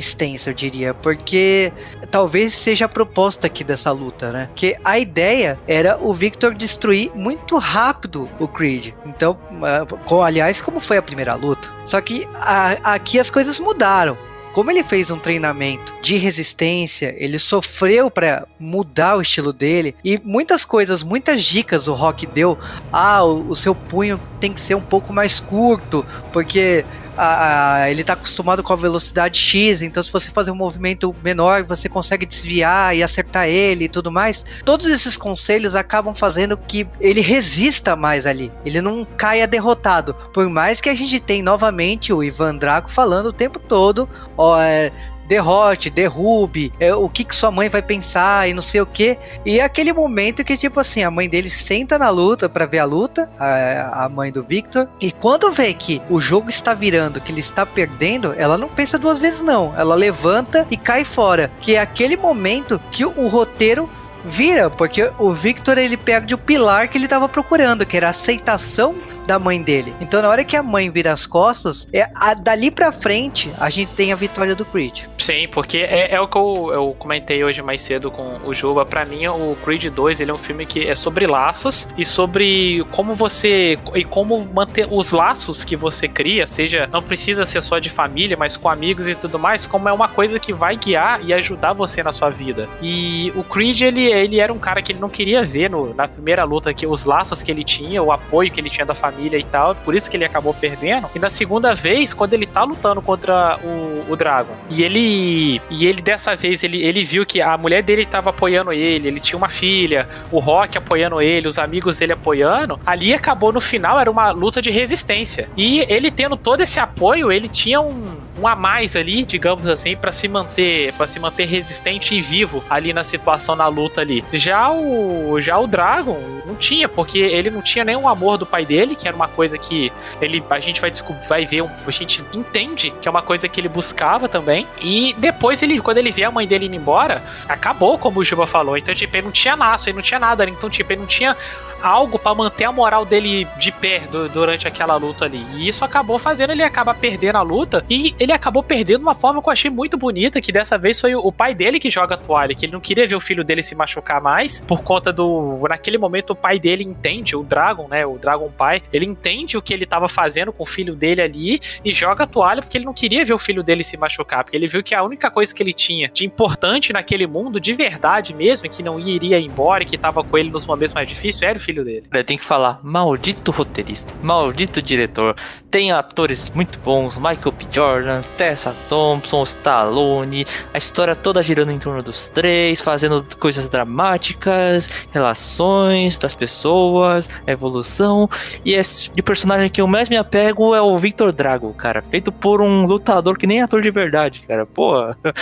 eu 0.49 0.53
diria, 0.53 0.93
porque 0.93 1.71
talvez 2.09 2.53
seja 2.53 2.85
a 2.85 2.89
proposta 2.89 3.47
aqui 3.47 3.63
dessa 3.63 3.91
luta, 3.91 4.31
né? 4.31 4.49
Que 4.55 4.77
a 4.83 4.97
ideia 4.97 5.59
era 5.67 5.97
o 6.01 6.13
Victor 6.13 6.53
destruir 6.53 7.11
muito 7.13 7.57
rápido 7.57 8.29
o 8.39 8.47
Creed. 8.47 8.93
Então, 9.05 9.37
ah, 9.61 9.85
com, 10.05 10.21
aliás, 10.21 10.61
como 10.61 10.79
foi 10.79 10.97
a 10.97 11.01
primeira 11.01 11.35
luta. 11.35 11.69
Só 11.85 11.99
que 12.01 12.27
a, 12.35 12.93
aqui 12.93 13.19
as 13.19 13.29
coisas 13.29 13.59
mudaram 13.59 14.17
como 14.53 14.69
ele 14.69 14.83
fez 14.83 15.09
um 15.09 15.17
treinamento 15.17 15.91
de 15.99 16.15
resistência, 16.15 17.15
ele 17.17 17.39
sofreu 17.39 18.11
para 18.11 18.47
mudar 18.59 19.17
o 19.17 19.21
estilo 19.21 19.51
dele 19.51 19.95
e 20.05 20.19
muitas 20.23 20.63
coisas, 20.63 21.01
muitas 21.01 21.43
dicas 21.43 21.87
o 21.87 21.93
Rock 21.93 22.27
deu. 22.27 22.57
Ah, 22.91 23.23
o, 23.23 23.49
o 23.49 23.55
seu 23.55 23.73
punho 23.73 24.21
tem 24.39 24.53
que 24.53 24.61
ser 24.61 24.75
um 24.75 24.81
pouco 24.81 25.11
mais 25.11 25.39
curto, 25.39 26.05
porque 26.31 26.85
a, 27.17 27.75
a, 27.75 27.91
ele 27.91 28.03
tá 28.03 28.13
acostumado 28.13 28.63
com 28.63 28.73
a 28.73 28.75
velocidade 28.75 29.39
X, 29.39 29.81
então 29.81 30.01
se 30.01 30.11
você 30.11 30.31
fazer 30.31 30.51
um 30.51 30.55
movimento 30.55 31.15
menor, 31.23 31.63
você 31.63 31.87
consegue 31.87 32.25
desviar 32.25 32.95
e 32.95 33.03
acertar 33.03 33.47
ele 33.47 33.85
e 33.85 33.89
tudo 33.89 34.11
mais. 34.11 34.45
Todos 34.65 34.87
esses 34.87 35.17
conselhos 35.17 35.75
acabam 35.75 36.15
fazendo 36.15 36.57
que 36.57 36.87
ele 36.99 37.21
resista 37.21 37.95
mais 37.95 38.25
ali, 38.25 38.51
ele 38.65 38.81
não 38.81 39.05
caia 39.05 39.47
derrotado. 39.47 40.13
Por 40.33 40.49
mais 40.49 40.81
que 40.81 40.89
a 40.89 40.95
gente 40.95 41.19
tenha 41.19 41.43
novamente 41.43 42.11
o 42.13 42.23
Ivan 42.23 42.55
Draco 42.55 42.91
falando 42.91 43.27
o 43.27 43.33
tempo 43.33 43.59
todo, 43.59 44.07
ó, 44.37 44.59
é, 44.59 44.91
derrote, 45.33 45.89
derrube, 45.89 46.71
é, 46.79 46.93
o 46.93 47.09
que, 47.09 47.23
que 47.23 47.35
sua 47.35 47.49
mãe 47.49 47.67
vai 47.67 47.81
pensar 47.81 48.47
e 48.47 48.53
não 48.53 48.61
sei 48.61 48.81
o 48.81 48.85
que. 48.85 49.17
E 49.43 49.59
é 49.59 49.63
aquele 49.63 49.91
momento 49.91 50.43
que, 50.43 50.55
tipo 50.55 50.79
assim, 50.79 51.01
a 51.01 51.09
mãe 51.09 51.27
dele 51.27 51.49
senta 51.49 51.97
na 51.97 52.11
luta 52.11 52.47
para 52.47 52.67
ver 52.67 52.77
a 52.77 52.85
luta, 52.85 53.27
a, 53.39 54.05
a 54.05 54.09
mãe 54.09 54.31
do 54.31 54.43
Victor, 54.43 54.87
e 55.01 55.11
quando 55.11 55.51
vê 55.51 55.73
que 55.73 55.99
o 56.07 56.19
jogo 56.19 56.51
está 56.51 56.75
virando, 56.75 57.19
que 57.19 57.31
ele 57.31 57.39
está 57.39 57.65
perdendo, 57.65 58.35
ela 58.37 58.59
não 58.59 58.69
pensa 58.69 58.99
duas 58.99 59.17
vezes, 59.17 59.41
não. 59.41 59.73
Ela 59.75 59.95
levanta 59.95 60.67
e 60.69 60.77
cai 60.77 61.03
fora. 61.03 61.51
Que 61.59 61.75
é 61.75 61.79
aquele 61.79 62.15
momento 62.15 62.79
que 62.91 63.03
o, 63.03 63.27
roteiro 63.27 63.89
vira, 64.25 64.69
porque 64.69 65.09
o 65.17 65.33
Victor 65.33 65.79
ele 65.79 65.97
perde 65.97 66.35
o 66.35 66.37
pilar 66.37 66.87
que 66.87 66.97
ele 66.97 67.05
estava 67.05 67.27
procurando, 67.27 67.85
que 67.85 67.97
era 67.97 68.07
a 68.07 68.11
aceitação 68.11 68.95
da 69.25 69.39
mãe 69.39 69.61
dele. 69.61 69.93
Então, 70.01 70.21
na 70.21 70.29
hora 70.29 70.43
que 70.43 70.55
a 70.55 70.63
mãe 70.63 70.89
vira 70.89 71.11
as 71.13 71.25
costas, 71.25 71.87
é 71.93 72.07
a- 72.15 72.33
dali 72.33 72.69
pra 72.71 72.91
frente, 72.91 73.51
a 73.59 73.69
gente 73.69 73.91
tem 73.93 74.11
a 74.11 74.15
vitória 74.15 74.55
do 74.55 74.65
Creed. 74.65 75.01
Sim, 75.17 75.47
porque 75.51 75.77
é, 75.77 76.13
é 76.15 76.19
o 76.21 76.27
que 76.27 76.37
eu, 76.37 76.69
eu 76.73 76.95
comentei 76.99 77.43
hoje 77.43 77.61
mais 77.61 77.81
cedo 77.81 78.11
com 78.11 78.39
o 78.45 78.53
Juba. 78.53 78.85
Pra 78.85 79.05
mim, 79.05 79.25
o 79.27 79.55
Creed 79.63 79.85
2 79.85 80.19
ele 80.19 80.31
é 80.31 80.33
um 80.33 80.37
filme 80.37 80.65
que 80.65 80.87
é 80.87 80.95
sobre 80.95 81.25
laços 81.27 81.87
e 81.97 82.05
sobre 82.05 82.85
como 82.91 83.13
você. 83.13 83.77
e 83.95 84.03
como 84.03 84.45
manter 84.53 84.87
os 84.91 85.11
laços 85.11 85.63
que 85.63 85.75
você 85.75 86.07
cria, 86.07 86.45
seja. 86.45 86.87
não 86.91 87.01
precisa 87.01 87.45
ser 87.45 87.61
só 87.61 87.79
de 87.79 87.89
família, 87.89 88.35
mas 88.37 88.57
com 88.57 88.67
amigos 88.69 89.07
e 89.07 89.15
tudo 89.15 89.39
mais, 89.39 89.65
como 89.65 89.87
é 89.87 89.93
uma 89.93 90.07
coisa 90.07 90.39
que 90.39 90.51
vai 90.53 90.75
guiar 90.75 91.23
e 91.23 91.33
ajudar 91.33 91.73
você 91.73 92.03
na 92.03 92.11
sua 92.11 92.29
vida. 92.29 92.67
E 92.81 93.31
o 93.35 93.43
Creed, 93.43 93.81
ele, 93.81 94.03
ele 94.05 94.39
era 94.39 94.51
um 94.51 94.59
cara 94.59 94.81
que 94.81 94.91
ele 94.91 94.99
não 94.99 95.09
queria 95.09 95.43
ver 95.43 95.69
no, 95.69 95.93
na 95.93 96.07
primeira 96.07 96.43
luta 96.43 96.73
que 96.73 96.85
os 96.85 97.05
laços 97.05 97.41
que 97.41 97.51
ele 97.51 97.63
tinha, 97.63 98.01
o 98.03 98.11
apoio 98.11 98.51
que 98.51 98.59
ele 98.59 98.69
tinha 98.69 98.85
da 98.85 98.93
família 98.93 99.12
e 99.19 99.43
tal, 99.43 99.75
por 99.75 99.95
isso 99.95 100.09
que 100.09 100.17
ele 100.17 100.25
acabou 100.25 100.53
perdendo. 100.53 101.09
E 101.15 101.19
na 101.19 101.29
segunda 101.29 101.73
vez, 101.73 102.13
quando 102.13 102.33
ele 102.33 102.45
tá 102.45 102.63
lutando 102.63 103.01
contra 103.01 103.57
o, 103.63 104.11
o 104.11 104.15
Dragon, 104.15 104.53
e 104.69 104.83
ele 104.83 105.61
e 105.69 105.85
ele 105.85 106.01
dessa 106.01 106.35
vez 106.35 106.63
ele, 106.63 106.83
ele 106.83 107.03
viu 107.03 107.25
que 107.25 107.41
a 107.41 107.57
mulher 107.57 107.83
dele 107.83 108.05
tava 108.05 108.29
apoiando 108.29 108.71
ele, 108.71 109.07
ele 109.07 109.19
tinha 109.19 109.37
uma 109.37 109.49
filha, 109.49 110.07
o 110.31 110.39
Rock 110.39 110.77
apoiando 110.77 111.21
ele, 111.21 111.47
os 111.47 111.57
amigos 111.57 111.97
dele 111.97 112.13
apoiando. 112.13 112.79
Ali 112.85 113.13
acabou 113.13 113.51
no 113.51 113.61
final 113.61 113.99
era 113.99 114.09
uma 114.09 114.31
luta 114.31 114.61
de 114.61 114.71
resistência. 114.71 115.49
E 115.55 115.85
ele 115.89 116.11
tendo 116.11 116.35
todo 116.35 116.61
esse 116.61 116.79
apoio, 116.79 117.31
ele 117.31 117.47
tinha 117.47 117.81
um, 117.81 118.17
um 118.39 118.47
a 118.47 118.55
mais 118.55 118.95
ali, 118.95 119.23
digamos 119.23 119.67
assim, 119.67 119.95
pra 119.95 120.11
se 120.11 120.27
manter, 120.27 120.93
para 120.93 121.07
se 121.07 121.19
manter 121.19 121.45
resistente 121.45 122.15
e 122.15 122.21
vivo 122.21 122.63
ali 122.69 122.93
na 122.93 123.03
situação 123.03 123.55
na 123.55 123.67
luta 123.67 124.01
ali. 124.01 124.23
Já 124.33 124.71
o 124.71 125.39
já 125.39 125.57
o 125.57 125.67
Dragon 125.67 126.19
não 126.45 126.55
tinha, 126.55 126.87
porque 126.89 127.19
ele 127.19 127.49
não 127.49 127.61
tinha 127.61 127.85
nenhum 127.85 128.07
amor 128.07 128.37
do 128.37 128.45
pai 128.45 128.65
dele, 128.65 128.95
que 128.95 129.07
era 129.07 129.15
uma 129.15 129.27
coisa 129.27 129.57
que 129.57 129.91
ele 130.21 130.43
a 130.49 130.59
gente 130.59 130.81
vai 130.81 130.89
descobrir, 130.91 131.27
vai 131.27 131.45
ver, 131.45 131.63
a 131.63 131.91
gente 131.91 132.23
entende 132.33 132.91
que 133.01 133.07
é 133.07 133.11
uma 133.11 133.21
coisa 133.21 133.47
que 133.47 133.59
ele 133.59 133.69
buscava 133.69 134.27
também. 134.27 134.67
E 134.81 135.15
depois 135.17 135.61
ele, 135.61 135.79
quando 135.79 135.97
ele 135.97 136.11
vê 136.11 136.23
a 136.23 136.31
mãe 136.31 136.47
dele 136.47 136.65
indo 136.65 136.75
embora, 136.75 137.23
acabou, 137.47 137.97
como 137.97 138.19
o 138.19 138.23
Juba 138.23 138.45
falou. 138.47 138.77
Então, 138.77 138.93
tipo, 138.93 139.15
ele 139.15 139.25
não 139.25 139.31
tinha 139.31 139.55
laço, 139.55 139.89
ele 139.89 139.95
não 139.95 140.03
tinha 140.03 140.19
nada. 140.19 140.45
Então, 140.49 140.69
tipo, 140.69 140.91
ele 140.91 141.01
não 141.01 141.07
tinha 141.07 141.35
algo 141.83 142.17
pra 142.17 142.33
manter 142.33 142.63
a 142.65 142.71
moral 142.71 143.05
dele 143.05 143.47
de 143.57 143.71
pé 143.71 143.99
du- 144.11 144.29
durante 144.29 144.67
aquela 144.67 144.95
luta 144.95 145.25
ali. 145.25 145.45
E 145.55 145.67
isso 145.67 145.83
acabou 145.83 146.17
fazendo 146.17 146.51
ele 146.51 146.63
acabar 146.63 146.93
perdendo 146.95 147.37
a 147.37 147.41
luta. 147.41 147.83
E 147.89 148.15
ele 148.19 148.31
acabou 148.31 148.63
perdendo 148.63 148.99
de 148.99 149.03
uma 149.03 149.15
forma 149.15 149.41
que 149.41 149.49
eu 149.49 149.51
achei 149.53 149.69
muito 149.71 149.97
bonita, 149.97 150.39
que 150.39 150.51
dessa 150.51 150.77
vez 150.77 151.01
foi 151.01 151.15
o 151.15 151.23
o 151.23 151.31
pai 151.31 151.55
dele 151.55 151.79
que 151.79 151.89
joga 151.89 152.13
a 152.15 152.17
toalha, 152.17 152.53
que 152.53 152.65
ele 152.65 152.73
não 152.73 152.81
queria 152.81 153.07
ver 153.07 153.15
o 153.15 153.19
filho 153.19 153.43
dele 153.45 153.63
se 153.63 153.73
machucar 153.73 154.21
mais, 154.21 154.61
por 154.67 154.83
conta 154.83 155.11
do... 155.11 155.57
Naquele 155.67 155.97
momento 155.97 156.31
o 156.31 156.35
pai 156.35 156.59
dele 156.59 156.83
entende, 156.83 157.33
o 157.35 157.41
Dragon, 157.43 157.87
né, 157.87 158.05
o 158.05 158.17
Dragon 158.19 158.51
pai, 158.51 158.83
ele 158.91 159.05
entende 159.05 159.57
o 159.57 159.61
que 159.61 159.73
ele 159.73 159.85
tava 159.85 160.07
fazendo 160.09 160.51
com 160.51 160.63
o 160.63 160.65
filho 160.65 160.95
dele 160.95 161.21
ali 161.21 161.61
e 161.83 161.93
joga 161.93 162.25
a 162.25 162.27
toalha 162.27 162.61
porque 162.61 162.77
ele 162.77 162.85
não 162.85 162.93
queria 162.93 163.23
ver 163.23 163.33
o 163.33 163.37
filho 163.37 163.63
dele 163.63 163.83
se 163.85 163.95
machucar, 163.97 164.43
porque 164.43 164.57
ele 164.57 164.67
viu 164.67 164.83
que 164.83 164.93
a 164.93 165.01
única 165.01 165.31
coisa 165.31 165.55
que 165.55 165.63
ele 165.63 165.73
tinha 165.73 166.09
de 166.09 166.25
importante 166.25 166.91
naquele 166.91 167.25
mundo, 167.25 167.57
de 167.59 167.73
verdade 167.73 168.33
mesmo, 168.33 168.69
que 168.69 168.83
não 168.83 168.99
iria 168.99 169.39
embora 169.39 169.83
e 169.83 169.85
que 169.85 169.97
tava 169.97 170.23
com 170.23 170.37
ele 170.37 170.51
nos 170.51 170.65
momentos 170.65 170.93
mais 170.93 171.07
difíceis, 171.07 171.41
era 171.41 171.57
o 171.57 171.61
filho 171.61 171.72
dele. 171.81 172.03
Eu 172.11 172.23
tenho 172.25 172.37
que 172.37 172.45
falar, 172.45 172.81
maldito 172.83 173.51
roteirista, 173.51 174.13
maldito 174.21 174.81
diretor. 174.81 175.35
Tem 175.71 175.91
atores 175.91 176.51
muito 176.53 176.77
bons, 176.79 177.15
Michael 177.15 177.51
B. 177.51 177.65
Jordan, 177.71 178.21
Tessa 178.37 178.75
Thompson, 178.89 179.43
Stallone, 179.43 180.45
a 180.73 180.77
história 180.77 181.15
toda 181.15 181.41
girando 181.41 181.71
em 181.71 181.79
torno 181.79 182.03
dos 182.03 182.27
três, 182.29 182.81
fazendo 182.81 183.25
coisas 183.39 183.69
dramáticas, 183.69 184.89
relações 185.11 186.17
das 186.17 186.35
pessoas, 186.35 187.29
evolução. 187.47 188.29
E 188.65 188.73
esse 188.73 189.09
de 189.09 189.21
personagem 189.21 189.69
que 189.69 189.81
eu 189.81 189.87
mais 189.87 190.09
me 190.09 190.17
apego 190.17 190.75
é 190.75 190.81
o 190.81 190.97
Victor 190.97 191.31
Drago, 191.31 191.73
cara, 191.73 192.01
feito 192.01 192.31
por 192.31 192.61
um 192.61 192.85
lutador 192.85 193.37
que 193.37 193.47
nem 193.47 193.61
é 193.61 193.63
ator 193.63 193.81
de 193.81 193.89
verdade, 193.89 194.41
cara. 194.41 194.65
Pô, 194.65 194.93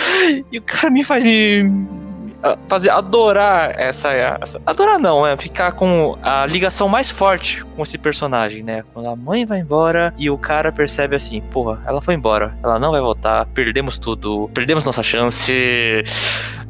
e 0.52 0.58
o 0.58 0.62
cara 0.62 0.90
me 0.90 1.02
faz 1.02 1.24
me 1.24 2.21
fazer 2.68 2.90
adorar 2.90 3.78
essa, 3.78 4.12
essa- 4.12 4.60
adorar 4.66 4.98
não, 4.98 5.26
é 5.26 5.36
ficar 5.36 5.72
com 5.72 6.18
a 6.22 6.44
ligação 6.46 6.88
mais 6.88 7.10
forte 7.10 7.64
com 7.76 7.82
esse 7.82 7.96
personagem, 7.96 8.62
né? 8.62 8.82
Quando 8.92 9.08
a 9.08 9.16
mãe 9.16 9.44
vai 9.46 9.60
embora 9.60 10.12
e 10.18 10.28
o 10.28 10.36
cara 10.36 10.72
percebe 10.72 11.14
assim, 11.16 11.40
porra, 11.40 11.80
ela 11.86 12.00
foi 12.00 12.14
embora, 12.14 12.54
ela 12.62 12.78
não 12.78 12.90
vai 12.90 13.00
voltar, 13.00 13.46
perdemos 13.46 13.96
tudo, 13.98 14.50
perdemos 14.52 14.84
nossa 14.84 15.02
chance. 15.02 15.52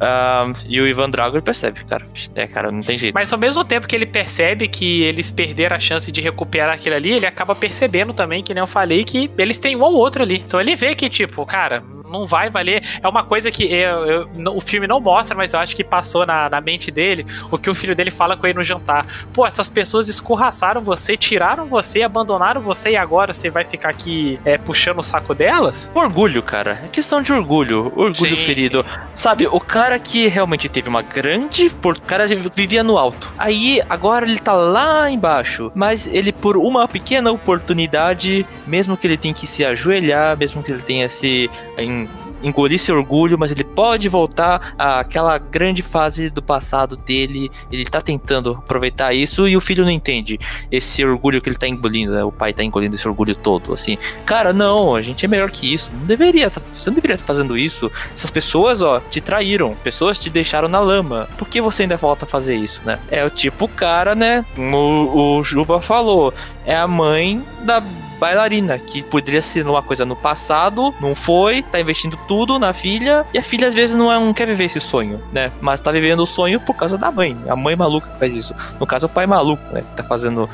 Ah, 0.00 0.52
e 0.68 0.80
o 0.80 0.86
Ivan 0.86 1.08
Drago 1.10 1.36
ele 1.36 1.42
percebe, 1.42 1.84
cara, 1.84 2.04
é, 2.34 2.46
cara, 2.46 2.70
não 2.70 2.82
tem 2.82 2.98
jeito. 2.98 3.14
Mas 3.14 3.32
ao 3.32 3.38
mesmo 3.38 3.64
tempo 3.64 3.86
que 3.86 3.94
ele 3.94 4.06
percebe 4.06 4.66
que 4.68 5.02
eles 5.02 5.30
perderam 5.30 5.76
a 5.76 5.78
chance 5.80 6.10
de 6.10 6.20
recuperar 6.20 6.74
aquilo 6.74 6.96
ali, 6.96 7.12
ele 7.12 7.26
acaba 7.26 7.54
percebendo 7.54 8.12
também, 8.12 8.42
que 8.42 8.52
nem 8.52 8.60
eu 8.62 8.66
falei, 8.66 9.04
que 9.04 9.30
eles 9.38 9.58
têm 9.60 9.76
um 9.76 9.82
ou 9.82 9.94
outro 9.94 10.22
ali. 10.22 10.42
Então 10.46 10.60
ele 10.60 10.74
vê 10.74 10.94
que, 10.94 11.08
tipo, 11.08 11.46
cara, 11.46 11.82
não 12.12 12.26
vai 12.26 12.50
valer. 12.50 12.82
É 13.02 13.08
uma 13.08 13.24
coisa 13.24 13.50
que 13.50 13.64
eu- 13.64 14.06
eu- 14.06 14.28
o 14.56 14.60
filme 14.60 14.86
não 14.86 15.00
mostra, 15.00 15.36
mas 15.36 15.52
eu 15.52 15.58
acho 15.60 15.74
que 15.74 15.82
passou 15.82 16.24
na, 16.26 16.48
na 16.50 16.60
mente 16.60 16.90
dele 16.90 17.26
o 17.50 17.58
que 17.58 17.70
o 17.70 17.74
filho 17.74 17.96
dele 17.96 18.10
fala 18.10 18.36
com 18.36 18.46
ele 18.46 18.58
no 18.58 18.64
jantar. 18.64 19.06
Pô, 19.32 19.46
essas 19.46 19.68
pessoas 19.68 20.08
escorraçaram 20.08 20.80
você, 20.82 21.16
tiraram 21.16 21.66
você, 21.66 22.02
abandonaram 22.02 22.60
você 22.60 22.90
e 22.90 22.96
agora 22.96 23.32
você 23.32 23.50
vai 23.50 23.64
ficar 23.64 23.88
aqui 23.88 24.38
é, 24.44 24.58
puxando 24.58 24.98
o 24.98 25.02
saco 25.02 25.34
delas? 25.34 25.90
Orgulho, 25.94 26.42
cara. 26.42 26.80
É 26.84 26.88
questão 26.88 27.22
de 27.22 27.32
orgulho. 27.32 27.86
Orgulho 27.96 28.36
Sim, 28.36 28.44
ferido. 28.44 28.84
Sabe, 29.14 29.46
o 29.46 29.58
cara 29.72 29.98
que 29.98 30.28
realmente 30.28 30.68
teve 30.68 30.86
uma 30.88 31.00
grande. 31.00 31.72
O 31.82 32.00
cara 32.02 32.26
vivia 32.54 32.82
no 32.84 32.98
alto. 32.98 33.32
Aí, 33.38 33.80
agora 33.88 34.26
ele 34.26 34.38
tá 34.38 34.52
lá 34.52 35.10
embaixo. 35.10 35.72
Mas 35.74 36.06
ele, 36.06 36.30
por 36.30 36.58
uma 36.58 36.86
pequena 36.86 37.32
oportunidade, 37.32 38.44
mesmo 38.66 38.96
que 38.98 39.06
ele 39.06 39.16
tenha 39.16 39.32
que 39.32 39.46
se 39.46 39.64
ajoelhar, 39.64 40.36
mesmo 40.36 40.62
que 40.62 40.70
ele 40.70 40.82
tenha 40.82 41.08
se. 41.08 41.50
em- 41.78 42.06
engolir 42.42 42.78
seu 42.78 42.96
orgulho, 42.96 43.38
mas 43.38 43.50
ele 43.50 43.64
pode 43.64 44.08
voltar 44.08 44.74
àquela 44.78 45.38
grande 45.38 45.82
fase 45.82 46.30
do 46.30 46.42
passado 46.42 46.96
dele. 46.96 47.50
Ele 47.70 47.84
tá 47.84 48.00
tentando 48.00 48.52
aproveitar 48.52 49.12
isso 49.12 49.46
e 49.48 49.56
o 49.56 49.60
filho 49.60 49.84
não 49.84 49.90
entende 49.90 50.38
esse 50.70 51.04
orgulho 51.04 51.40
que 51.40 51.48
ele 51.48 51.56
tá 51.56 51.68
engolindo, 51.68 52.12
né? 52.12 52.24
O 52.24 52.32
pai 52.32 52.52
tá 52.52 52.62
engolindo 52.62 52.96
esse 52.96 53.06
orgulho 53.06 53.34
todo, 53.34 53.72
assim. 53.72 53.96
Cara, 54.24 54.52
não, 54.52 54.94
a 54.94 55.02
gente 55.02 55.24
é 55.24 55.28
melhor 55.28 55.50
que 55.50 55.72
isso. 55.72 55.90
Não 55.92 56.06
deveria, 56.06 56.50
você 56.50 56.90
não 56.90 56.94
deveria 56.94 57.14
estar 57.14 57.26
fazendo 57.26 57.56
isso. 57.56 57.90
Essas 58.14 58.30
pessoas, 58.30 58.82
ó, 58.82 59.00
te 59.00 59.20
traíram. 59.20 59.74
Pessoas 59.82 60.18
te 60.18 60.30
deixaram 60.30 60.68
na 60.68 60.80
lama. 60.80 61.28
Por 61.36 61.48
que 61.48 61.60
você 61.60 61.82
ainda 61.82 61.96
volta 61.96 62.24
a 62.24 62.28
fazer 62.28 62.54
isso, 62.54 62.80
né? 62.84 62.98
É 63.10 63.24
o 63.24 63.30
tipo 63.30 63.68
cara, 63.68 64.14
né? 64.14 64.44
O, 64.56 65.38
o 65.38 65.44
Juba 65.44 65.80
falou. 65.80 66.32
É 66.64 66.76
a 66.76 66.86
mãe 66.86 67.44
da 67.62 67.82
bailarina, 68.22 68.78
que 68.78 69.02
poderia 69.02 69.42
ser 69.42 69.66
uma 69.66 69.82
coisa 69.82 70.04
no 70.04 70.14
passado, 70.14 70.94
não 71.00 71.12
foi, 71.12 71.60
tá 71.62 71.80
investindo 71.80 72.16
tudo 72.28 72.56
na 72.56 72.72
filha, 72.72 73.26
e 73.34 73.38
a 73.38 73.42
filha 73.42 73.66
às 73.66 73.74
vezes 73.74 73.96
não, 73.96 74.12
é, 74.12 74.32
quer 74.32 74.46
viver 74.46 74.66
esse 74.66 74.78
sonho, 74.80 75.20
né? 75.32 75.50
Mas 75.60 75.80
tá 75.80 75.90
vivendo 75.90 76.20
o 76.20 76.26
sonho 76.26 76.60
por 76.60 76.76
causa 76.76 76.96
da 76.96 77.10
mãe. 77.10 77.36
A 77.48 77.56
mãe 77.56 77.74
maluca 77.74 78.08
que 78.08 78.18
faz 78.20 78.32
isso. 78.32 78.54
No 78.78 78.86
caso, 78.86 79.06
o 79.06 79.08
pai 79.08 79.26
maluco, 79.26 79.62
né? 79.72 79.80
Que 79.80 79.96
tá 79.96 80.04
fazendo 80.04 80.48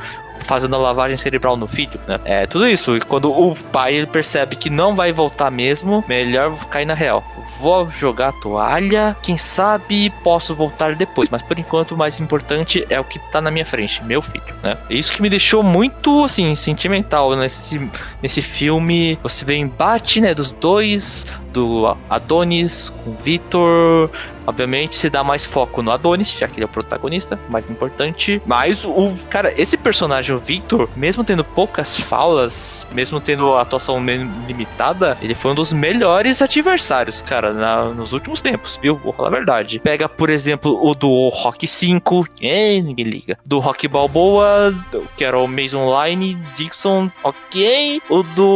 fazendo 0.49 0.75
a 0.75 0.79
lavagem 0.79 1.17
cerebral 1.17 1.57
no 1.57 1.67
filho, 1.67 2.01
né? 2.09 2.19
É 2.25 2.47
tudo 2.47 2.67
isso. 2.67 2.97
E 2.97 3.01
quando 3.01 3.31
o 3.31 3.55
pai 3.55 3.95
ele 3.95 4.07
percebe 4.07 4.57
que 4.57 4.71
não 4.71 4.97
vai 4.97 5.13
voltar 5.13 5.51
mesmo, 5.51 6.03
melhor 6.09 6.57
cair 6.71 6.87
na 6.87 6.95
real. 6.95 7.23
Vou 7.61 7.91
jogar 7.91 8.29
a 8.29 8.33
toalha, 8.33 9.17
quem 9.21 9.37
sabe 9.37 10.11
posso 10.25 10.55
voltar 10.55 10.95
depois, 10.95 11.29
mas 11.29 11.43
por 11.43 11.59
enquanto 11.59 11.93
o 11.93 11.97
mais 11.97 12.19
importante 12.19 12.87
é 12.89 12.99
o 12.99 13.05
que 13.05 13.19
tá 13.19 13.41
na 13.41 13.51
minha 13.51 13.67
frente, 13.67 14.03
meu 14.05 14.23
filho, 14.23 14.55
né? 14.63 14.79
Isso 14.89 15.13
que 15.13 15.21
me 15.21 15.29
deixou 15.29 15.63
muito 15.63 16.25
assim 16.25 16.55
sentimental 16.55 17.37
nesse 17.37 17.81
nesse 18.23 18.41
filme. 18.41 19.19
Você 19.23 19.45
vê 19.45 19.55
o 19.55 19.57
embate, 19.57 20.21
né, 20.21 20.33
dos 20.35 20.53
dois, 20.53 21.27
do 21.59 21.97
Adonis 22.09 22.91
com 23.05 23.11
o 23.11 23.17
Victor, 23.23 24.11
Obviamente 24.47 24.97
se 24.97 25.11
dá 25.11 25.23
mais 25.23 25.45
foco 25.45 25.83
no 25.83 25.91
Adonis, 25.91 26.33
já 26.33 26.49
que 26.49 26.55
ele 26.55 26.63
é 26.63 26.65
o 26.65 26.71
protagonista, 26.71 27.39
mais 27.51 27.69
importante. 27.69 28.41
Mas 28.47 28.83
o 28.83 29.13
cara, 29.29 29.53
esse 29.61 29.77
personagem, 29.77 30.35
o 30.35 30.39
Victor, 30.39 30.89
mesmo 30.97 31.23
tendo 31.23 31.45
poucas 31.45 32.01
falas, 32.01 32.87
mesmo 32.91 33.21
tendo 33.21 33.53
a 33.53 33.61
atuação 33.61 33.99
limitada, 34.47 35.19
ele 35.21 35.35
foi 35.35 35.51
um 35.51 35.55
dos 35.55 35.71
melhores 35.71 36.41
adversários, 36.41 37.21
cara, 37.21 37.53
na- 37.53 37.85
nos 37.91 38.15
últimos 38.15 38.41
tempos, 38.41 38.79
viu? 38.81 38.97
Vou 38.97 39.13
falar 39.13 39.29
a 39.29 39.33
verdade. 39.33 39.81
Pega, 39.81 40.09
por 40.09 40.31
exemplo, 40.31 40.79
o 40.83 40.95
do 40.95 41.29
Rock 41.29 41.67
5, 41.69 42.27
é, 42.41 42.81
ninguém 42.81 43.05
liga. 43.05 43.39
Do 43.45 43.59
Rock 43.59 43.87
Balboa, 43.87 44.75
que 45.15 45.27
era 45.27 45.39
o 45.39 45.47
Mason 45.47 45.87
Line, 46.07 46.39
Dixon, 46.57 47.11
ok. 47.23 48.01
O 48.09 48.23
do 48.23 48.49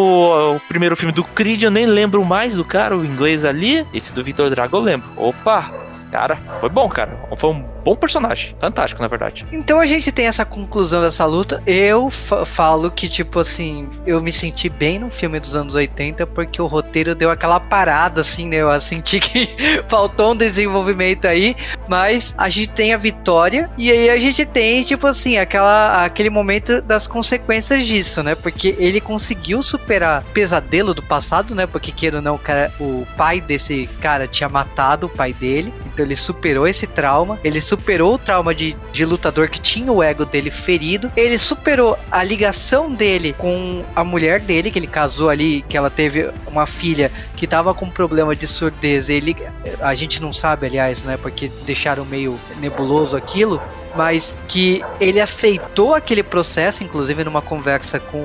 o 0.56 0.60
primeiro 0.68 0.96
filme 0.96 1.12
do 1.12 1.22
Creed, 1.22 1.64
eu 1.64 1.70
nem 1.70 1.84
lembro 1.84 2.24
mais 2.24 2.54
do 2.54 2.64
cara, 2.64 2.91
o 2.96 3.04
inglês 3.04 3.44
ali. 3.44 3.86
Esse 3.92 4.12
do 4.12 4.22
Victor 4.22 4.50
Drago 4.50 4.76
eu 4.76 4.80
lembro. 4.80 5.08
Opa! 5.16 5.70
Cara, 6.12 6.38
foi 6.60 6.68
bom, 6.68 6.88
cara. 6.90 7.18
Foi 7.38 7.48
um 7.50 7.64
bom 7.82 7.96
personagem. 7.96 8.54
Fantástico, 8.60 9.00
na 9.00 9.08
verdade. 9.08 9.46
Então 9.50 9.80
a 9.80 9.86
gente 9.86 10.12
tem 10.12 10.26
essa 10.26 10.44
conclusão 10.44 11.00
dessa 11.00 11.24
luta. 11.24 11.62
Eu 11.66 12.10
fa- 12.10 12.44
falo 12.44 12.90
que, 12.90 13.08
tipo 13.08 13.40
assim, 13.40 13.88
eu 14.06 14.20
me 14.20 14.30
senti 14.30 14.68
bem 14.68 14.98
no 14.98 15.10
filme 15.10 15.40
dos 15.40 15.56
anos 15.56 15.74
80 15.74 16.26
porque 16.26 16.60
o 16.60 16.66
roteiro 16.66 17.14
deu 17.14 17.30
aquela 17.30 17.58
parada, 17.58 18.20
assim, 18.20 18.46
né? 18.46 18.56
Eu 18.56 18.68
senti 18.78 19.18
que 19.18 19.48
faltou 19.88 20.32
um 20.32 20.36
desenvolvimento 20.36 21.26
aí, 21.26 21.56
mas 21.88 22.34
a 22.36 22.50
gente 22.50 22.68
tem 22.68 22.92
a 22.92 22.98
vitória 22.98 23.70
e 23.78 23.90
aí 23.90 24.10
a 24.10 24.20
gente 24.20 24.44
tem, 24.44 24.84
tipo 24.84 25.06
assim, 25.06 25.38
aquela, 25.38 26.04
aquele 26.04 26.28
momento 26.28 26.82
das 26.82 27.06
consequências 27.06 27.86
disso, 27.86 28.22
né? 28.22 28.34
Porque 28.34 28.76
ele 28.78 29.00
conseguiu 29.00 29.62
superar 29.62 30.20
o 30.22 30.32
pesadelo 30.32 30.92
do 30.92 31.02
passado, 31.02 31.54
né? 31.54 31.66
Porque, 31.66 31.90
queira 31.90 32.16
ou 32.16 32.22
não, 32.22 32.34
o, 32.34 32.38
cara, 32.38 32.70
o 32.78 33.06
pai 33.16 33.40
desse 33.40 33.88
cara 34.02 34.28
tinha 34.28 34.50
matado 34.50 35.06
o 35.06 35.08
pai 35.08 35.32
dele, 35.32 35.72
então 35.86 36.01
ele 36.02 36.16
superou 36.16 36.66
esse 36.66 36.86
trauma, 36.86 37.38
ele 37.44 37.60
superou 37.60 38.14
o 38.14 38.18
trauma 38.18 38.54
de, 38.54 38.76
de 38.92 39.04
lutador 39.04 39.48
que 39.48 39.60
tinha 39.60 39.90
o 39.92 40.02
ego 40.02 40.24
dele 40.24 40.50
ferido, 40.50 41.10
ele 41.16 41.38
superou 41.38 41.98
a 42.10 42.22
ligação 42.22 42.90
dele 42.92 43.34
com 43.38 43.82
a 43.94 44.04
mulher 44.04 44.40
dele, 44.40 44.70
que 44.70 44.78
ele 44.78 44.86
casou 44.86 45.28
ali, 45.28 45.64
que 45.68 45.76
ela 45.76 45.90
teve 45.90 46.30
uma 46.46 46.66
filha 46.66 47.10
que 47.36 47.46
tava 47.46 47.72
com 47.74 47.88
problema 47.88 48.34
de 48.36 48.46
surdez, 48.46 49.08
ele, 49.08 49.36
a 49.80 49.94
gente 49.94 50.20
não 50.20 50.32
sabe, 50.32 50.66
aliás, 50.66 51.02
né, 51.02 51.16
porque 51.16 51.50
deixaram 51.64 52.04
meio 52.04 52.38
nebuloso 52.60 53.16
aquilo, 53.16 53.60
mas 53.94 54.34
que 54.48 54.82
ele 54.98 55.20
aceitou 55.20 55.94
aquele 55.94 56.22
processo, 56.22 56.82
inclusive 56.82 57.24
numa 57.24 57.42
conversa 57.42 58.00
com 58.00 58.18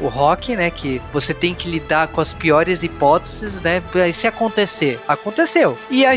o 0.00 0.06
Rock, 0.06 0.54
né? 0.54 0.70
Que 0.70 1.02
você 1.12 1.34
tem 1.34 1.56
que 1.56 1.68
lidar 1.68 2.06
com 2.06 2.20
as 2.20 2.32
piores 2.32 2.84
hipóteses, 2.84 3.54
né? 3.60 3.82
E 4.08 4.12
se 4.12 4.28
acontecer, 4.28 5.00
aconteceu. 5.08 5.76
E 5.90 6.06
a- 6.06 6.14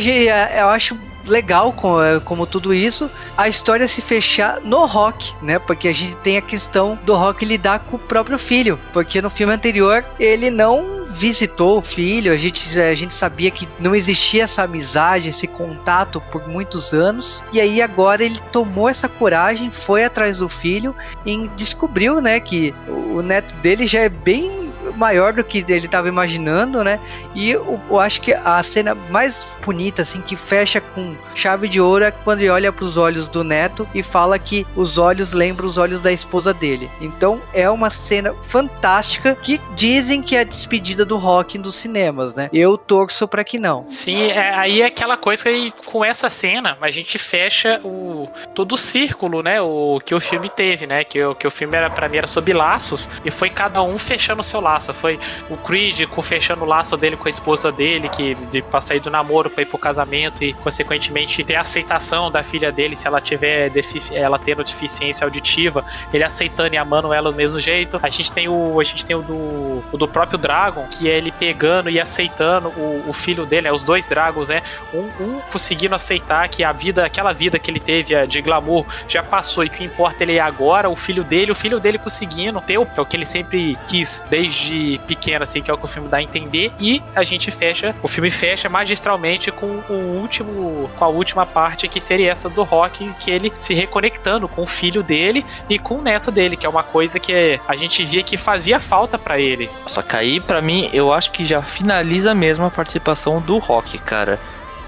eu 0.60 0.68
acho 0.68 0.96
legal 1.26 1.72
com- 1.74 2.02
é, 2.02 2.20
como 2.20 2.46
tudo 2.46 2.74
isso, 2.74 3.10
a 3.38 3.48
história 3.48 3.88
se 3.88 4.02
fechar 4.02 4.60
no 4.62 4.86
Rock, 4.86 5.34
né? 5.42 5.60
Porque 5.60 5.88
a 5.88 5.94
gente 5.94 6.16
tem 6.18 6.38
a 6.38 6.42
questão 6.42 6.98
do 7.06 7.16
Rock 7.16 7.46
lidar 7.46 7.80
com 7.80 7.96
o 7.96 8.00
próprio 8.00 8.38
filho, 8.38 8.80
porque 8.94 9.22
no 9.22 9.30
filme 9.30 9.54
anterior 9.54 10.04
ele 10.20 10.50
não 10.50 11.02
visitou 11.14 11.78
o 11.78 11.82
filho, 11.82 12.32
a 12.32 12.38
gente, 12.38 12.80
a 12.80 12.96
gente 12.96 13.14
sabia 13.14 13.52
que 13.52 13.68
não 13.78 13.94
existia 13.94 14.46
essa 14.46 14.64
amizade, 14.64 15.30
esse 15.30 15.46
contato 15.46 16.22
por 16.32 16.48
muitos 16.48 16.94
anos, 16.94 17.44
e 17.52 17.60
aí 17.60 17.82
agora 17.82 18.24
ele 18.24 18.40
tomou 18.52 18.88
essa 18.88 19.10
coragem, 19.10 19.70
foi 19.70 20.06
atrás 20.06 20.38
do 20.38 20.48
filho 20.48 20.96
e 21.26 21.50
descobriu, 21.58 22.22
né, 22.22 22.40
que 22.40 22.74
o 22.88 23.22
neto 23.22 23.54
dele 23.56 23.86
já 23.88 24.00
é 24.00 24.10
bem 24.10 24.71
maior 24.96 25.34
do 25.34 25.44
que 25.44 25.60
ele 25.68 25.86
estava 25.86 26.08
imaginando, 26.08 26.84
né? 26.84 27.00
E 27.36 27.52
eu, 27.52 27.80
eu 27.90 28.00
acho 28.00 28.22
que 28.22 28.34
a 28.34 28.62
cena 28.64 28.96
mais 29.10 29.44
bonita, 29.66 30.02
assim, 30.02 30.22
que 30.22 30.36
fecha 30.36 30.82
com 30.82 31.16
chave 31.36 31.68
de 31.68 31.80
ouro 31.80 32.04
é 32.06 32.12
quando 32.12 32.40
ele 32.40 32.50
olha 32.50 32.72
para 32.72 32.84
os 32.86 32.98
olhos 32.98 33.30
do 33.30 33.44
neto 33.44 33.88
e 33.94 34.02
fala 34.02 34.38
que 34.40 34.66
os 34.76 34.98
olhos 34.98 35.34
lembram 35.34 35.68
os 35.68 35.78
olhos 35.78 36.02
da 36.02 36.12
esposa 36.12 36.54
dele. 36.54 36.90
Então 37.00 37.42
é 37.54 37.70
uma 37.70 37.90
cena 37.90 38.34
fantástica 38.50 39.36
que 39.36 39.60
dizem 39.76 40.22
que 40.22 40.36
é 40.36 40.40
a 40.42 40.44
despedida 40.44 41.06
do 41.06 41.18
rock 41.18 41.58
dos 41.58 41.76
cinemas, 41.76 42.34
né? 42.34 42.50
Eu 42.54 42.78
torço 42.78 43.28
para 43.28 43.44
que 43.44 43.60
não. 43.60 43.86
Sim, 43.90 44.28
é, 44.28 44.54
aí 44.56 44.82
é 44.82 44.86
aquela 44.86 45.18
coisa 45.18 45.44
que 45.44 45.74
com 45.86 46.04
essa 46.04 46.30
cena 46.30 46.78
a 46.82 46.90
gente 46.92 47.18
fecha 47.18 47.80
o 47.84 48.28
todo 48.56 48.74
o 48.74 48.78
círculo, 48.78 49.42
né? 49.44 49.62
O 49.62 50.00
que 50.04 50.16
o 50.16 50.20
filme 50.20 50.50
teve, 50.50 50.86
né? 50.88 51.04
Que, 51.04 51.24
o- 51.24 51.36
que 51.36 51.46
o 51.48 51.52
filme 51.52 51.76
era 51.76 51.90
para 51.90 52.08
mim 52.08 52.18
era 52.18 52.28
sobre 52.28 52.54
laços 52.54 53.10
e 53.26 53.32
foi 53.32 53.50
cada 53.50 53.82
um 53.82 53.98
fechando 53.98 54.42
o 54.42 54.44
seu 54.44 54.60
laço. 54.62 54.71
Foi 54.80 55.20
o 55.50 55.58
Creed 55.58 56.02
fechando 56.22 56.64
o 56.64 56.68
laço 56.68 56.96
dele 56.96 57.18
com 57.18 57.28
a 57.28 57.30
esposa 57.30 57.72
dele, 57.72 58.08
que 58.08 58.36
de 58.50 58.62
pra 58.62 58.80
sair 58.80 59.00
do 59.00 59.10
namoro 59.10 59.50
pra 59.50 59.64
ir 59.64 59.66
pro 59.66 59.78
casamento 59.78 60.44
e 60.44 60.54
consequentemente 60.54 61.44
ter 61.44 61.56
a 61.56 61.62
aceitação 61.62 62.30
da 62.30 62.44
filha 62.44 62.72
dele 62.72 62.96
se 62.96 63.08
ela 63.08 63.20
tiver 63.20 63.72
ela 64.12 64.38
tendo 64.38 64.64
deficiência 64.64 65.26
auditiva, 65.26 65.84
ele 66.14 66.24
aceitando 66.24 66.76
e 66.76 66.78
amando 66.78 67.12
ela 67.12 67.32
do 67.32 67.36
mesmo 67.36 67.60
jeito. 67.60 68.00
A 68.02 68.10
gente 68.10 68.32
tem 68.32 68.48
o 68.48 68.80
a 68.80 68.84
gente 68.84 69.06
tem 69.06 69.16
o 69.16 69.22
do 69.22 69.84
o 69.92 69.98
do 69.98 70.08
próprio 70.08 70.38
Dragon, 70.38 70.88
que 70.88 71.10
é 71.10 71.18
ele 71.18 71.32
pegando 71.32 71.90
e 71.90 72.00
aceitando 72.00 72.70
o, 72.70 73.04
o 73.08 73.14
filho 73.14 73.46
dele, 73.46 73.64
né, 73.64 73.72
os 73.72 73.84
dois 73.84 74.06
Dragons, 74.06 74.50
né? 74.50 74.62
Um, 74.94 75.10
um 75.24 75.42
conseguindo 75.52 75.96
aceitar 75.96 76.48
que 76.50 76.64
a 76.64 76.72
vida, 76.72 77.06
aquela 77.06 77.34
vida 77.34 77.58
que 77.58 77.70
ele 77.70 77.80
teve 77.80 78.14
eh, 78.14 78.26
de 78.26 78.42
glamour 78.42 78.86
já 79.08 79.24
passou 79.24 79.64
e 79.64 79.70
que 79.70 79.84
importa 79.84 80.24
ele 80.24 80.36
é 80.36 80.40
agora, 80.40 80.90
o 80.90 80.96
filho 80.96 81.24
dele, 81.24 81.52
o 81.52 81.56
filho 81.56 81.80
dele 81.80 81.98
conseguindo 81.98 82.62
ter 82.62 82.78
o 82.78 82.88
é 82.96 83.02
o 83.02 83.06
que 83.06 83.16
ele 83.16 83.26
sempre 83.26 83.78
quis 83.88 84.24
desde 84.30 84.61
pequeno, 85.08 85.44
assim, 85.44 85.62
que 85.62 85.70
é 85.70 85.74
o 85.74 85.78
que 85.78 85.86
o 85.86 85.88
filme 85.88 86.08
dá 86.08 86.18
a 86.18 86.24
entender. 86.24 86.72
E 86.80 87.02
a 87.16 87.24
gente 87.24 87.52
fecha, 87.52 87.96
o 88.02 88.08
filme 88.08 88.30
fecha 88.30 88.70
magistralmente 88.70 89.52
com 89.52 89.82
o 89.90 90.20
último, 90.20 90.90
com 90.98 91.06
a 91.06 91.08
última 91.08 91.46
parte 91.46 91.88
que 91.88 92.00
seria 92.00 92.32
essa 92.32 92.50
do 92.50 92.64
Rock, 92.64 93.12
que 93.20 93.32
ele 93.32 93.52
se 93.58 93.74
reconectando 93.74 94.48
com 94.48 94.64
o 94.64 94.68
filho 94.68 95.04
dele 95.04 95.46
e 95.70 95.78
com 95.78 95.96
o 95.96 96.02
neto 96.02 96.32
dele, 96.32 96.58
que 96.58 96.66
é 96.66 96.70
uma 96.70 96.84
coisa 96.84 97.20
que 97.20 97.60
a 97.68 97.76
gente 97.76 98.04
via 98.06 98.24
que 98.24 98.38
fazia 98.38 98.80
falta 98.80 99.18
pra 99.18 99.40
ele. 99.40 99.70
Só 99.88 100.02
que 100.02 100.16
aí, 100.16 100.40
pra 100.40 100.62
mim, 100.62 100.90
eu 100.94 101.14
acho 101.14 101.32
que 101.32 101.46
já 101.46 101.62
finaliza 101.62 102.34
mesmo 102.34 102.66
a 102.66 102.70
participação 102.70 103.40
do 103.40 103.58
Rock, 103.58 103.98
cara. 104.00 104.40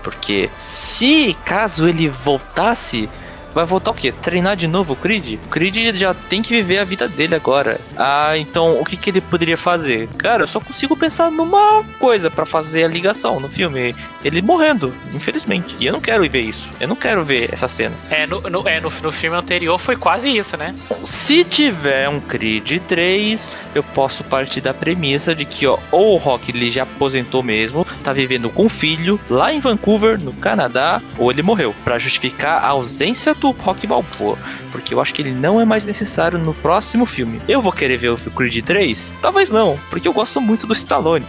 Porque 0.04 0.50
se 0.58 1.36
caso 1.46 1.88
ele 1.88 2.10
voltasse, 2.10 3.10
vai 3.54 3.66
voltar 3.66 3.92
o 3.92 3.94
quê? 3.94 4.14
Treinar 4.22 4.56
de 4.56 4.68
novo 4.68 4.94
o 4.94 4.96
Creed? 4.96 5.40
O 5.46 5.50
Creed 5.50 5.96
já 5.96 6.14
tem 6.14 6.42
que 6.42 6.54
viver 6.54 6.80
a 6.80 6.84
vida 6.84 7.08
dele 7.08 7.36
agora. 7.36 7.80
Ah, 7.98 8.38
então 8.38 8.80
o 8.80 8.84
que, 8.84 8.98
que 8.98 9.10
ele 9.10 9.22
poderia 9.22 9.58
fazer? 9.58 10.08
Cara, 10.18 10.44
eu 10.44 10.48
só 10.48 10.60
consigo 10.60 10.96
pensar 10.96 11.32
numa 11.32 11.84
coisa 12.00 12.30
pra 12.30 12.46
fazer 12.46 12.84
a 12.84 12.88
ligação 12.88 13.40
no 13.40 13.50
filme. 13.50 13.96
Ele 14.24 14.42
morrendo, 14.42 14.94
infelizmente. 15.14 15.76
E 15.80 15.86
eu 15.86 15.94
não 15.94 16.02
quero 16.02 16.28
ver 16.30 16.42
isso. 16.42 16.70
Eu 16.80 16.88
não 16.88 16.96
quero 16.96 17.24
ver 17.24 17.54
essa 17.54 17.68
cena. 17.68 17.96
É, 18.10 18.26
no, 18.26 18.42
no, 18.42 18.68
é, 18.68 18.80
no, 18.80 18.90
no 18.90 19.12
filme 19.12 19.38
anterior 19.38 19.78
foi 19.78 19.96
quase 19.96 20.36
isso, 20.36 20.58
né? 20.58 20.74
Se 21.04 21.44
tiver 21.44 22.10
um 22.10 22.20
Creed 22.20 22.80
3, 22.88 23.50
eu 23.76 23.84
posso 23.84 24.24
partir 24.24 24.62
da 24.62 24.74
premissa 24.74 25.36
de 25.36 25.46
que 25.46 25.68
ó, 25.68 25.78
ou 25.92 26.14
o 26.14 26.18
Rock 26.18 26.52
ele 26.52 26.70
já 26.70 26.84
aposentou 26.84 27.44
mesmo, 27.44 27.86
tá 28.04 28.14
vivendo 28.14 28.50
com 28.50 28.66
o 28.66 28.70
filho 28.70 29.20
lá 29.30 29.54
em 29.54 29.60
Vancouver, 29.60 30.22
no 30.22 30.34
Canadá, 30.34 31.02
ou 31.18 31.32
ele 31.32 31.42
morreu, 31.42 31.76
Pra 31.84 32.00
justificar 32.00 32.64
a 32.64 32.68
ausência 32.68 33.36
do 33.44 33.52
Rock 33.52 33.86
Balboa, 33.86 34.38
porque 34.72 34.94
eu 34.94 35.02
acho 35.02 35.14
que 35.14 35.22
ele 35.22 35.32
não 35.32 35.60
é 35.60 35.66
mais 35.66 35.84
necessário 35.84 36.40
no 36.40 36.54
próximo 36.54 37.06
filme. 37.06 37.42
Eu 37.46 37.62
vou 37.62 37.74
querer 37.74 37.98
ver 37.98 38.10
o 38.10 38.18
Creed 38.18 38.64
3? 38.64 39.14
Talvez 39.22 39.52
não, 39.52 39.78
porque 39.90 40.08
eu 40.08 40.14
gosto 40.14 40.40
muito 40.40 40.66
do 40.66 40.74
Stallone. 40.74 41.26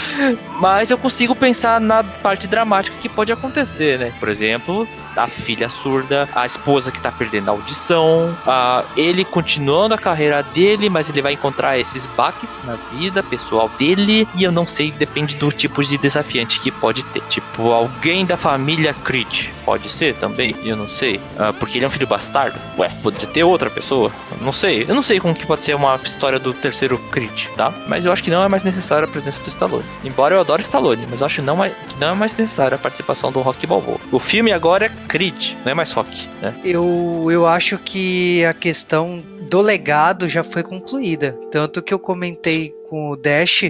Mas 0.60 0.90
eu 0.90 0.98
consigo 0.98 1.34
pensar 1.34 1.80
na 1.80 2.04
parte 2.04 2.46
dramática 2.46 2.96
que 3.00 3.08
pode 3.08 3.32
acontecer, 3.32 3.98
né? 3.98 4.12
Por 4.20 4.28
exemplo, 4.28 4.86
a 5.16 5.26
filha 5.26 5.68
surda, 5.68 6.28
a 6.34 6.46
esposa 6.46 6.90
que 6.90 7.00
tá 7.00 7.10
perdendo 7.12 7.48
a 7.48 7.52
audição, 7.52 8.36
a, 8.46 8.84
ele 8.96 9.24
continuando 9.24 9.94
a 9.94 9.98
carreira 9.98 10.42
dele, 10.42 10.88
mas 10.88 11.08
ele 11.08 11.22
vai 11.22 11.32
encontrar 11.32 11.78
esses 11.78 12.06
baques 12.16 12.48
na 12.64 12.76
vida 12.92 13.22
pessoal 13.22 13.68
dele, 13.78 14.26
e 14.34 14.44
eu 14.44 14.52
não 14.52 14.66
sei, 14.66 14.90
depende 14.90 15.36
do 15.36 15.50
tipo 15.50 15.84
de 15.84 15.96
desafiante 15.98 16.60
que 16.60 16.70
pode 16.70 17.02
ter. 17.06 17.22
Tipo, 17.28 17.70
alguém 17.72 18.24
da 18.26 18.36
família 18.36 18.94
Creed, 19.04 19.46
pode 19.64 19.88
ser 19.88 20.14
também, 20.16 20.54
eu 20.64 20.76
não 20.76 20.88
sei, 20.88 21.20
Ah, 21.38 21.52
porque 21.52 21.78
ele 21.78 21.84
é 21.84 21.88
um 21.88 21.90
filho 21.90 22.06
bastardo. 22.06 22.58
Ué, 22.78 22.90
poderia 23.02 23.26
ter 23.28 23.44
outra 23.44 23.70
pessoa, 23.70 24.10
não 24.40 24.52
sei, 24.52 24.84
eu 24.88 24.94
não 24.94 25.02
sei 25.02 25.18
como 25.20 25.34
que 25.34 25.46
pode 25.46 25.64
ser 25.64 25.74
uma 25.74 25.96
história 26.04 26.38
do 26.38 26.52
terceiro 26.54 26.98
Creed, 27.10 27.46
tá? 27.56 27.72
Mas 27.88 28.04
eu 28.04 28.12
acho 28.12 28.22
que 28.22 28.30
não 28.30 28.42
é 28.42 28.48
mais 28.48 28.62
necessária 28.64 29.04
a 29.06 29.10
presença 29.10 29.42
do 29.42 29.48
Stallone. 29.48 29.84
Embora 30.04 30.34
eu 30.34 30.40
adore 30.40 30.62
Stallone, 30.62 31.06
mas 31.10 31.20
eu 31.20 31.26
acho 31.26 31.42
não, 31.42 31.62
é- 31.64 31.70
que 31.70 31.98
não 32.00 32.08
é 32.10 32.14
mais 32.14 32.34
necessária 32.36 32.74
a 32.76 32.78
participação 32.78 33.30
do 33.32 33.40
Rock 33.40 33.66
Balboa. 33.66 33.98
O 34.12 34.18
filme 34.18 34.52
agora 34.52 34.86
é 34.86 34.88
Creed, 35.08 35.52
não 35.64 35.72
é 35.72 35.74
mais 35.74 35.92
Rock, 35.92 36.28
né? 36.40 36.54
Eu, 36.64 37.28
eu 37.30 37.46
acho 37.46 37.78
que 37.78 38.44
a 38.44 38.52
questão 38.52 39.22
do 39.48 39.60
legado 39.60 40.28
já 40.28 40.42
foi 40.42 40.62
concluída. 40.62 41.38
Tanto 41.50 41.82
que 41.82 41.92
eu 41.92 41.98
comentei 41.98 42.74
com 42.94 43.10
o 43.10 43.16
Dash 43.16 43.64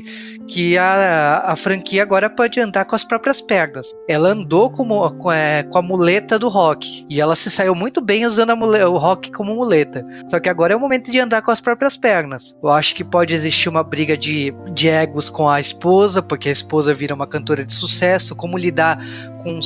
que 0.46 0.76
a, 0.76 1.44
a 1.46 1.56
franquia 1.56 2.02
agora 2.02 2.28
pode 2.28 2.60
andar 2.60 2.84
com 2.84 2.94
as 2.94 3.02
próprias 3.02 3.40
pernas. 3.40 3.90
Ela 4.06 4.28
andou 4.28 4.70
como, 4.70 5.10
com, 5.12 5.32
é, 5.32 5.62
com 5.62 5.78
a 5.78 5.82
muleta 5.82 6.38
do 6.38 6.50
rock. 6.50 7.06
E 7.08 7.22
ela 7.22 7.34
se 7.34 7.50
saiu 7.50 7.74
muito 7.74 8.02
bem 8.02 8.26
usando 8.26 8.50
a 8.50 8.56
mule- 8.56 8.84
o 8.84 8.98
rock 8.98 9.32
como 9.32 9.54
muleta. 9.54 10.04
Só 10.30 10.38
que 10.38 10.50
agora 10.50 10.74
é 10.74 10.76
o 10.76 10.80
momento 10.80 11.10
de 11.10 11.18
andar 11.18 11.40
com 11.40 11.50
as 11.50 11.62
próprias 11.62 11.96
pernas. 11.96 12.54
Eu 12.62 12.68
acho 12.68 12.94
que 12.94 13.02
pode 13.02 13.32
existir 13.32 13.70
uma 13.70 13.82
briga 13.82 14.14
de, 14.14 14.54
de 14.74 14.90
egos 14.90 15.30
com 15.30 15.48
a 15.48 15.58
esposa, 15.58 16.20
porque 16.20 16.50
a 16.50 16.52
esposa 16.52 16.92
vira 16.92 17.14
uma 17.14 17.26
cantora 17.26 17.64
de 17.64 17.72
sucesso. 17.72 18.36
Como 18.36 18.58
lidar 18.58 18.98
com 19.42 19.60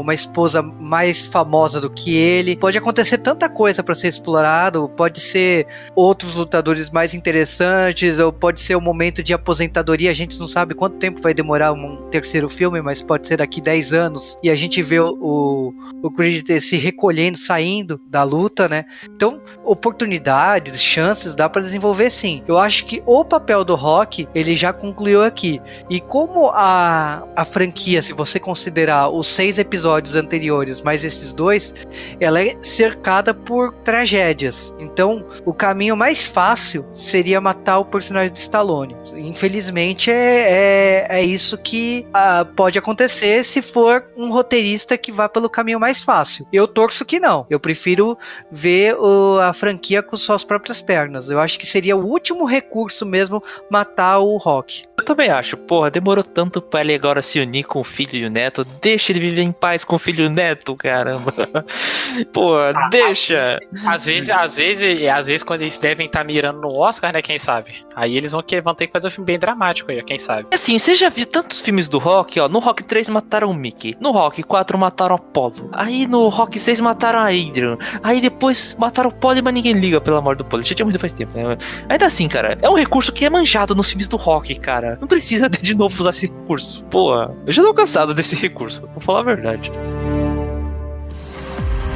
uma 0.00 0.14
esposa 0.14 0.62
mais 0.62 1.26
famosa 1.26 1.80
do 1.80 1.90
que 1.90 2.14
ele. 2.14 2.56
Pode 2.56 2.76
acontecer 2.76 3.18
tanta 3.18 3.48
coisa 3.48 3.82
para 3.82 3.94
ser 3.94 4.08
explorado, 4.08 4.88
pode 4.90 5.20
ser 5.20 5.66
outros 5.94 6.34
lutadores 6.34 6.90
mais 6.90 7.12
interessantes, 7.14 8.18
ou 8.18 8.32
pode 8.32 8.60
ser 8.60 8.74
o 8.74 8.80
momento 8.80 8.97
momento 8.98 9.22
de 9.22 9.32
aposentadoria. 9.32 10.10
A 10.10 10.14
gente 10.14 10.40
não 10.40 10.48
sabe 10.48 10.74
quanto 10.74 10.96
tempo 10.96 11.22
vai 11.22 11.32
demorar 11.32 11.72
um 11.72 12.08
terceiro 12.10 12.48
filme, 12.48 12.82
mas 12.82 13.00
pode 13.00 13.28
ser 13.28 13.36
daqui 13.36 13.60
10 13.60 13.92
anos. 13.92 14.36
E 14.42 14.50
a 14.50 14.56
gente 14.56 14.82
vê 14.82 14.98
o, 14.98 15.16
o, 15.20 15.74
o 16.02 16.10
Creed 16.10 16.44
se 16.60 16.76
recolhendo, 16.76 17.38
saindo 17.38 18.00
da 18.08 18.24
luta, 18.24 18.68
né? 18.68 18.84
Então, 19.04 19.40
oportunidades, 19.64 20.82
chances, 20.82 21.36
dá 21.36 21.48
para 21.48 21.62
desenvolver 21.62 22.10
sim. 22.10 22.42
Eu 22.48 22.58
acho 22.58 22.86
que 22.86 23.00
o 23.06 23.24
papel 23.24 23.64
do 23.64 23.76
Rock, 23.76 24.26
ele 24.34 24.56
já 24.56 24.72
concluiu 24.72 25.22
aqui. 25.22 25.62
E 25.88 26.00
como 26.00 26.48
a, 26.48 27.22
a 27.36 27.44
franquia, 27.44 28.02
se 28.02 28.12
você 28.12 28.40
considerar 28.40 29.10
os 29.10 29.28
seis 29.28 29.58
episódios 29.58 30.16
anteriores, 30.16 30.80
mais 30.80 31.04
esses 31.04 31.32
dois, 31.32 31.72
ela 32.18 32.42
é 32.42 32.56
cercada 32.62 33.32
por 33.32 33.72
tragédias. 33.84 34.74
Então, 34.80 35.24
o 35.44 35.54
caminho 35.54 35.96
mais 35.96 36.26
fácil 36.26 36.84
seria 36.92 37.40
matar 37.40 37.78
o 37.78 37.84
personagem 37.84 38.32
do 38.32 38.36
Stallone. 38.36 38.77
Infelizmente, 38.84 40.10
é, 40.10 41.06
é, 41.10 41.18
é 41.18 41.22
isso 41.22 41.56
que 41.58 42.06
ah, 42.12 42.46
pode 42.56 42.78
acontecer 42.78 43.44
se 43.44 43.62
for 43.62 44.04
um 44.16 44.30
roteirista 44.30 44.96
que 44.98 45.12
vá 45.12 45.28
pelo 45.28 45.48
caminho 45.50 45.80
mais 45.80 46.02
fácil. 46.02 46.46
Eu 46.52 46.66
torço 46.68 47.04
que 47.04 47.18
não. 47.20 47.46
Eu 47.48 47.58
prefiro 47.60 48.16
ver 48.50 48.94
o, 48.96 49.38
a 49.40 49.52
franquia 49.52 50.02
com 50.02 50.16
suas 50.16 50.44
próprias 50.44 50.80
pernas. 50.80 51.28
Eu 51.30 51.40
acho 51.40 51.58
que 51.58 51.66
seria 51.66 51.96
o 51.96 52.04
último 52.04 52.44
recurso 52.44 53.04
mesmo 53.06 53.42
matar 53.70 54.18
o 54.18 54.36
Rock. 54.36 54.82
Eu 54.98 55.04
também 55.04 55.30
acho, 55.30 55.56
porra, 55.56 55.90
demorou 55.90 56.24
tanto 56.24 56.60
pra 56.60 56.80
ele 56.80 56.94
agora 56.94 57.22
se 57.22 57.38
unir 57.40 57.64
com 57.64 57.80
o 57.80 57.84
filho 57.84 58.16
e 58.16 58.24
o 58.24 58.30
neto. 58.30 58.64
Deixa 58.82 59.12
ele 59.12 59.20
viver 59.20 59.42
em 59.42 59.52
paz 59.52 59.84
com 59.84 59.96
o 59.96 59.98
filho 59.98 60.24
e 60.24 60.26
o 60.26 60.30
neto, 60.30 60.74
caramba. 60.76 61.32
Porra, 62.32 62.72
Ah, 62.74 62.88
deixa. 62.90 63.58
Às 63.86 64.06
vezes, 64.06 64.30
às 64.30 64.56
vezes, 64.56 65.08
às 65.08 65.26
vezes, 65.26 65.42
quando 65.42 65.62
eles 65.62 65.76
devem 65.78 66.06
estar 66.06 66.24
mirando 66.24 66.60
no 66.60 66.74
Oscar, 66.76 67.12
né? 67.12 67.22
Quem 67.22 67.38
sabe? 67.38 67.74
Aí 67.94 68.16
eles 68.16 68.32
vão, 68.32 68.42
que- 68.42 68.60
vão 68.68 68.74
ter 68.74 68.86
que 68.86 68.92
fazer 68.92 69.08
um 69.08 69.10
filme 69.10 69.26
bem 69.26 69.38
dramático 69.38 69.90
aí, 69.90 70.02
quem 70.02 70.18
sabe? 70.18 70.48
Assim, 70.52 70.78
você 70.78 70.94
já 70.94 71.08
viu 71.08 71.26
tantos 71.26 71.60
filmes 71.60 71.88
do 71.88 71.98
Rock, 71.98 72.38
ó. 72.38 72.48
No 72.48 72.58
Rock 72.58 72.84
3 72.84 73.08
mataram 73.08 73.50
o 73.50 73.54
Mickey. 73.54 73.96
No 74.00 74.10
Rock 74.10 74.42
4 74.42 74.78
mataram 74.78 75.14
o 75.14 75.18
Apollo. 75.18 75.70
Aí 75.72 76.06
no 76.06 76.28
Rock 76.28 76.58
6 76.58 76.80
mataram 76.80 77.20
a 77.20 77.28
Adrian. 77.28 77.78
Aí 78.02 78.20
depois 78.20 78.76
mataram 78.78 79.10
o 79.10 79.12
Polly, 79.12 79.42
mas 79.42 79.54
ninguém 79.54 79.72
liga 79.72 80.00
pela 80.00 80.20
morte 80.20 80.38
do 80.38 80.44
Polly. 80.44 80.64
Já 80.64 80.74
tinha 80.74 80.84
morrido 80.84 80.98
faz 81.00 81.12
tempo, 81.12 81.36
né? 81.36 81.56
Ainda 81.88 82.06
assim, 82.06 82.28
cara, 82.28 82.58
é 82.60 82.68
um 82.68 82.74
recurso 82.74 83.12
que 83.12 83.24
é 83.24 83.30
manjado 83.30 83.74
nos 83.74 83.88
filmes 83.88 84.08
do 84.08 84.16
Rock, 84.16 84.54
cara. 84.56 84.98
Não 85.00 85.08
precisa 85.08 85.48
de 85.50 85.74
novo 85.74 85.98
usar 86.00 86.10
esse 86.10 86.26
recurso. 86.26 86.84
Pô, 86.84 87.14
eu 87.46 87.52
já 87.52 87.62
tô 87.62 87.72
cansado 87.74 88.14
desse 88.14 88.34
recurso. 88.36 88.82
Vou 88.92 89.00
falar 89.00 89.20
a 89.20 89.22
verdade. 89.22 89.70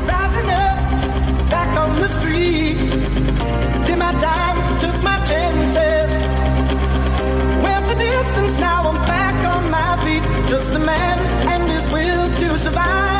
Rising 0.06 0.50
up, 0.50 1.50
back 1.50 1.78
on 1.78 2.00
the 2.00 2.08
street. 2.08 2.76
Did 3.86 3.98
my 3.98 4.12
time, 4.20 4.80
took 4.80 4.96
my 5.02 5.18
chances. 5.26 5.61
Distance, 8.42 8.60
now 8.60 8.88
I'm 8.88 8.96
back 9.06 9.36
on 9.54 9.70
my 9.70 10.04
feet. 10.04 10.50
Just 10.50 10.70
a 10.70 10.78
man 10.80 11.18
and 11.48 11.70
his 11.70 11.84
will 11.92 12.28
to 12.40 12.58
survive. 12.58 13.11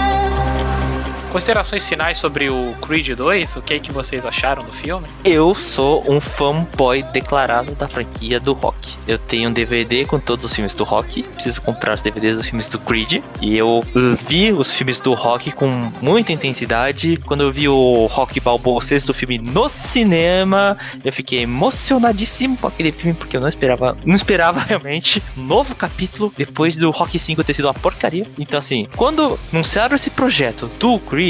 Considerações 1.33 1.89
finais 1.89 2.19
sobre 2.19 2.51
o 2.51 2.75
Creed 2.87 3.17
2, 3.17 3.57
o 3.57 3.63
que, 3.63 3.73
é 3.73 3.79
que 3.79 3.91
vocês 3.91 4.27
acharam 4.27 4.63
do 4.63 4.71
filme? 4.71 5.09
Eu 5.25 5.55
sou 5.55 6.05
um 6.07 6.21
fanboy 6.21 7.03
declarado 7.05 7.73
da 7.75 7.89
franquia 7.89 8.39
do 8.39 8.53
Rock. 8.53 8.93
Eu 9.09 9.17
tenho 9.17 9.49
um 9.49 9.53
DVD 9.53 10.05
com 10.05 10.19
todos 10.19 10.45
os 10.45 10.55
filmes 10.55 10.75
do 10.75 10.85
Rock. 10.85 11.23
Preciso 11.23 11.63
comprar 11.63 11.95
os 11.95 12.03
DVDs 12.03 12.37
dos 12.37 12.45
filmes 12.45 12.69
do 12.69 12.79
Creed. 12.79 13.23
E 13.41 13.57
eu 13.57 13.83
vi 14.29 14.53
os 14.53 14.73
filmes 14.73 15.01
do 15.01 15.15
Rock 15.15 15.53
com 15.53 15.91
muita 16.03 16.33
intensidade. 16.33 17.17
Quando 17.25 17.45
eu 17.45 17.51
vi 17.51 17.67
o 17.67 18.05
Rock 18.11 18.39
Balboa, 18.39 18.77
o 18.77 18.83
sexto 18.83 19.15
filme 19.15 19.39
no 19.39 19.71
cinema, 19.71 20.77
eu 21.03 21.13
fiquei 21.15 21.41
emocionadíssimo 21.41 22.59
com 22.59 22.67
aquele 22.67 22.93
filme 22.93 23.15
porque 23.15 23.39
eu 23.39 23.41
não 23.41 23.49
esperava, 23.49 23.97
não 24.05 24.15
esperava 24.15 24.61
realmente 24.69 25.23
um 25.35 25.45
novo 25.45 25.75
capítulo 25.75 26.31
depois 26.37 26.77
do 26.77 26.91
Rock 26.91 27.19
5 27.19 27.43
ter 27.43 27.55
sido 27.55 27.69
uma 27.69 27.75
porcaria. 27.75 28.27
Então 28.39 28.59
assim, 28.59 28.87
quando 28.97 29.39
anunciaram 29.51 29.97
esse 29.97 30.11
projeto 30.11 30.71
do 30.79 30.99
Creed, 30.99 31.22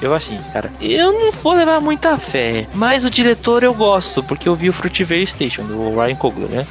eu 0.00 0.14
assim, 0.14 0.38
cara, 0.52 0.72
eu 0.80 1.12
não 1.12 1.32
vou 1.32 1.54
levar 1.54 1.80
muita 1.80 2.18
fé, 2.18 2.66
mas 2.74 3.04
o 3.04 3.10
diretor 3.10 3.62
eu 3.62 3.74
gosto 3.74 4.22
porque 4.22 4.48
eu 4.48 4.54
vi 4.54 4.68
o 4.68 4.72
Fruitvale 4.72 5.26
Station 5.26 5.64
do 5.64 6.00
Ryan 6.00 6.16
Coogler, 6.16 6.48
né? 6.48 6.66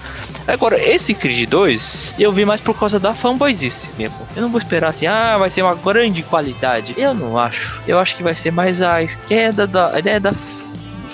Agora, 0.48 0.80
esse 0.80 1.14
Creed 1.14 1.50
2, 1.50 2.16
eu 2.20 2.32
vi 2.32 2.46
mais 2.46 2.62
por 2.62 2.78
causa 2.78 3.00
da 3.00 3.16
fanboyzice 3.16 3.88
mesmo. 3.98 4.18
Eu 4.36 4.44
não 4.44 4.50
vou 4.50 4.60
esperar 4.60 4.90
assim, 4.90 5.08
ah, 5.08 5.38
vai 5.40 5.50
ser 5.50 5.64
uma 5.64 5.74
grande 5.74 6.22
qualidade. 6.22 6.94
Eu 6.98 7.16
não 7.16 7.38
acho. 7.38 7.82
Eu 7.88 7.98
acho 7.98 8.16
que 8.16 8.22
vai 8.22 8.36
ser 8.36 8.52
mais 8.52 8.80
a 8.80 9.04
queda 9.28 9.66
da 9.66 9.92
a 9.92 10.00
ideia 10.00 10.20
da 10.20 10.34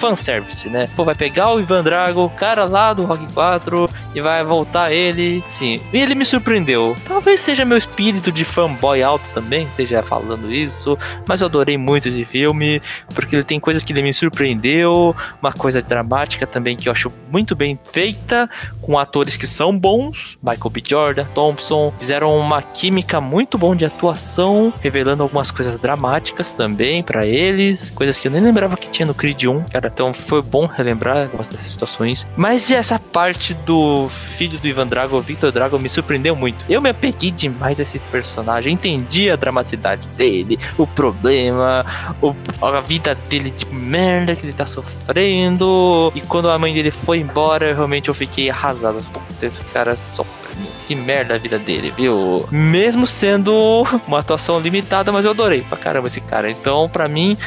fanservice, 0.02 0.68
né? 0.68 0.90
Pô, 0.96 1.06
vai 1.06 1.14
pegar 1.14 1.54
o 1.54 1.60
Ivan 1.60 1.84
Drago, 1.84 2.24
o 2.24 2.30
cara 2.32 2.66
lá 2.66 2.92
do 2.92 3.06
Rock 3.06 3.32
4, 3.32 3.88
e 4.16 4.20
vai 4.20 4.44
voltar 4.44 4.92
ele. 4.92 5.44
Sim, 5.48 5.80
e 5.94 5.98
ele 6.00 6.16
me 6.16 6.26
surpreendeu. 6.26 6.96
Talvez 7.08 7.40
seja 7.40 7.64
meu 7.64 7.78
espírito 7.78 8.32
de 8.32 8.44
fanboy 8.44 9.04
alto 9.04 9.24
também, 9.32 9.68
esteja 9.68 10.02
falando 10.02 10.52
isso, 10.52 10.98
mas 11.28 11.42
eu 11.42 11.46
adorei 11.46 11.78
muito 11.78 12.10
esse 12.10 12.26
filme, 12.26 12.82
porque 13.14 13.36
ele 13.36 13.44
tem 13.44 13.60
coisas 13.60 13.84
que 13.84 13.94
ele 13.94 14.02
me 14.02 14.12
surpreendeu, 14.12 15.16
uma 15.40 15.54
coisa 15.54 15.84
dramática 15.84 16.48
também 16.48 16.76
que 16.76 16.90
eu 16.90 16.94
acho 16.94 17.14
muito 17.32 17.56
bem 17.56 17.80
feita, 17.92 18.50
com 18.82 18.98
atores 18.98 19.38
que 19.38 19.46
são 19.46 19.78
bons, 19.78 20.36
Michael 20.42 20.70
B. 20.72 20.84
Jordan, 20.84 21.26
Thompson, 21.36 21.94
fizeram 22.00 22.36
uma 22.36 22.64
química 22.64 23.22
muito 23.22 23.56
bom 23.56 23.76
de 23.76 23.86
atuação, 23.86 24.74
revelando 24.82 25.22
algumas 25.22 25.52
coisas 25.52 25.78
dramáticas 25.78 26.54
também 26.54 27.04
pra 27.04 27.24
eles, 27.24 27.92
coisas 27.92 28.20
que 28.20 28.28
eu 28.28 28.32
nem 28.32 28.42
lembrava 28.42 28.76
que 28.76 28.90
tinha 28.90 29.06
no 29.06 29.14
Creed 29.14 29.44
1, 29.44 29.66
cara, 29.66 29.91
então 29.94 30.14
foi 30.14 30.42
bom 30.42 30.66
relembrar 30.66 31.24
algumas 31.24 31.48
dessas 31.48 31.68
situações. 31.68 32.26
Mas 32.36 32.70
essa 32.72 32.98
parte 33.00 33.54
do 33.54 34.08
filho 34.10 34.58
do 34.60 34.68
Ivan 34.68 34.88
Drago, 34.88 35.20
Victor 35.20 35.52
Drago, 35.52 35.78
me 35.80 35.90
surpreendeu 35.90 36.36
muito. 36.36 36.64
Eu 36.70 36.82
me 36.82 36.90
apeguei 36.90 37.32
demais 37.32 37.80
a 37.80 37.84
esse 37.84 38.00
personagem, 38.00 38.74
entendi 38.74 39.30
a 39.30 39.36
dramaticidade 39.36 40.08
dele, 40.10 40.60
o 40.78 40.88
problema, 40.88 41.86
o- 42.22 42.36
a 42.66 42.82
vida 42.82 43.16
dele 43.16 43.52
de 43.52 43.66
merda 43.68 44.36
que 44.36 44.46
ele 44.46 44.54
tá 44.54 44.66
sofrendo. 44.66 46.12
E 46.16 46.22
quando 46.22 46.50
a 46.50 46.58
mãe 46.58 46.74
dele 46.74 46.92
foi 46.92 47.20
embora, 47.20 47.74
realmente 47.74 48.10
eu 48.10 48.14
fiquei 48.14 48.50
arrasado. 48.50 48.98
Puta, 49.12 49.46
esse 49.46 49.64
cara 49.66 49.96
sofre. 49.98 50.41
Que 50.88 50.96
merda 50.96 51.36
a 51.36 51.38
vida 51.38 51.58
dele, 51.58 51.94
viu? 51.96 52.48
Mesmo 52.52 53.08
sendo 53.08 53.84
uma 54.08 54.20
atuação 54.20 54.60
limitada, 54.60 55.12
mas 55.12 55.26
eu 55.26 55.32
adorei 55.32 55.62
pra 55.62 55.78
caramba 55.78 56.08
esse 56.08 56.22
cara. 56.22 56.50
Então, 56.50 56.90
pra 56.90 57.08
mim, 57.08 57.38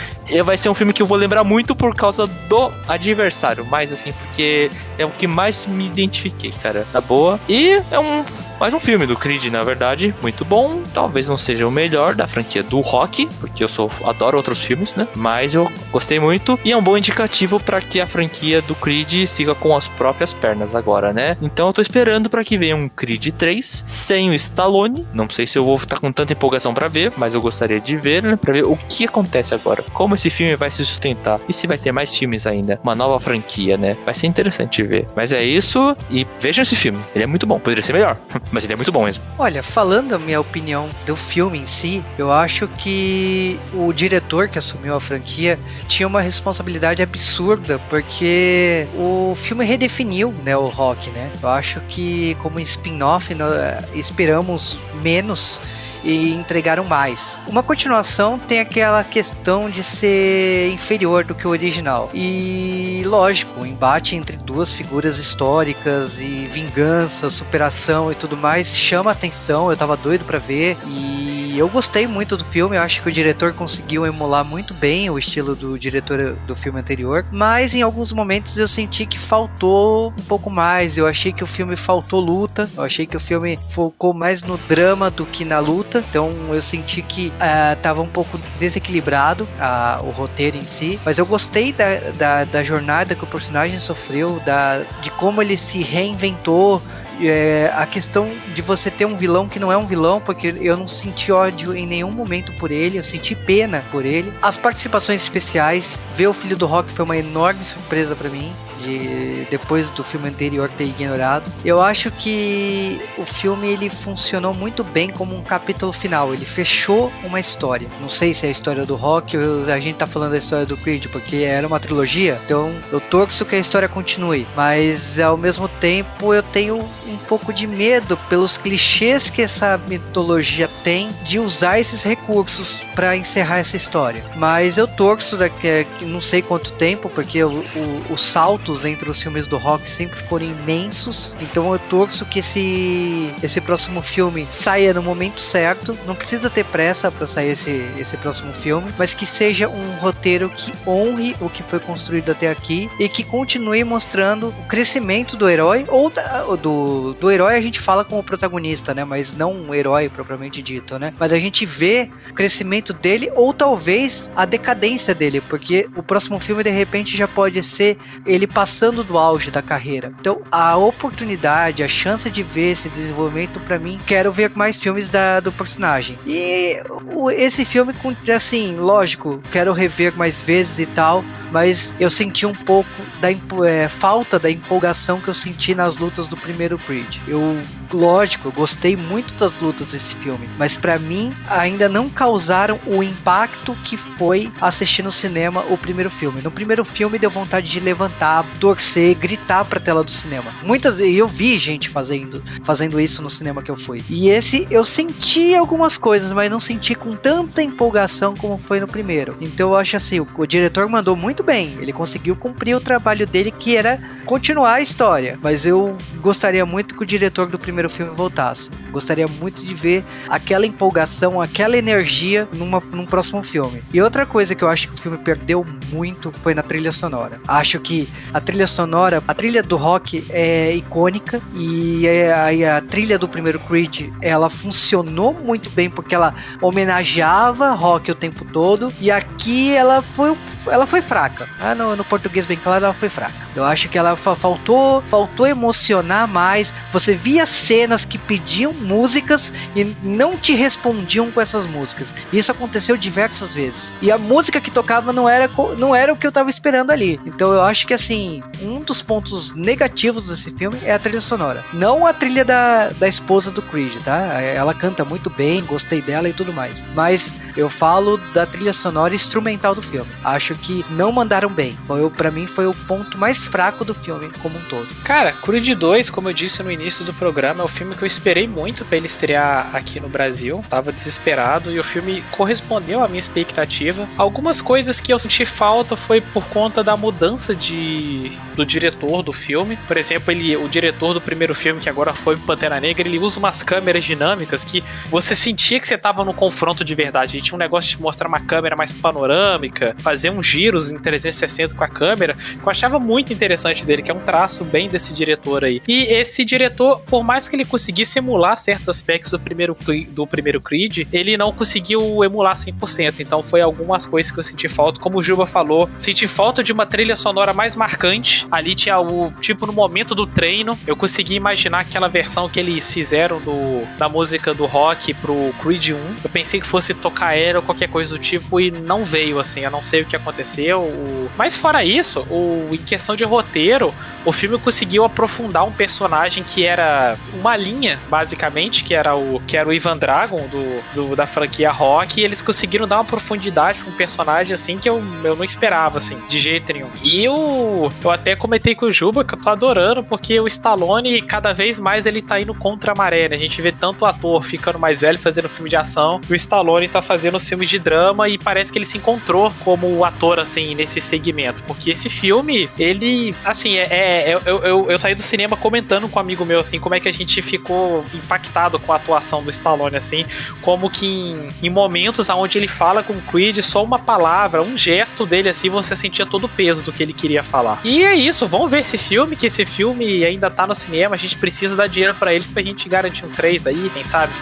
vai 0.45 0.57
ser 0.57 0.69
um 0.69 0.75
filme 0.75 0.93
que 0.93 1.03
eu 1.03 1.07
vou 1.07 1.19
lembrar 1.19 1.45
muito 1.45 1.75
por 1.75 1.95
causa 1.95 2.27
do 2.27 2.73
adversário. 2.89 3.65
Mais 3.65 3.93
assim, 3.93 4.13
porque 4.13 4.71
é 4.99 5.05
o 5.05 5.11
que 5.11 5.27
mais 5.27 5.67
me 5.67 5.87
identifiquei, 5.87 6.53
cara. 6.63 6.87
Tá 6.93 7.01
boa. 7.01 7.39
E 7.49 7.83
é 7.91 7.99
um 7.99 8.25
mais 8.59 8.73
um 8.73 8.81
filme 8.81 9.07
do 9.07 9.17
Creed, 9.17 9.47
na 9.47 9.63
verdade, 9.63 10.15
muito 10.23 10.45
bom. 10.45 10.83
Talvez 10.93 11.29
não 11.29 11.37
seja 11.37 11.67
o 11.67 11.71
melhor 11.71 12.15
da 12.15 12.27
franquia 12.27 12.63
do 12.63 12.81
Rock, 12.81 13.29
porque 13.41 13.65
eu 13.65 13.69
sou 13.69 13.91
adoro 14.05 14.37
outros 14.37 14.63
filmes, 14.63 14.95
né? 14.95 15.07
Mas 15.15 15.55
eu 15.55 15.71
gostei 15.91 16.19
muito 16.19 16.59
e 16.65 16.73
é 16.73 16.77
um 16.77 16.83
bom 16.83 16.97
indicativo 16.97 17.59
para 17.59 17.81
que 17.81 18.01
a 18.01 18.07
franquia 18.07 18.63
do 18.63 18.75
Creed 18.75 19.27
siga 19.27 19.55
com 19.55 19.77
as 19.77 19.89
próprias 19.89 20.33
pernas 20.33 20.75
agora, 20.75 21.13
né? 21.13 21.37
Então 21.43 21.67
eu 21.67 21.73
tô 21.73 21.83
esperando 21.83 22.31
para 22.31 22.45
que 22.45 22.57
venha 22.57 22.77
um 22.77 22.89
Creed 22.89 23.29
3 23.33 23.85
sem 23.87 24.31
o 24.31 24.35
Stallone. 24.35 25.07
Não 25.13 25.29
sei 25.29 25.47
se 25.47 25.59
eu 25.59 25.65
vou 25.65 25.77
estar 25.77 25.99
com 25.99 26.13
tanta 26.13 26.33
empolgação 26.33 26.73
para 26.73 26.89
ver, 26.89 27.13
mas 27.17 27.35
eu 27.35 27.41
gostaria 27.41 27.81
de 27.81 27.97
ver, 27.97 28.23
né? 28.23 28.37
Para 28.37 28.53
ver 28.53 28.65
o 28.65 28.77
que 28.77 29.05
acontece 29.05 29.55
agora, 29.55 29.85
como 29.93 30.15
esse 30.15 30.31
filme 30.31 30.55
vai 30.57 30.71
se 30.71 30.85
sustentar 30.85 31.41
e 31.49 31.53
se 31.53 31.67
vai 31.67 31.77
ter 31.77 31.93
mais 31.93 32.17
filmes 32.17 32.47
ainda, 32.47 32.79
uma 32.83 32.95
nova 32.95 33.19
franquia, 33.19 33.77
né? 33.77 33.97
Vai 34.05 34.15
ser 34.15 34.27
interessante 34.27 34.83
ver. 34.83 35.07
Mas 35.17 35.33
é 35.33 35.43
isso 35.43 35.97
e 36.11 36.27
vejam 36.41 36.63
esse 36.63 36.77
filme. 36.77 37.01
Ele 37.15 37.25
é 37.25 37.27
muito 37.27 37.47
bom, 37.47 37.59
poderia 37.59 37.83
ser 37.83 37.93
melhor, 37.93 38.17
mas 38.51 38.65
ele 38.65 38.73
é 38.73 38.77
muito 38.77 38.93
bom 38.93 39.05
mesmo. 39.05 39.23
Olha, 39.39 39.63
falando 39.63 40.15
a 40.15 40.19
minha 40.19 40.41
opinião 40.41 40.89
do 41.07 41.17
filme 41.17 41.59
em 41.59 41.67
si, 41.67 42.05
eu 42.19 42.31
acho 42.31 42.69
que 42.69 43.59
o 43.73 43.93
diretor 43.93 44.49
que 44.49 44.59
assumiu 44.59 44.95
a 44.95 45.01
franquia 45.01 45.59
tinha 45.89 46.07
uma 46.07 46.21
responsabilidade 46.21 47.03
absurda, 47.03 47.79
porque 47.91 48.87
o 48.95 49.35
filme 49.35 49.65
redefiniu, 49.65 50.35
né, 50.45 50.57
o 50.57 50.69
rock, 50.69 51.11
né? 51.11 51.31
Eu 51.43 51.49
acho 51.49 51.81
que 51.89 52.37
como 52.37 52.61
spin-off 52.61 53.33
eh, 53.33 53.85
esperamos 53.95 54.79
menos 55.03 55.61
e 56.05 56.33
entregaram 56.35 56.85
mais. 56.85 57.37
Uma 57.49 57.63
continuação 57.63 58.39
tem 58.39 58.61
aquela 58.61 59.03
questão 59.03 59.71
de 59.71 59.83
ser 59.83 60.71
inferior 60.71 61.25
do 61.25 61.35
que 61.35 61.47
o 61.47 61.51
original. 61.51 62.11
E 62.13 63.03
lógico, 63.07 63.61
o 63.61 63.67
embate 63.67 64.17
entre 64.17 64.37
duas 64.37 64.73
figuras 64.73 65.19
históricas 65.19 66.21
e 66.21 66.47
vingança, 66.53 67.31
superação 67.31 68.13
e 68.13 68.15
tudo 68.15 68.37
mais 68.37 68.69
chama 68.69 69.11
atenção. 69.11 69.71
Eu 69.71 69.77
tava 69.77 69.97
doido 69.97 70.25
pra 70.25 70.39
ver 70.39 70.77
e 70.87 71.34
Eu 71.59 71.69
gostei 71.69 72.07
muito 72.07 72.37
do 72.37 72.45
filme, 72.45 72.77
eu 72.77 72.83
acho 72.83 73.03
que 73.03 73.09
o 73.09 73.13
diretor 73.13 73.53
conseguiu 73.53 74.05
emular 74.05 74.45
muito 74.45 74.75
bem 74.75 75.09
o 75.09 75.19
estilo 75.19 75.55
do 75.55 75.79
diretor 75.79 76.37
do 76.47 76.57
filme 76.57 76.81
anterior, 76.81 77.25
mas 77.31 77.75
em 77.75 77.83
alguns 77.83 78.13
momentos 78.13 78.59
eu 78.59 78.67
senti 78.67 79.07
que 79.07 79.19
faltou 79.19 80.13
um 80.19 80.23
pouco 80.23 80.51
mais. 80.51 80.97
Eu 80.97 81.07
achei 81.07 81.33
que 81.33 81.45
o 81.45 81.47
filme 81.47 81.77
faltou 81.77 82.21
luta, 82.21 82.69
eu 82.77 82.83
achei 82.83 83.07
que 83.07 83.17
o 83.17 83.21
filme 83.21 83.59
focou 83.71 84.13
mais 84.13 84.43
no 84.43 84.57
drama 84.57 85.11
do 85.11 85.25
que 85.25 85.45
na 85.45 85.59
luta, 85.59 86.05
então 86.09 86.33
eu 86.51 86.63
senti 86.63 87.03
que 87.03 87.29
uh, 87.29 87.77
tava 87.81 88.03
um 88.03 88.09
pouco 88.09 88.39
desequilibrado 88.59 89.45
uh, 89.45 90.05
o 90.05 90.11
roteiro 90.11 90.57
em 90.57 90.65
si, 90.65 90.99
mas 91.05 91.19
eu 91.19 91.27
gostei 91.27 91.73
da, 91.73 91.99
da, 92.19 92.45
da 92.45 92.63
jornada 92.63 93.15
que 93.15 93.25
o 93.25 93.27
personagem 93.27 93.79
sofreu, 93.79 94.41
da, 94.45 94.83
de 95.01 95.11
como 95.13 95.41
ele 95.41 95.57
se 95.57 95.83
reinventou 95.83 96.83
é, 97.21 97.73
a 97.75 97.87
questão 97.87 98.31
de 98.55 98.63
você 98.63 98.91
ter 98.91 99.05
um 99.05 99.17
vilão 99.17 99.49
que 99.49 99.59
não 99.59 99.71
é 99.71 99.77
um 99.77 99.87
vilão, 99.87 100.21
porque 100.21 100.55
eu 100.61 100.77
não 100.77 100.89
senti 100.89 101.31
ódio 101.31 101.75
em 101.77 101.87
nenhum 101.87 102.11
momento 102.11 102.53
por 102.55 102.71
ele, 102.71 102.99
eu 102.99 103.05
senti 103.05 103.35
pena 103.35 103.85
por 103.91 104.05
ele. 104.05 104.33
As 104.43 104.57
participações 104.57 105.23
especiais, 105.23 105.99
ver 106.17 106.27
o 106.27 106.33
filho 106.33 106.57
do 106.57 106.67
Rock 106.67 106.93
foi 106.93 107.05
uma 107.05 107.17
enorme 107.17 107.65
surpresa 107.65 108.15
para 108.15 108.29
mim 108.29 108.53
de 108.85 109.47
depois 109.51 109.89
do 109.91 110.05
filme 110.05 110.29
anterior 110.29 110.71
ter 110.77 110.85
ignorado. 110.85 111.51
Eu 111.65 111.81
acho 111.81 112.11
que 112.11 113.01
o 113.17 113.25
filme 113.25 113.69
ele 113.69 113.89
funcionou 113.89 114.55
muito 114.55 114.85
bem 114.85 115.11
como 115.11 115.37
um 115.37 115.43
capítulo 115.43 115.93
final. 115.93 116.35
Ele 116.35 116.45
fechou 116.45 117.13
uma 117.23 117.41
história. 117.41 117.89
Não 118.01 118.09
sei 118.09 118.35
se 118.35 118.47
é 118.47 118.49
a 118.49 118.53
história 118.53 118.85
do 118.85 118.95
Rock 118.95 119.37
ou 119.37 119.71
a 119.71 119.81
gente 119.81 119.97
tá 119.97 120.07
falando 120.07 120.33
da 120.33 120.39
história 120.39 120.67
do 120.67 120.77
Creed, 120.77 121.07
porque 121.09 121.37
era 121.37 121.67
uma 121.67 121.81
trilogia. 121.81 122.39
Então 122.45 122.73
eu 122.93 123.01
torço 123.01 123.45
que 123.45 123.57
a 123.57 123.59
história 123.59 123.89
continue. 123.89 124.47
Mas 124.55 125.19
ao 125.19 125.37
mesmo 125.37 125.69
tempo 125.69 126.35
eu 126.35 126.43
tenho 126.43 126.79
um 127.07 127.17
pouco 127.29 127.53
de 127.53 127.67
medo 127.67 128.17
pelos 128.29 128.57
clichês 128.57 129.31
que 129.31 129.43
essa 129.43 129.79
mitologia 129.89 130.69
tem 130.83 131.11
de 131.23 131.39
usar 131.39 131.81
esses 131.81 132.03
recursos 132.03 132.81
para 132.95 133.17
encerrar 133.17 133.59
essa 133.59 133.77
história. 133.77 134.25
Mas 134.37 134.77
eu 134.77 134.87
torço 134.87 135.37
daqui 135.37 135.87
não 136.03 136.21
sei 136.21 136.43
quanto 136.43 136.73
tempo, 136.73 137.09
porque 137.09 137.43
o, 137.43 137.61
o, 137.61 138.13
o 138.13 138.17
salto 138.17 138.74
entre 138.83 139.11
os 139.11 139.21
filmes 139.21 139.47
do 139.47 139.59
rock 139.59 139.91
sempre 139.91 140.19
foram 140.23 140.47
imensos. 140.47 141.37
Então 141.39 141.71
eu 141.71 141.79
torço 141.79 142.25
que 142.25 142.39
esse, 142.39 143.35
esse 143.43 143.61
próximo 143.61 144.01
filme 144.01 144.49
saia 144.51 144.95
no 144.95 145.03
momento 145.03 145.41
certo. 145.41 145.99
Não 146.07 146.15
precisa 146.15 146.49
ter 146.49 146.65
pressa 146.65 147.11
para 147.11 147.27
sair 147.27 147.51
esse, 147.51 147.87
esse 147.99 148.17
próximo 148.17 148.55
filme, 148.55 148.93
mas 148.97 149.13
que 149.13 149.27
seja 149.27 149.69
um 149.69 149.97
roteiro 149.97 150.49
que 150.49 150.73
honre 150.87 151.37
o 151.41 151.51
que 151.51 151.63
foi 151.63 151.79
construído 151.79 152.31
até 152.31 152.51
aqui 152.51 152.89
e 152.99 153.09
que 153.09 153.23
continue 153.23 153.85
mostrando 153.85 154.49
o 154.49 154.67
crescimento 154.67 155.37
do 155.37 155.49
herói 155.49 155.85
ou 155.89 156.09
da, 156.09 156.43
do, 156.57 157.15
do 157.15 157.31
herói 157.31 157.57
a 157.57 157.61
gente 157.61 157.81
fala 157.81 158.05
como 158.05 158.23
protagonista, 158.23 158.95
né? 158.95 159.05
Mas 159.05 159.37
não 159.37 159.53
um 159.53 159.75
herói 159.75 160.09
propriamente 160.09 160.63
dito, 160.63 160.99
né? 160.99 161.13
Mas 161.19 161.33
a 161.33 161.39
gente 161.39 161.67
vê 161.67 162.09
o 162.31 162.35
crescimento 162.35 162.93
dele 162.93 163.31
ou 163.35 163.53
talvez 163.53 164.31
a 164.35 164.45
decadência 164.45 165.15
dele, 165.15 165.41
porque 165.41 165.89
o 165.97 166.03
próximo 166.03 166.39
filme 166.39 166.63
de 166.63 166.71
repente 166.71 167.17
já 167.17 167.29
pode 167.29 167.63
ser 167.63 167.99
ele 168.25 168.47
passando 168.47 168.64
do 169.03 169.19
auge 169.19 169.51
da 169.51 169.63
carreira. 169.63 170.13
Então, 170.19 170.41
a 170.51 170.77
oportunidade, 170.77 171.83
a 171.83 171.89
chance 171.89 172.31
de 172.31 172.43
ver 172.43 172.73
esse 172.73 172.89
desenvolvimento, 172.89 173.61
para 173.61 173.79
mim, 173.79 173.99
quero 174.07 174.33
ver 174.33 174.51
mais 174.55 174.81
filmes 174.81 175.11
da, 175.11 175.41
do 175.41 175.53
personagem. 175.53 176.17
E 176.27 176.83
o, 177.13 177.31
esse 177.31 177.65
filme, 177.65 177.93
assim, 178.35 178.77
lógico, 178.77 179.41
quero 179.51 179.73
rever 179.73 180.17
mais 180.17 180.41
vezes 180.41 180.79
e 180.79 180.87
tal 180.87 181.25
mas 181.55 181.95
eu 182.01 182.11
senti 182.11 182.45
um 182.45 182.53
pouco 182.53 182.91
da 183.21 183.31
é, 183.65 183.89
falta 183.89 184.41
da 184.41 184.51
empolgação 184.51 185.21
que 185.21 185.29
eu 185.29 185.35
senti 185.35 185.73
nas 185.73 185.97
lutas 185.97 186.27
do 186.27 186.37
primeiro 186.37 186.77
Creed. 186.77 187.19
Eu, 187.29 187.63
lógico, 187.93 188.51
gostei 188.51 188.97
muito 188.97 189.33
das 189.35 189.57
lutas 189.61 189.87
desse 189.87 190.17
filme, 190.17 190.49
mas 190.59 190.77
para 190.77 190.99
mim 190.99 191.33
ainda 191.49 191.89
não 191.89 192.11
causaram 192.11 192.81
o 192.85 193.05
impacto 193.05 193.73
que 193.85 193.97
foi 193.97 194.51
assistir 194.61 195.05
no 195.05 195.13
cinema 195.13 195.65
o 195.71 195.79
primeiro 195.79 196.11
filme. 196.11 196.43
No 196.43 196.51
primeiro 196.51 196.85
filme 196.85 197.21
deu 197.21 197.31
vontade 197.31 197.69
de 197.71 197.79
levantar, 197.79 198.45
torcer, 198.59 199.15
gritar 199.15 199.65
pra 199.65 199.79
tela 199.79 200.03
do 200.03 200.11
cinema. 200.11 200.53
Muitas 200.65 200.97
vezes 200.97 201.17
eu 201.17 201.29
vi 201.29 201.57
gente 201.57 201.89
fazendo, 201.89 202.43
fazendo 202.65 203.01
isso 203.01 203.23
no 203.23 203.31
cinema 203.31 203.63
que 203.63 203.71
eu 203.71 203.77
fui. 203.77 204.03
E 204.11 204.29
esse 204.29 204.67
eu 204.73 204.85
senti 204.85 205.55
algumas 205.55 205.97
coisas, 205.97 206.33
mas 206.33 206.51
não 206.51 206.59
senti 206.59 206.97
com 206.97 207.15
tanta 207.15 207.63
empolgação 207.63 208.35
como 208.35 208.59
foi 208.59 208.81
no 208.81 208.89
primeiro. 208.89 209.37
Então 209.41 209.71
eu 209.71 209.77
acho 209.77 209.97
assim, 209.97 210.19
o, 210.19 210.27
o 210.37 210.47
diretor 210.47 210.89
mandou 210.89 211.15
muito 211.15 211.44
bem. 211.45 211.77
Ele 211.81 211.93
conseguiu 211.93 212.35
cumprir 212.35 212.75
o 212.75 212.81
trabalho 212.81 213.27
dele, 213.27 213.51
que 213.51 213.77
era 213.77 214.01
continuar 214.25 214.75
a 214.75 214.81
história. 214.81 215.39
Mas 215.43 215.65
eu 215.65 215.97
gostaria 216.21 216.65
muito 216.65 216.95
que 216.97 217.03
o 217.03 217.07
diretor 217.07 217.47
do 217.47 217.59
primeiro 217.59 217.91
filme 217.91 218.15
voltasse. 218.15 218.71
Gostaria 218.91 219.29
muito 219.29 219.63
de 219.63 219.75
ver 219.75 220.05
aquela 220.29 220.67
empolgação, 220.67 221.41
aquela 221.41 221.77
energia 221.77 222.49
numa, 222.55 222.83
num 222.93 223.07
próximo 223.07 223.43
filme. 223.43 223.83
E 223.93 224.01
outra 224.01 224.25
coisa 224.25 224.55
que 224.55 224.65
eu 224.65 224.69
acho 224.69 224.89
que 224.89 224.95
o 224.95 224.99
filme 224.99 225.19
perdeu 225.19 225.65
muito 225.93 226.33
foi 226.43 226.55
na 226.55 226.63
trilha 226.63 226.93
sonora. 226.93 227.41
Acho 227.47 227.79
que 227.81 228.09
a 228.33 228.41
trilha 228.41 228.67
sonora, 228.67 229.23
a 229.27 229.35
trilha 229.35 229.63
do 229.63 229.77
rock 229.77 230.25
é 230.31 230.75
icônica 230.75 231.41
e 231.55 232.05
a, 232.09 232.79
a 232.79 232.81
trilha 232.81 233.19
do 233.19 233.29
primeiro 233.29 233.59
Creed, 233.59 234.11
ela 234.21 234.49
funcionou 234.49 235.35
muito 235.35 235.71
bem 235.71 235.91
porque 235.91 236.15
ela 236.15 236.35
homenageava 236.61 237.73
rock 237.73 238.11
o 238.11 238.15
tempo 238.15 238.45
todo 238.45 238.93
e 239.01 239.11
aqui 239.11 239.75
ela 239.75 240.03
foi 240.03 240.37
ela 240.67 240.87
foi 240.87 241.03
fraca. 241.03 241.34
Ah, 241.61 241.75
no, 241.75 241.97
no 241.97 242.05
português 242.05 242.47
bem 242.47 242.57
claro, 242.57 242.85
ela 242.85 242.95
foi 242.95 243.09
fraca. 243.09 243.35
Eu 243.55 243.65
acho 243.65 243.89
que 243.89 243.99
ela 243.99 244.17
fa 244.17 244.35
faltou, 244.37 245.03
faltou 245.03 245.47
emocionar 245.47 246.29
mais. 246.29 246.73
Você 246.93 247.15
via 247.15 247.47
cenas 247.47 248.05
que 248.05 248.19
pediam 248.19 248.73
músicas 248.73 249.53
e 249.75 249.85
não 250.03 250.37
te 250.37 250.55
respondiam 250.55 251.31
com 251.31 251.41
essas 251.41 251.67
músicas. 251.67 252.09
Isso 252.33 252.53
aconteceu 252.53 252.97
diversas 252.97 253.55
vezes. 253.55 253.93
E 254.01 254.11
a 254.11 254.19
música 254.19 254.61
que 254.61 254.71
tocava 254.71 255.13
não 255.13 255.29
era, 255.29 255.51
não 255.79 255.95
era 255.95 256.13
o 256.13 256.17
que 256.17 256.27
eu 256.27 256.33
tava 256.33 256.51
esperando 256.51 256.91
ali. 256.91 257.21
Então 257.25 257.53
eu 257.53 257.63
acho 257.63 257.87
que 257.87 257.95
assim, 257.95 258.43
um 258.61 258.81
dos 258.81 259.01
pontos 259.01 259.55
negativos 259.55 260.29
desse 260.29 260.51
filme 260.53 260.79
é 260.83 260.93
a 260.93 260.99
trilha 260.99 261.21
sonora. 261.21 261.65
Não 261.73 262.07
a 262.07 262.13
trilha 262.13 262.45
da, 262.45 262.91
da 262.91 263.09
esposa 263.09 263.51
do 263.51 263.63
Creed, 263.63 263.97
tá? 264.05 264.41
Ela 264.41 264.75
canta 264.75 265.05
muito 265.05 265.31
bem, 265.31 265.65
gostei 265.65 266.01
dela 266.01 266.29
e 266.29 266.33
tudo 266.33 266.53
mais. 266.53 266.87
Mas 266.95 267.33
eu 267.57 267.71
falo 267.71 268.17
da 268.33 268.45
trilha 268.45 268.73
sonora 268.73 269.15
instrumental 269.15 269.75
do 269.75 269.83
filme. 269.83 270.11
Acho 270.25 270.55
que 270.55 270.85
não 270.91 271.13
mandaram 271.25 271.49
bem. 271.49 271.77
Foi, 271.87 272.09
para 272.11 272.31
mim 272.31 272.47
foi 272.47 272.67
o 272.67 272.75
ponto 272.75 273.17
mais 273.17 273.47
fraco 273.47 273.85
do 273.85 273.95
filme 273.95 274.31
como 274.43 274.59
um 274.59 274.63
todo. 274.69 274.87
Cara, 275.03 275.33
Creed 275.33 275.71
2, 275.71 276.11
como 276.11 276.29
eu 276.29 276.35
disse 276.35 276.63
no 276.63 276.71
início 276.71 277.05
do 277.05 277.13
programa, 277.15 277.63
é 277.63 277.65
o 277.65 277.69
filme 277.69 277.95
que 277.95 278.03
eu 278.03 278.07
esperei 278.07 278.47
muito 278.47 278.85
para 278.85 278.99
ele 278.99 279.07
estrear 279.07 279.75
aqui 279.75 279.99
no 279.99 280.09
Brasil. 280.09 280.65
Tava 280.69 280.93
desesperado 280.93 281.73
e 281.73 281.81
o 281.81 281.85
filme 281.85 282.23
correspondeu 282.31 283.03
à 283.03 283.09
minha 283.09 283.19
expectativa. 283.19 284.07
Algumas 284.17 284.61
coisas 284.61 285.01
que 285.01 285.13
eu 285.13 285.19
senti 285.19 285.45
falta 285.47 285.97
foi 285.97 286.21
por 286.21 286.45
conta 286.49 286.85
da 286.85 286.97
mudança 286.97 287.55
de 287.55 288.33
do 288.55 288.65
diretor 288.65 289.23
do 289.23 289.33
filme. 289.33 289.77
Por 289.89 289.97
exemplo, 289.97 290.31
ele, 290.31 290.57
o 290.57 290.69
diretor 290.69 291.15
do 291.15 291.21
primeiro 291.21 291.55
filme, 291.55 291.81
que 291.81 291.89
agora 291.89 292.15
foi 292.15 292.37
Pantera 292.37 292.79
Negra, 292.79 293.09
ele 293.09 293.19
usa 293.19 293.39
umas 293.39 293.63
câmeras 293.63 294.05
dinâmicas 294.05 294.65
que 294.65 294.85
você 295.11 295.35
sentia 295.35 295.81
que 295.81 295.89
você 295.89 295.99
tava 295.99 296.25
no 296.25 296.33
confronto 296.33 296.85
de 296.85 296.95
verdade 296.95 297.41
tinha 297.41 297.55
um 297.55 297.59
negócio 297.59 297.97
de 297.97 298.03
mostrar 298.03 298.29
uma 298.29 298.41
câmera 298.41 298.77
mais 298.77 298.93
panorâmica, 298.93 299.95
fazer 299.99 300.31
uns 300.31 300.47
giros 300.47 300.93
em 300.93 300.99
360 301.05 301.75
com 301.75 301.85
a 301.85 301.89
câmera, 301.89 302.35
que 302.35 302.63
eu 302.65 302.71
achava 302.71 302.99
muito 302.99 303.33
interessante 303.33 303.85
dele, 303.85 304.03
que 304.03 304.11
é 304.11 304.15
um 304.15 304.21
traço 304.21 304.65
bem 304.65 304.89
desse 304.89 305.13
diretor 305.13 305.65
aí. 305.65 305.81
E 305.87 306.05
esse 306.05 306.45
diretor, 306.45 307.01
por 307.03 307.23
mais 307.23 307.47
que 307.47 307.55
ele 307.55 307.65
conseguisse 307.65 308.19
emular 308.19 308.57
certos 308.57 308.89
aspectos 308.89 309.31
do 309.31 309.39
primeiro, 309.39 309.77
do 310.09 310.27
primeiro 310.27 310.61
Creed, 310.61 311.07
ele 311.13 311.37
não 311.37 311.53
conseguiu 311.53 312.25
emular 312.25 312.57
100%. 312.57 313.21
Então 313.21 313.43
foi 313.43 313.61
algumas 313.61 314.07
coisas 314.07 314.33
que 314.33 314.39
eu 314.39 314.43
senti 314.43 314.69
falta. 314.69 315.01
Como 315.01 315.19
o 315.19 315.23
Juba 315.23 315.47
falou, 315.47 315.89
senti 315.99 316.27
falta 316.27 316.63
de 316.63 316.73
uma 316.73 316.87
trilha 316.87 317.17
sonora 317.17 317.53
mais 317.53 317.77
marcante. 317.77 318.47
Ali 318.51 318.75
tinha 318.75 318.99
o 318.99 319.33
tipo 319.41 319.67
no 319.67 319.73
momento 319.73 320.15
do 320.15 320.27
treino, 320.27 320.79
eu 320.87 320.97
consegui 320.97 321.35
imaginar 321.35 321.81
aquela 321.81 322.09
versão 322.09 322.49
que 322.49 322.59
eles 322.59 322.93
fizeram 322.93 323.41
do, 323.41 323.87
da 323.99 324.09
música 324.09 324.55
do 324.55 324.67
rock 324.67 325.13
pro 325.15 325.53
Creed 325.63 325.91
1. 325.91 325.97
Eu 326.25 326.31
pensei 326.31 326.61
que 326.61 326.67
fosse 326.67 326.95
tocar 326.95 327.29
aérea 327.29 327.61
ou 327.61 327.63
qualquer 327.63 327.89
coisa 327.89 328.15
do 328.15 328.19
tipo 328.19 328.61
e 328.61 328.71
não 328.71 329.05
veio, 329.05 329.39
assim. 329.39 329.61
Eu 329.61 329.71
não 329.71 329.83
sei 329.83 330.03
o 330.03 330.07
que 330.07 330.17
aconteceu. 330.17 330.83
O... 330.95 331.29
Mas 331.37 331.57
fora 331.57 331.85
isso, 331.85 332.21
o... 332.31 332.69
em 332.73 332.79
questão 332.79 333.17
de 333.17 333.25
roteiro, 333.25 333.95
o 334.25 334.33
filme 334.33 334.59
conseguiu 334.59 335.05
aprofundar 335.05 335.67
um 335.67 335.73
personagem 335.73 336.43
que 336.43 336.65
era 336.65 337.17
uma 337.35 337.57
linha, 337.57 337.99
basicamente, 338.09 338.85
que 338.85 338.95
era 338.95 339.15
o, 339.15 339.41
que 339.47 339.57
era 339.57 339.69
o 339.69 339.73
Ivan 339.73 339.97
Dragon 339.97 340.47
do, 340.49 340.83
do 340.95 341.17
da 341.17 341.27
franquia 341.27 341.71
Rock, 341.71 342.21
e 342.21 342.25
eles 342.25 342.41
conseguiram 342.41 342.87
dar 342.87 342.97
uma 342.97 343.05
profundidade 343.05 343.81
pra 343.81 343.93
um 343.93 343.97
personagem 343.97 344.55
assim 344.55 344.79
que 344.79 344.89
eu, 344.89 345.03
eu 345.23 345.37
não 345.37 345.45
esperava, 345.45 345.99
assim, 345.99 346.19
de 346.29 346.39
jeito 346.39 346.73
nenhum. 346.73 346.91
E 347.03 347.25
eu, 347.25 347.93
eu 348.03 348.11
até 348.11 348.35
comentei 348.35 348.75
com 348.75 348.87
o 348.87 348.93
Juba 348.93 349.25
que 349.25 349.35
eu 349.35 349.41
tô 349.41 349.51
adorando, 349.51 350.03
porque 350.03 350.41
o 350.41 350.47
Stallone, 350.47 351.21
cada 351.23 351.53
vez 351.53 351.79
mais 351.79 352.07
ele 352.07 352.23
tá 352.23 352.41
indo 352.41 352.55
contra 352.55 352.93
a 352.93 352.95
maré, 352.95 353.29
né? 353.29 353.37
A 353.37 353.39
gente 353.39 353.61
vê 353.61 353.73
tanto 353.73 354.05
ator 354.05 354.43
ficando 354.45 354.79
mais 354.79 355.01
velho 355.01 355.19
fazendo 355.19 355.49
filme 355.49 355.69
de 355.69 355.77
ação, 355.77 356.21
e 356.29 356.33
o 356.33 356.37
Stallone 356.37 356.89
tá 356.89 357.03
fazendo 357.03 357.39
filmes 357.39 357.69
de 357.69 357.79
drama, 357.79 358.29
e 358.29 358.39
parece 358.39 358.73
que 358.73 358.79
ele 358.79 358.87
se 358.87 358.99
encontrou 358.99 359.53
como 359.65 360.05
ator, 360.05 360.39
assim, 360.39 360.75
nesse 360.85 361.01
segmento, 361.01 361.63
porque 361.63 361.91
esse 361.91 362.11
filme, 362.11 362.69
ele, 362.79 363.35
assim, 363.43 363.77
é, 363.77 363.89
é- 363.91 364.41
eu, 364.45 364.59
eu, 364.63 364.91
eu 364.91 364.99
saí 364.99 365.15
do 365.15 365.23
cinema 365.23 365.57
comentando 365.57 366.07
com 366.09 366.19
um 366.19 366.21
amigo 366.21 366.45
meu, 366.45 366.61
assim, 366.61 366.79
como 366.79 366.95
é 366.95 367.01
que 367.01 367.09
a 367.09 367.13
gente 367.13 367.41
ficou 367.41 368.05
impactado 368.13 368.79
com 368.79 368.93
a 368.93 368.97
atuação 368.97 369.43
do 369.43 369.49
Stallone, 369.49 369.97
assim, 369.97 370.27
como 370.61 370.91
que 370.91 371.07
em, 371.07 371.55
em 371.63 371.71
momentos 371.71 372.29
onde 372.29 372.59
ele 372.59 372.69
fala 372.69 373.03
com 373.03 373.15
o 373.15 373.23
Creed, 373.23 373.61
só 373.63 373.83
uma 373.83 373.99
palavra, 373.99 374.63
um 374.63 374.77
gesto 374.77 375.25
dele, 375.25 375.49
assim, 375.49 375.71
você 375.71 375.97
sentia 375.97 376.27
todo 376.27 376.45
o 376.45 376.49
peso 376.49 376.83
do 376.83 376.93
que 376.93 377.03
ele 377.03 377.15
queria 377.15 377.43
falar. 377.43 377.81
E 377.83 378.05
é 378.05 378.15
isso, 378.15 378.47
vamos 378.47 378.71
ver 378.71 378.81
esse 378.81 378.99
filme, 378.99 379.37
que 379.37 379.47
esse 379.47 379.65
filme 379.65 380.23
ainda 380.25 380.51
tá 380.51 380.67
no 380.67 380.75
cinema, 380.75 381.15
a 381.15 381.19
gente 381.19 381.39
precisa 381.39 381.75
dar 381.75 381.87
dinheiro 381.87 382.15
pra 382.15 382.35
ele 382.35 382.45
pra 382.53 382.63
gente 382.63 382.87
garantir 382.89 383.25
um 383.25 383.31
3 383.31 383.67
aí, 383.67 383.91
quem 383.95 384.05
sabe? 384.05 384.33